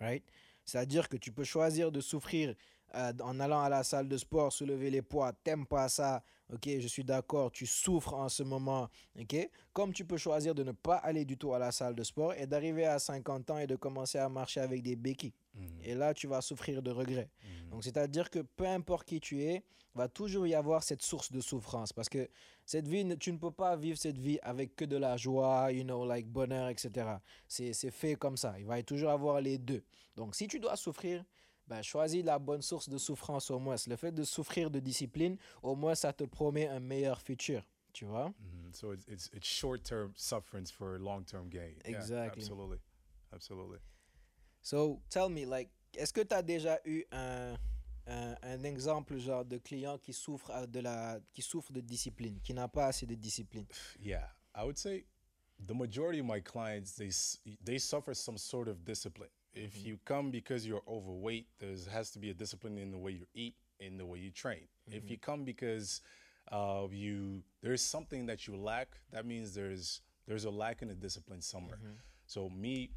Right? 0.00 0.24
C'est-à-dire 0.64 1.08
que 1.08 1.16
tu 1.16 1.32
peux 1.32 1.44
choisir 1.44 1.90
de 1.90 2.00
souffrir 2.00 2.54
euh, 2.94 3.12
en 3.22 3.38
allant 3.40 3.60
à 3.60 3.68
la 3.68 3.82
salle 3.82 4.08
de 4.08 4.16
sport, 4.16 4.52
soulever 4.52 4.90
les 4.90 5.02
poids, 5.02 5.32
t'aimes 5.44 5.66
pas 5.66 5.88
ça, 5.88 6.22
ok, 6.52 6.68
je 6.80 6.88
suis 6.88 7.04
d'accord, 7.04 7.50
tu 7.50 7.66
souffres 7.66 8.14
en 8.14 8.28
ce 8.28 8.42
moment, 8.42 8.88
ok, 9.20 9.50
comme 9.72 9.92
tu 9.92 10.04
peux 10.04 10.16
choisir 10.16 10.54
de 10.54 10.64
ne 10.64 10.72
pas 10.72 10.96
aller 10.96 11.24
du 11.24 11.36
tout 11.36 11.52
à 11.52 11.58
la 11.58 11.72
salle 11.72 11.94
de 11.94 12.02
sport 12.02 12.34
et 12.34 12.46
d'arriver 12.46 12.86
à 12.86 12.98
50 12.98 13.50
ans 13.50 13.58
et 13.58 13.66
de 13.66 13.76
commencer 13.76 14.18
à 14.18 14.28
marcher 14.28 14.60
avec 14.60 14.82
des 14.82 14.96
béquilles. 14.96 15.34
Et 15.82 15.94
là, 15.94 16.14
tu 16.14 16.28
vas 16.28 16.40
souffrir 16.40 16.82
de 16.82 16.90
regret. 16.90 17.30
Donc, 17.70 17.82
c'est-à-dire 17.84 18.30
que 18.30 18.38
peu 18.40 18.66
importe 18.66 19.08
qui 19.08 19.20
tu 19.20 19.42
es, 19.42 19.64
va 19.94 20.08
toujours 20.08 20.46
y 20.46 20.54
avoir 20.54 20.82
cette 20.84 21.02
source 21.02 21.32
de 21.32 21.40
souffrance 21.40 21.92
parce 21.92 22.08
que 22.08 22.28
cette 22.64 22.86
vie, 22.86 23.04
tu 23.18 23.32
ne 23.32 23.38
peux 23.38 23.50
pas 23.50 23.74
vivre 23.76 23.98
cette 23.98 24.18
vie 24.18 24.38
avec 24.42 24.76
que 24.76 24.84
de 24.84 24.96
la 24.96 25.16
joie, 25.16 25.72
you 25.72 25.82
know, 25.82 26.06
like 26.06 26.28
bonheur, 26.28 26.68
etc. 26.68 27.16
C'est 27.48 27.72
c'est 27.72 27.90
fait 27.90 28.14
comme 28.14 28.36
ça. 28.36 28.54
Il 28.58 28.66
va 28.66 28.78
y 28.78 28.84
toujours 28.84 29.10
avoir 29.10 29.40
les 29.40 29.58
deux. 29.58 29.82
Donc, 30.16 30.34
si 30.36 30.46
tu 30.46 30.60
dois 30.60 30.76
souffrir, 30.76 31.24
ben, 31.68 31.82
choisis 31.82 32.24
la 32.24 32.38
bonne 32.38 32.62
source 32.62 32.88
de 32.88 32.98
souffrance 32.98 33.50
au 33.50 33.58
moins. 33.58 33.76
Le 33.86 33.96
fait 33.96 34.12
de 34.12 34.24
souffrir 34.24 34.70
de 34.70 34.80
discipline, 34.80 35.36
au 35.62 35.74
moins, 35.76 35.94
ça 35.94 36.12
te 36.12 36.24
promet 36.24 36.66
un 36.68 36.80
meilleur 36.80 37.20
futur. 37.20 37.62
Tu 37.92 38.04
vois? 38.04 38.28
Mhm. 38.38 38.72
So 38.72 38.92
it's 38.92 39.04
it's, 39.08 39.30
it's 39.34 39.46
short 39.46 39.82
term 39.82 40.12
sufferance 40.16 40.70
for 40.70 40.98
long 40.98 41.24
term 41.24 41.48
gain. 41.48 41.74
Yeah, 41.84 41.98
Exactly. 41.98 42.42
absolutely. 42.42 42.78
Absolutely. 43.32 43.78
So, 44.62 45.00
tell 45.10 45.28
me, 45.28 45.44
like, 45.46 45.70
est-ce 45.96 46.12
que 46.12 46.22
tu 46.22 46.34
as 46.34 46.42
déjà 46.42 46.78
eu 46.84 47.04
un, 47.12 47.54
un, 48.06 48.34
un 48.42 48.64
exemple 48.64 49.16
genre 49.18 49.44
de 49.44 49.58
client 49.58 49.98
qui 49.98 50.12
souffre 50.12 50.50
euh, 50.50 50.66
de 50.66 50.80
la 50.80 51.18
qui 51.32 51.42
souffre 51.42 51.72
de 51.72 51.80
discipline, 51.80 52.38
qui 52.40 52.52
n'a 52.54 52.68
pas 52.68 52.86
assez 52.86 53.06
de 53.06 53.14
discipline? 53.14 53.66
Yeah, 54.00 54.28
I 54.54 54.64
would 54.64 54.78
say 54.78 55.06
the 55.66 55.74
majority 55.74 56.20
of 56.20 56.26
my 56.26 56.40
clients 56.40 56.94
they 56.96 57.10
they 57.64 57.78
suffer 57.78 58.14
some 58.14 58.38
sort 58.38 58.68
of 58.68 58.84
discipline. 58.84 59.30
If 59.54 59.76
mm-hmm. 59.76 59.88
you 59.88 59.98
come 60.04 60.30
because 60.30 60.66
you're 60.66 60.82
overweight, 60.86 61.46
there 61.58 61.74
has 61.92 62.10
to 62.12 62.18
be 62.18 62.30
a 62.30 62.34
discipline 62.34 62.78
in 62.78 62.90
the 62.90 62.98
way 62.98 63.12
you 63.12 63.26
eat, 63.34 63.54
in 63.80 63.96
the 63.96 64.06
way 64.06 64.18
you 64.18 64.30
train. 64.30 64.68
If 64.86 65.10
you 65.10 65.16
mm-hmm. 65.16 65.30
come 65.30 65.44
because 65.44 66.00
uh, 66.50 66.86
you 66.90 67.42
there's 67.62 67.82
something 67.82 68.26
that 68.26 68.46
you 68.46 68.56
lack, 68.56 68.88
that 69.12 69.26
means 69.26 69.54
there's 69.54 70.00
there's 70.26 70.44
a 70.44 70.50
lack 70.50 70.82
in 70.82 70.88
the 70.88 70.94
discipline 70.94 71.40
somewhere. 71.40 71.78
Mm-hmm. 71.78 71.94
So 72.26 72.50
me 72.50 72.90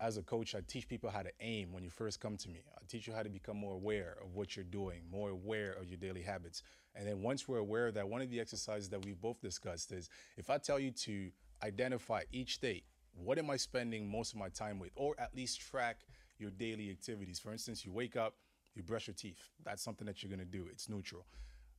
as 0.00 0.16
a 0.16 0.22
coach, 0.22 0.54
I 0.54 0.60
teach 0.66 0.88
people 0.88 1.10
how 1.10 1.22
to 1.22 1.30
aim 1.40 1.72
when 1.72 1.84
you 1.84 1.90
first 1.90 2.20
come 2.20 2.36
to 2.38 2.48
me. 2.48 2.60
I 2.74 2.80
teach 2.88 3.06
you 3.06 3.12
how 3.12 3.22
to 3.22 3.28
become 3.28 3.56
more 3.56 3.74
aware 3.74 4.16
of 4.24 4.34
what 4.34 4.56
you're 4.56 4.64
doing, 4.64 5.02
more 5.10 5.30
aware 5.30 5.72
of 5.72 5.88
your 5.88 5.98
daily 5.98 6.22
habits. 6.22 6.62
And 6.94 7.06
then 7.06 7.22
once 7.22 7.46
we're 7.46 7.58
aware 7.58 7.88
of 7.88 7.94
that, 7.94 8.08
one 8.08 8.22
of 8.22 8.30
the 8.30 8.40
exercises 8.40 8.88
that 8.90 9.04
we 9.04 9.12
both 9.12 9.40
discussed 9.42 9.92
is 9.92 10.08
if 10.38 10.48
I 10.48 10.58
tell 10.58 10.78
you 10.78 10.90
to 10.92 11.30
identify 11.62 12.22
each 12.32 12.60
day, 12.60 12.82
what 13.14 13.38
am 13.38 13.50
I 13.50 13.56
spending 13.56 14.10
most 14.10 14.32
of 14.32 14.38
my 14.38 14.48
time 14.48 14.78
with? 14.78 14.90
Or 14.94 15.14
at 15.18 15.34
least 15.34 15.60
track 15.60 16.00
your 16.38 16.50
daily 16.50 16.90
activities. 16.90 17.38
For 17.38 17.52
instance, 17.52 17.84
you 17.84 17.92
wake 17.92 18.16
up, 18.16 18.34
you 18.74 18.82
brush 18.82 19.06
your 19.06 19.14
teeth. 19.14 19.48
That's 19.64 19.82
something 19.82 20.06
that 20.06 20.22
you're 20.22 20.30
gonna 20.30 20.44
do. 20.44 20.66
It's 20.70 20.88
neutral. 20.88 21.26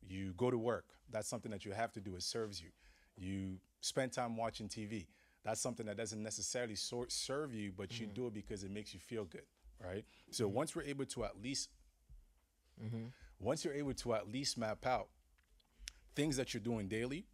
You 0.08 0.34
go 0.34 0.52
to 0.52 0.58
work. 0.58 0.86
That's 1.10 1.28
something 1.28 1.52
that 1.52 1.66
you 1.66 1.72
have 1.72 1.92
to 1.94 2.02
do. 2.02 2.16
It 2.16 2.24
serves 2.24 2.62
you. 2.62 2.70
You 3.18 3.58
spend 3.82 4.12
time 4.14 4.38
watching 4.38 4.68
TV. 4.68 5.08
that's 5.44 5.60
something 5.60 5.88
that 5.88 5.98
doesn't 5.98 6.22
necessarily 6.22 6.76
sor- 6.76 7.10
serve 7.10 7.54
you, 7.54 7.72
but 7.76 8.00
you 8.00 8.06
mm-hmm. 8.06 8.14
do 8.14 8.28
it 8.28 8.34
because 8.34 8.64
it 8.64 8.70
makes 8.70 8.94
you 8.94 9.00
feel 9.00 9.26
good, 9.26 9.46
right? 9.84 10.06
So 10.30 10.46
mm-hmm. 10.46 10.56
once 10.56 10.76
we're 10.76 10.84
able 10.84 11.06
to 11.06 11.24
at 11.24 11.42
least, 11.42 11.70
mm-hmm. 12.84 13.06
once 13.40 13.66
you're 13.66 13.74
able 13.74 13.96
to 13.96 14.14
at 14.14 14.32
least 14.32 14.58
map 14.58 14.86
out 14.86 15.08
things 16.16 16.38
that 16.38 16.54
you're 16.54 16.62
doing 16.62 16.88
daily, 16.88 17.26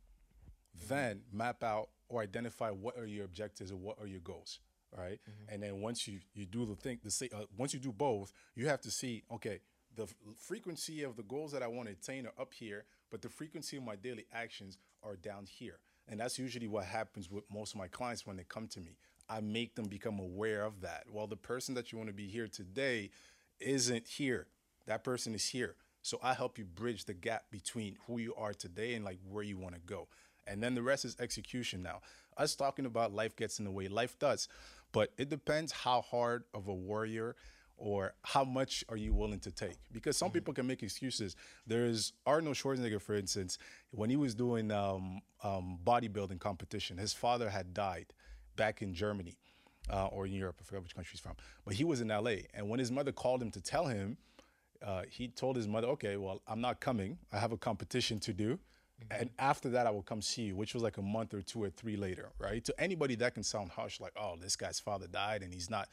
then 0.88 1.22
map 1.34 1.64
out 1.64 1.90
or 2.10 2.22
identify 2.22 2.70
what 2.70 2.98
are 2.98 3.06
your 3.06 3.26
objectives 3.26 3.72
or 3.72 3.78
what 3.78 3.98
are 4.00 4.08
your 4.08 4.22
goals 4.22 4.60
right? 4.98 5.20
And 5.50 5.62
then 5.62 5.82
once 5.82 6.08
you 6.08 6.20
you 6.34 6.46
do 6.46 6.66
the 6.66 6.76
thing 6.76 7.00
the 7.04 7.12
say 7.12 7.30
uh, 7.36 7.44
once 7.58 7.74
you 7.74 7.80
do 7.80 7.92
both 7.92 8.32
you 8.56 8.68
have 8.68 8.82
to 8.82 8.92
see 8.92 9.24
okay 9.32 9.60
the 9.96 10.04
f- 10.04 10.16
frequency 10.38 11.04
of 11.04 11.16
the 11.18 11.24
goals 11.24 11.52
that 11.52 11.64
i 11.64 11.68
want 11.68 11.88
to 11.90 11.94
attain 11.94 12.26
are 12.26 12.42
up 12.42 12.54
here 12.54 12.86
but 13.12 13.22
the 13.22 13.30
frequency 13.30 13.78
of 13.78 13.84
my 13.84 13.96
daily 13.96 14.26
actions 14.34 14.78
are 15.04 15.16
down 15.16 15.46
here. 15.46 15.80
And 16.08 16.20
that's 16.20 16.40
usually 16.40 16.68
what 16.68 16.86
happens 16.86 17.30
with 17.30 17.44
most 17.52 17.74
of 17.74 17.80
my 17.80 17.88
clients 17.88 18.26
when 18.26 18.38
they 18.38 18.44
come 18.44 18.68
to 18.70 18.80
me. 18.80 18.98
I 19.30 19.42
make 19.42 19.76
them 19.76 19.88
become 19.88 20.20
aware 20.20 20.64
of 20.64 20.82
that. 20.82 21.06
Well 21.12 21.28
the 21.28 21.36
person 21.38 21.76
that 21.76 21.92
you 21.92 21.98
want 21.98 22.10
to 22.10 22.14
be 22.14 22.28
here 22.28 22.48
today 22.48 23.10
isn't 23.60 24.08
here. 24.08 24.48
That 24.86 25.04
person 25.04 25.36
is 25.36 25.50
here. 25.50 25.76
So 26.02 26.20
I 26.24 26.34
help 26.34 26.58
you 26.58 26.64
bridge 26.64 27.04
the 27.04 27.14
gap 27.14 27.46
between 27.52 27.98
who 28.08 28.20
you 28.20 28.34
are 28.36 28.54
today 28.54 28.94
and 28.94 29.04
like 29.04 29.20
where 29.30 29.44
you 29.44 29.58
want 29.58 29.76
to 29.76 29.82
go. 29.82 30.08
And 30.48 30.62
then 30.62 30.76
the 30.76 30.82
rest 30.82 31.06
is 31.06 31.16
execution 31.20 31.82
now. 31.82 32.02
Us 32.38 32.56
talking 32.56 32.86
about 32.86 33.14
life 33.14 33.36
gets 33.36 33.60
in 33.60 33.66
the 33.66 33.72
way, 33.72 33.88
life 33.88 34.18
does. 34.20 34.48
But 34.92 35.12
it 35.18 35.30
depends 35.30 35.72
how 35.72 36.02
hard 36.02 36.44
of 36.54 36.68
a 36.68 36.74
warrior 36.74 37.36
or 37.78 38.16
how 38.24 38.44
much 38.44 38.84
are 38.90 38.98
you 38.98 39.14
willing 39.14 39.40
to 39.42 39.52
take? 39.52 39.78
Because 39.92 40.18
some 40.18 40.32
people 40.32 40.54
can 40.54 40.66
make 40.66 40.82
excuses. 40.82 41.36
There's 41.66 42.14
Arnold 42.26 42.56
Schwarzenegger, 42.56 43.02
for 43.02 43.16
instance, 43.16 43.58
when 43.92 44.10
he 44.10 44.16
was 44.16 44.34
doing 44.34 44.72
um, 44.72 45.22
um, 45.44 45.78
bodybuilding 45.84 46.40
competition, 46.40 46.98
his 46.98 47.14
father 47.14 47.50
had 47.50 47.74
died 47.74 48.08
back 48.56 48.82
in 48.82 48.94
Germany 48.94 49.38
uh, 49.92 50.08
or 50.08 50.26
in 50.26 50.34
Europe. 50.34 50.58
I 50.60 50.64
forgot 50.64 50.84
which 50.84 50.96
country 50.96 51.12
he's 51.12 51.20
from. 51.20 51.36
But 51.66 51.76
he 51.76 51.84
was 51.84 52.02
in 52.02 52.08
LA. 52.08 52.48
And 52.54 52.68
when 52.68 52.80
his 52.80 52.92
mother 52.92 53.12
called 53.12 53.42
him 53.42 53.52
to 53.52 53.62
tell 53.62 53.86
him, 53.86 54.18
uh, 54.84 55.04
he 55.10 55.28
told 55.28 55.56
his 55.56 55.68
mother, 55.68 55.88
okay, 55.90 56.18
well, 56.18 56.42
I'm 56.48 56.62
not 56.62 56.80
coming. 56.80 57.18
I 57.32 57.40
have 57.40 57.52
a 57.52 57.58
competition 57.58 58.20
to 58.22 58.34
do. 58.34 58.60
Mm-hmm. 59.02 59.22
And 59.22 59.30
after 59.40 59.70
that, 59.70 59.88
I 59.88 59.92
will 59.92 60.02
come 60.02 60.22
see 60.22 60.44
you, 60.44 60.56
which 60.56 60.74
was 60.74 60.84
like 60.84 60.98
a 60.98 61.02
month 61.02 61.34
or 61.34 61.42
two 61.42 61.64
or 61.64 61.70
three 61.70 61.96
later, 61.96 62.32
right? 62.40 62.64
To 62.66 62.74
anybody, 62.80 63.16
that 63.16 63.34
can 63.34 63.44
sound 63.44 63.72
harsh, 63.72 64.00
like, 64.00 64.14
oh, 64.20 64.36
this 64.40 64.56
guy's 64.56 64.80
father 64.80 65.08
died 65.08 65.44
and 65.44 65.54
he's 65.54 65.70
not. 65.70 65.90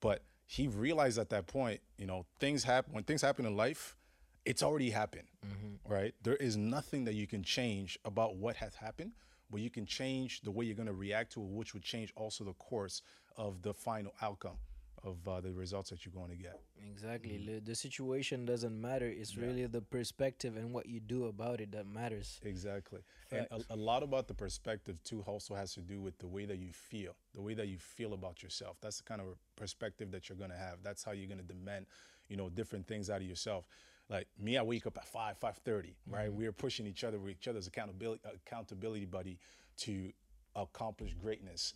But 0.00 0.22
he 0.46 0.68
realized 0.68 1.18
at 1.18 1.30
that 1.30 1.46
point, 1.46 1.80
you 1.98 2.06
know, 2.06 2.26
things 2.38 2.64
happen. 2.64 2.92
When 2.92 3.04
things 3.04 3.22
happen 3.22 3.46
in 3.46 3.56
life, 3.56 3.96
it's 4.44 4.62
already 4.62 4.90
happened, 4.90 5.28
mm-hmm. 5.44 5.92
right? 5.92 6.14
There 6.22 6.36
is 6.36 6.56
nothing 6.56 7.04
that 7.04 7.14
you 7.14 7.26
can 7.26 7.42
change 7.42 7.98
about 8.04 8.36
what 8.36 8.56
has 8.56 8.74
happened, 8.74 9.12
but 9.50 9.60
you 9.60 9.70
can 9.70 9.86
change 9.86 10.42
the 10.42 10.50
way 10.50 10.64
you're 10.64 10.76
going 10.76 10.86
to 10.86 10.92
react 10.92 11.32
to 11.32 11.40
it, 11.40 11.48
which 11.48 11.74
would 11.74 11.82
change 11.82 12.12
also 12.14 12.44
the 12.44 12.52
course 12.54 13.02
of 13.36 13.62
the 13.62 13.72
final 13.72 14.14
outcome 14.22 14.58
of 15.04 15.16
uh, 15.28 15.40
the 15.40 15.52
results 15.52 15.90
that 15.90 16.04
you're 16.04 16.14
going 16.14 16.30
to 16.30 16.42
get. 16.42 16.60
Exactly. 16.90 17.36
The, 17.46 17.60
the 17.60 17.74
situation 17.74 18.46
doesn't 18.46 18.80
matter. 18.80 19.06
It's 19.06 19.36
really 19.36 19.66
the 19.66 19.82
perspective 19.82 20.56
and 20.56 20.72
what 20.72 20.86
you 20.86 20.98
do 20.98 21.26
about 21.26 21.60
it 21.60 21.72
that 21.72 21.86
matters. 21.86 22.40
Exactly. 22.42 23.00
And 23.30 23.46
a, 23.50 23.74
a 23.74 23.76
lot 23.76 24.02
about 24.02 24.28
the 24.28 24.34
perspective 24.34 24.96
too 25.04 25.22
also 25.26 25.54
has 25.54 25.74
to 25.74 25.80
do 25.80 26.00
with 26.00 26.18
the 26.18 26.26
way 26.26 26.46
that 26.46 26.58
you 26.58 26.72
feel, 26.72 27.14
the 27.34 27.42
way 27.42 27.54
that 27.54 27.68
you 27.68 27.78
feel 27.78 28.14
about 28.14 28.42
yourself. 28.42 28.78
That's 28.80 28.96
the 28.96 29.04
kind 29.04 29.20
of 29.20 29.26
perspective 29.56 30.10
that 30.12 30.28
you're 30.28 30.38
gonna 30.38 30.56
have. 30.56 30.78
That's 30.82 31.04
how 31.04 31.12
you're 31.12 31.28
gonna 31.28 31.42
demand, 31.42 31.86
you 32.28 32.36
know, 32.36 32.48
different 32.48 32.86
things 32.86 33.10
out 33.10 33.20
of 33.20 33.26
yourself. 33.26 33.66
Like 34.08 34.26
me, 34.38 34.56
I 34.56 34.62
wake 34.62 34.86
up 34.86 34.96
at 34.96 35.06
five, 35.06 35.36
five 35.38 35.56
thirty, 35.58 35.96
right? 36.10 36.32
We're 36.32 36.52
pushing 36.52 36.86
each 36.86 37.04
other, 37.04 37.18
we're 37.18 37.30
each 37.30 37.48
other's 37.48 37.66
accountability 37.66 38.22
accountability 38.34 39.06
buddy 39.06 39.38
to 39.78 40.12
accomplish 40.56 41.14
greatness. 41.14 41.74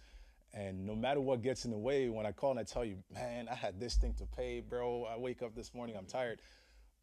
And 0.55 0.87
no 0.87 0.95
matter 0.95 1.21
what 1.21 1.43
gets 1.43 1.65
in 1.65 1.71
the 1.71 1.79
way, 1.79 2.09
when 2.09 2.27
I 2.27 2.33
call 2.33 2.51
and 2.51 2.61
I 2.61 2.65
tell 2.65 2.85
you, 2.85 2.97
man, 3.15 3.49
I 3.51 3.55
had 3.55 3.79
this 3.79 3.97
thing 3.97 4.15
to 4.15 4.25
pay, 4.25 4.61
bro. 4.61 5.05
I 5.05 5.19
wake 5.19 5.43
up 5.43 5.55
this 5.55 5.75
morning, 5.75 5.97
I'm 5.97 6.07
tired. 6.07 6.41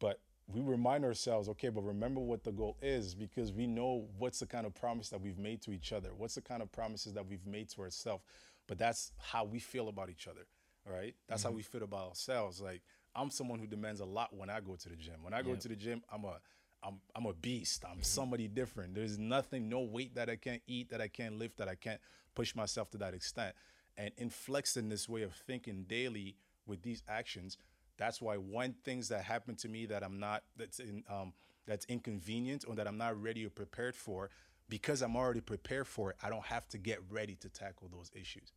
But 0.00 0.20
we 0.52 0.60
remind 0.60 1.04
ourselves, 1.04 1.48
okay, 1.50 1.68
but 1.68 1.82
remember 1.82 2.20
what 2.20 2.44
the 2.44 2.52
goal 2.52 2.76
is 2.82 3.14
because 3.14 3.52
we 3.52 3.66
know 3.66 4.06
what's 4.18 4.40
the 4.40 4.46
kind 4.46 4.66
of 4.66 4.74
promise 4.74 5.08
that 5.10 5.20
we've 5.20 5.38
made 5.38 5.62
to 5.62 5.72
each 5.72 5.92
other, 5.92 6.10
what's 6.16 6.34
the 6.34 6.42
kind 6.42 6.62
of 6.62 6.70
promises 6.72 7.14
that 7.14 7.26
we've 7.26 7.46
made 7.46 7.68
to 7.70 7.82
ourselves. 7.82 8.22
But 8.66 8.78
that's 8.78 9.12
how 9.18 9.44
we 9.44 9.58
feel 9.58 9.88
about 9.88 10.10
each 10.10 10.26
other, 10.28 10.46
all 10.86 10.92
right? 10.92 11.14
That's 11.28 11.42
how 11.42 11.50
mm-hmm. 11.50 11.56
we 11.56 11.62
feel 11.62 11.82
about 11.82 12.08
ourselves. 12.08 12.60
Like 12.60 12.82
I'm 13.14 13.30
someone 13.30 13.58
who 13.58 13.66
demands 13.66 14.00
a 14.00 14.04
lot 14.04 14.34
when 14.36 14.50
I 14.50 14.60
go 14.60 14.76
to 14.76 14.88
the 14.88 14.96
gym. 14.96 15.22
When 15.22 15.32
I 15.32 15.42
go 15.42 15.54
to 15.54 15.68
the 15.68 15.76
gym, 15.76 16.02
I'm 16.12 16.24
a 16.24 16.38
I'm 16.86 17.00
I'm 17.14 17.26
a 17.26 17.32
beast. 17.32 17.84
I'm 17.90 18.02
somebody 18.02 18.48
different. 18.48 18.94
There's 18.94 19.18
nothing, 19.18 19.68
no 19.68 19.80
weight 19.80 20.14
that 20.14 20.30
I 20.30 20.36
can't 20.36 20.62
eat, 20.66 20.90
that 20.90 21.00
I 21.00 21.08
can't 21.08 21.38
lift, 21.38 21.58
that 21.58 21.68
I 21.68 21.74
can't 21.74 22.00
push 22.34 22.54
myself 22.54 22.90
to 22.90 22.98
that 22.98 23.14
extent. 23.14 23.54
And 23.96 24.14
inflexing 24.16 24.90
this 24.90 25.08
way 25.08 25.22
of 25.22 25.32
thinking 25.32 25.84
daily 25.88 26.36
with 26.66 26.82
these 26.82 27.02
actions, 27.08 27.56
that's 27.96 28.20
why 28.20 28.36
when 28.36 28.74
things 28.84 29.08
that 29.08 29.24
happen 29.24 29.56
to 29.56 29.68
me 29.68 29.86
that 29.86 30.04
I'm 30.04 30.18
not 30.20 30.42
that's 30.56 30.78
in 30.78 31.02
um 31.10 31.32
that's 31.66 31.84
inconvenient 31.86 32.64
or 32.68 32.74
that 32.76 32.86
I'm 32.86 32.98
not 32.98 33.20
ready 33.20 33.44
or 33.44 33.50
prepared 33.50 33.96
for, 33.96 34.30
because 34.68 35.02
I'm 35.02 35.16
already 35.16 35.40
prepared 35.40 35.86
for 35.88 36.10
it, 36.10 36.16
I 36.22 36.30
don't 36.30 36.46
have 36.46 36.68
to 36.68 36.78
get 36.78 37.00
ready 37.10 37.34
to 37.36 37.48
tackle 37.48 37.88
those 37.88 38.10
issues. 38.14 38.52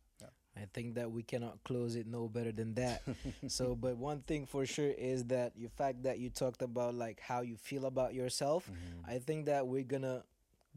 I 0.56 0.66
think 0.72 0.94
that 0.96 1.10
we 1.10 1.22
cannot 1.22 1.62
close 1.64 1.94
it 1.94 2.06
no 2.06 2.28
better 2.28 2.52
than 2.52 2.74
that. 2.74 3.02
so, 3.48 3.74
but 3.74 3.96
one 3.96 4.20
thing 4.22 4.46
for 4.46 4.66
sure 4.66 4.90
is 4.90 5.24
that 5.26 5.52
the 5.56 5.68
fact 5.68 6.02
that 6.02 6.18
you 6.18 6.30
talked 6.30 6.62
about 6.62 6.94
like 6.94 7.20
how 7.20 7.40
you 7.40 7.56
feel 7.56 7.86
about 7.86 8.14
yourself. 8.14 8.66
Mm-hmm. 8.66 9.10
I 9.10 9.18
think 9.18 9.46
that 9.46 9.66
we're 9.66 9.84
gonna 9.84 10.24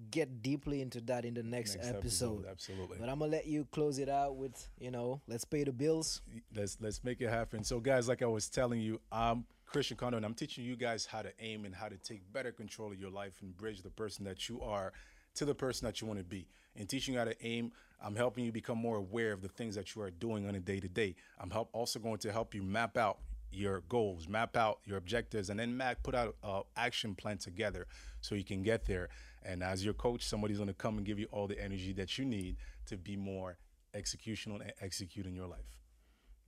get 0.09 0.41
deeply 0.41 0.81
into 0.81 1.01
that 1.01 1.25
in 1.25 1.33
the 1.33 1.43
next, 1.43 1.75
Next 1.75 1.89
episode. 1.89 2.45
absolutely. 2.49 2.97
But 2.99 3.09
I'm 3.09 3.19
gonna 3.19 3.31
let 3.31 3.47
you 3.47 3.67
close 3.71 3.99
it 3.99 4.09
out 4.09 4.35
with 4.35 4.67
you 4.79 4.91
know, 4.91 5.21
let's 5.27 5.45
pay 5.45 5.63
the 5.63 5.73
bills. 5.73 6.21
let's 6.55 6.77
let's 6.79 7.03
make 7.03 7.21
it 7.21 7.29
happen. 7.29 7.63
So, 7.63 7.79
guys, 7.79 8.07
like 8.07 8.21
I 8.21 8.27
was 8.27 8.49
telling 8.49 8.79
you, 8.79 8.99
I'm 9.11 9.45
Christian 9.65 9.97
Kondo, 9.97 10.17
and 10.17 10.25
I'm 10.25 10.35
teaching 10.35 10.63
you 10.63 10.75
guys 10.75 11.05
how 11.05 11.23
to 11.23 11.31
aim 11.39 11.65
and 11.65 11.73
how 11.73 11.87
to 11.87 11.97
take 11.97 12.31
better 12.31 12.51
control 12.51 12.91
of 12.91 12.99
your 12.99 13.09
life 13.09 13.41
and 13.41 13.57
bridge 13.57 13.81
the 13.81 13.89
person 13.89 14.23
that 14.25 14.47
you 14.47 14.61
are 14.61 14.93
to 15.35 15.45
the 15.45 15.55
person 15.55 15.85
that 15.85 16.01
you 16.01 16.07
want 16.07 16.19
to 16.19 16.25
be. 16.25 16.47
In 16.75 16.87
teaching 16.87 17.13
you 17.13 17.19
how 17.19 17.25
to 17.25 17.45
aim, 17.45 17.71
I'm 18.03 18.15
helping 18.15 18.45
you 18.45 18.51
become 18.51 18.77
more 18.77 18.97
aware 18.97 19.31
of 19.31 19.41
the 19.41 19.47
things 19.47 19.75
that 19.75 19.95
you 19.95 20.01
are 20.01 20.11
doing 20.11 20.47
on 20.47 20.55
a 20.55 20.59
day 20.59 20.79
to 20.79 20.87
day. 20.87 21.15
I'm 21.39 21.49
help 21.49 21.69
also 21.73 21.99
going 21.99 22.17
to 22.19 22.31
help 22.31 22.53
you 22.53 22.63
map 22.63 22.97
out 22.97 23.19
your 23.51 23.81
goals, 23.81 24.27
map 24.27 24.57
out 24.57 24.79
your 24.83 24.97
objectives, 24.97 25.49
and 25.49 25.59
then 25.59 25.77
map 25.77 26.01
put 26.03 26.15
out 26.15 26.35
an 26.43 26.63
action 26.75 27.15
plan 27.15 27.37
together 27.37 27.85
so 28.21 28.35
you 28.35 28.43
can 28.43 28.63
get 28.63 28.85
there. 28.85 29.09
And 29.43 29.63
as 29.63 29.85
your 29.85 29.93
coach, 29.93 30.23
somebody's 30.23 30.57
going 30.57 30.67
to 30.67 30.73
come 30.73 30.97
and 30.97 31.05
give 31.05 31.19
you 31.19 31.27
all 31.31 31.47
the 31.47 31.61
energy 31.61 31.93
that 31.93 32.17
you 32.17 32.25
need 32.25 32.57
to 32.87 32.97
be 32.97 33.15
more 33.15 33.57
executional 33.95 34.61
and 34.61 34.73
execute 34.81 35.25
in 35.25 35.35
your 35.35 35.47
life. 35.47 35.77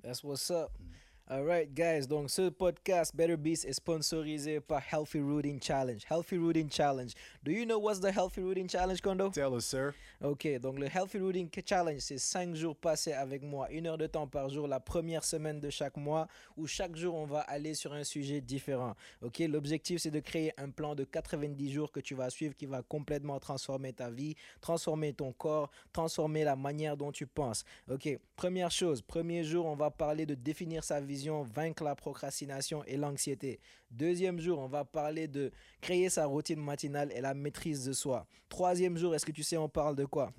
That's 0.03 0.23
what's 0.23 0.49
up. 0.49 0.71
Mm. 0.81 0.93
Alright 1.27 1.73
guys, 1.73 2.05
donc 2.05 2.29
ce 2.29 2.49
podcast 2.49 3.15
Better 3.15 3.35
Beast 3.35 3.65
est 3.65 3.73
sponsorisé 3.73 4.59
par 4.59 4.79
Healthy 4.93 5.21
Rooting 5.21 5.59
Challenge. 5.59 5.99
Healthy 6.07 6.37
Rooting 6.37 6.69
Challenge. 6.69 7.11
Do 7.43 7.51
you 7.51 7.65
know 7.65 7.79
what's 7.79 7.99
the 7.99 8.15
Healthy 8.15 8.41
Rooting 8.41 8.69
Challenge, 8.69 9.01
Kondo? 9.01 9.31
Tell 9.31 9.55
us, 9.55 9.65
sir. 9.65 9.95
Ok, 10.21 10.47
donc 10.59 10.77
le 10.77 10.85
Healthy 10.85 11.17
Rooting 11.17 11.49
Challenge, 11.65 11.99
c'est 11.99 12.19
5 12.19 12.53
jours 12.53 12.75
passés 12.75 13.13
avec 13.13 13.41
moi, 13.41 13.71
une 13.71 13.87
heure 13.87 13.97
de 13.97 14.05
temps 14.05 14.27
par 14.27 14.49
jour, 14.49 14.67
la 14.67 14.79
première 14.79 15.23
semaine 15.23 15.59
de 15.59 15.71
chaque 15.71 15.97
mois, 15.97 16.27
où 16.57 16.67
chaque 16.67 16.95
jour 16.95 17.15
on 17.15 17.25
va 17.25 17.39
aller 17.39 17.73
sur 17.73 17.93
un 17.93 18.03
sujet 18.03 18.39
différent. 18.39 18.93
Ok, 19.23 19.39
l'objectif 19.39 20.01
c'est 20.01 20.11
de 20.11 20.19
créer 20.19 20.53
un 20.59 20.69
plan 20.69 20.93
de 20.93 21.05
90 21.05 21.71
jours 21.71 21.91
que 21.91 22.01
tu 22.01 22.13
vas 22.13 22.29
suivre 22.29 22.55
qui 22.55 22.67
va 22.67 22.83
complètement 22.83 23.39
transformer 23.39 23.93
ta 23.93 24.11
vie, 24.11 24.35
transformer 24.61 25.11
ton 25.11 25.33
corps, 25.33 25.71
transformer 25.91 26.43
la 26.43 26.55
manière 26.55 26.95
dont 26.95 27.11
tu 27.11 27.25
penses. 27.25 27.65
Ok, 27.89 28.15
première 28.35 28.69
chose, 28.69 29.01
premier 29.01 29.43
jour, 29.43 29.65
on 29.65 29.75
va 29.75 29.89
parler 29.89 30.27
de 30.27 30.35
définir 30.35 30.83
sa 30.83 30.99
vision, 31.15 31.43
vaincre 31.43 31.83
la 31.83 31.95
procrastination 31.95 32.83
et 32.83 32.97
l'anxiété. 32.97 33.59
Deuxième 33.89 34.39
jour, 34.39 34.59
on 34.59 34.67
va 34.67 34.83
parler 34.83 35.27
de 35.27 35.51
créer 35.79 36.09
sa 36.09 36.25
routine 36.25 36.59
matinale 36.59 37.11
et 37.13 37.21
la 37.21 37.33
maîtrise 37.33 37.85
de 37.85 37.93
soi. 37.93 38.27
Troisième 38.49 38.97
jour, 38.97 39.15
est-ce 39.15 39.25
que 39.25 39.31
tu 39.31 39.43
sais, 39.43 39.55
on 39.55 39.69
parle 39.69 39.95
de 39.95 40.05
quoi? 40.05 40.33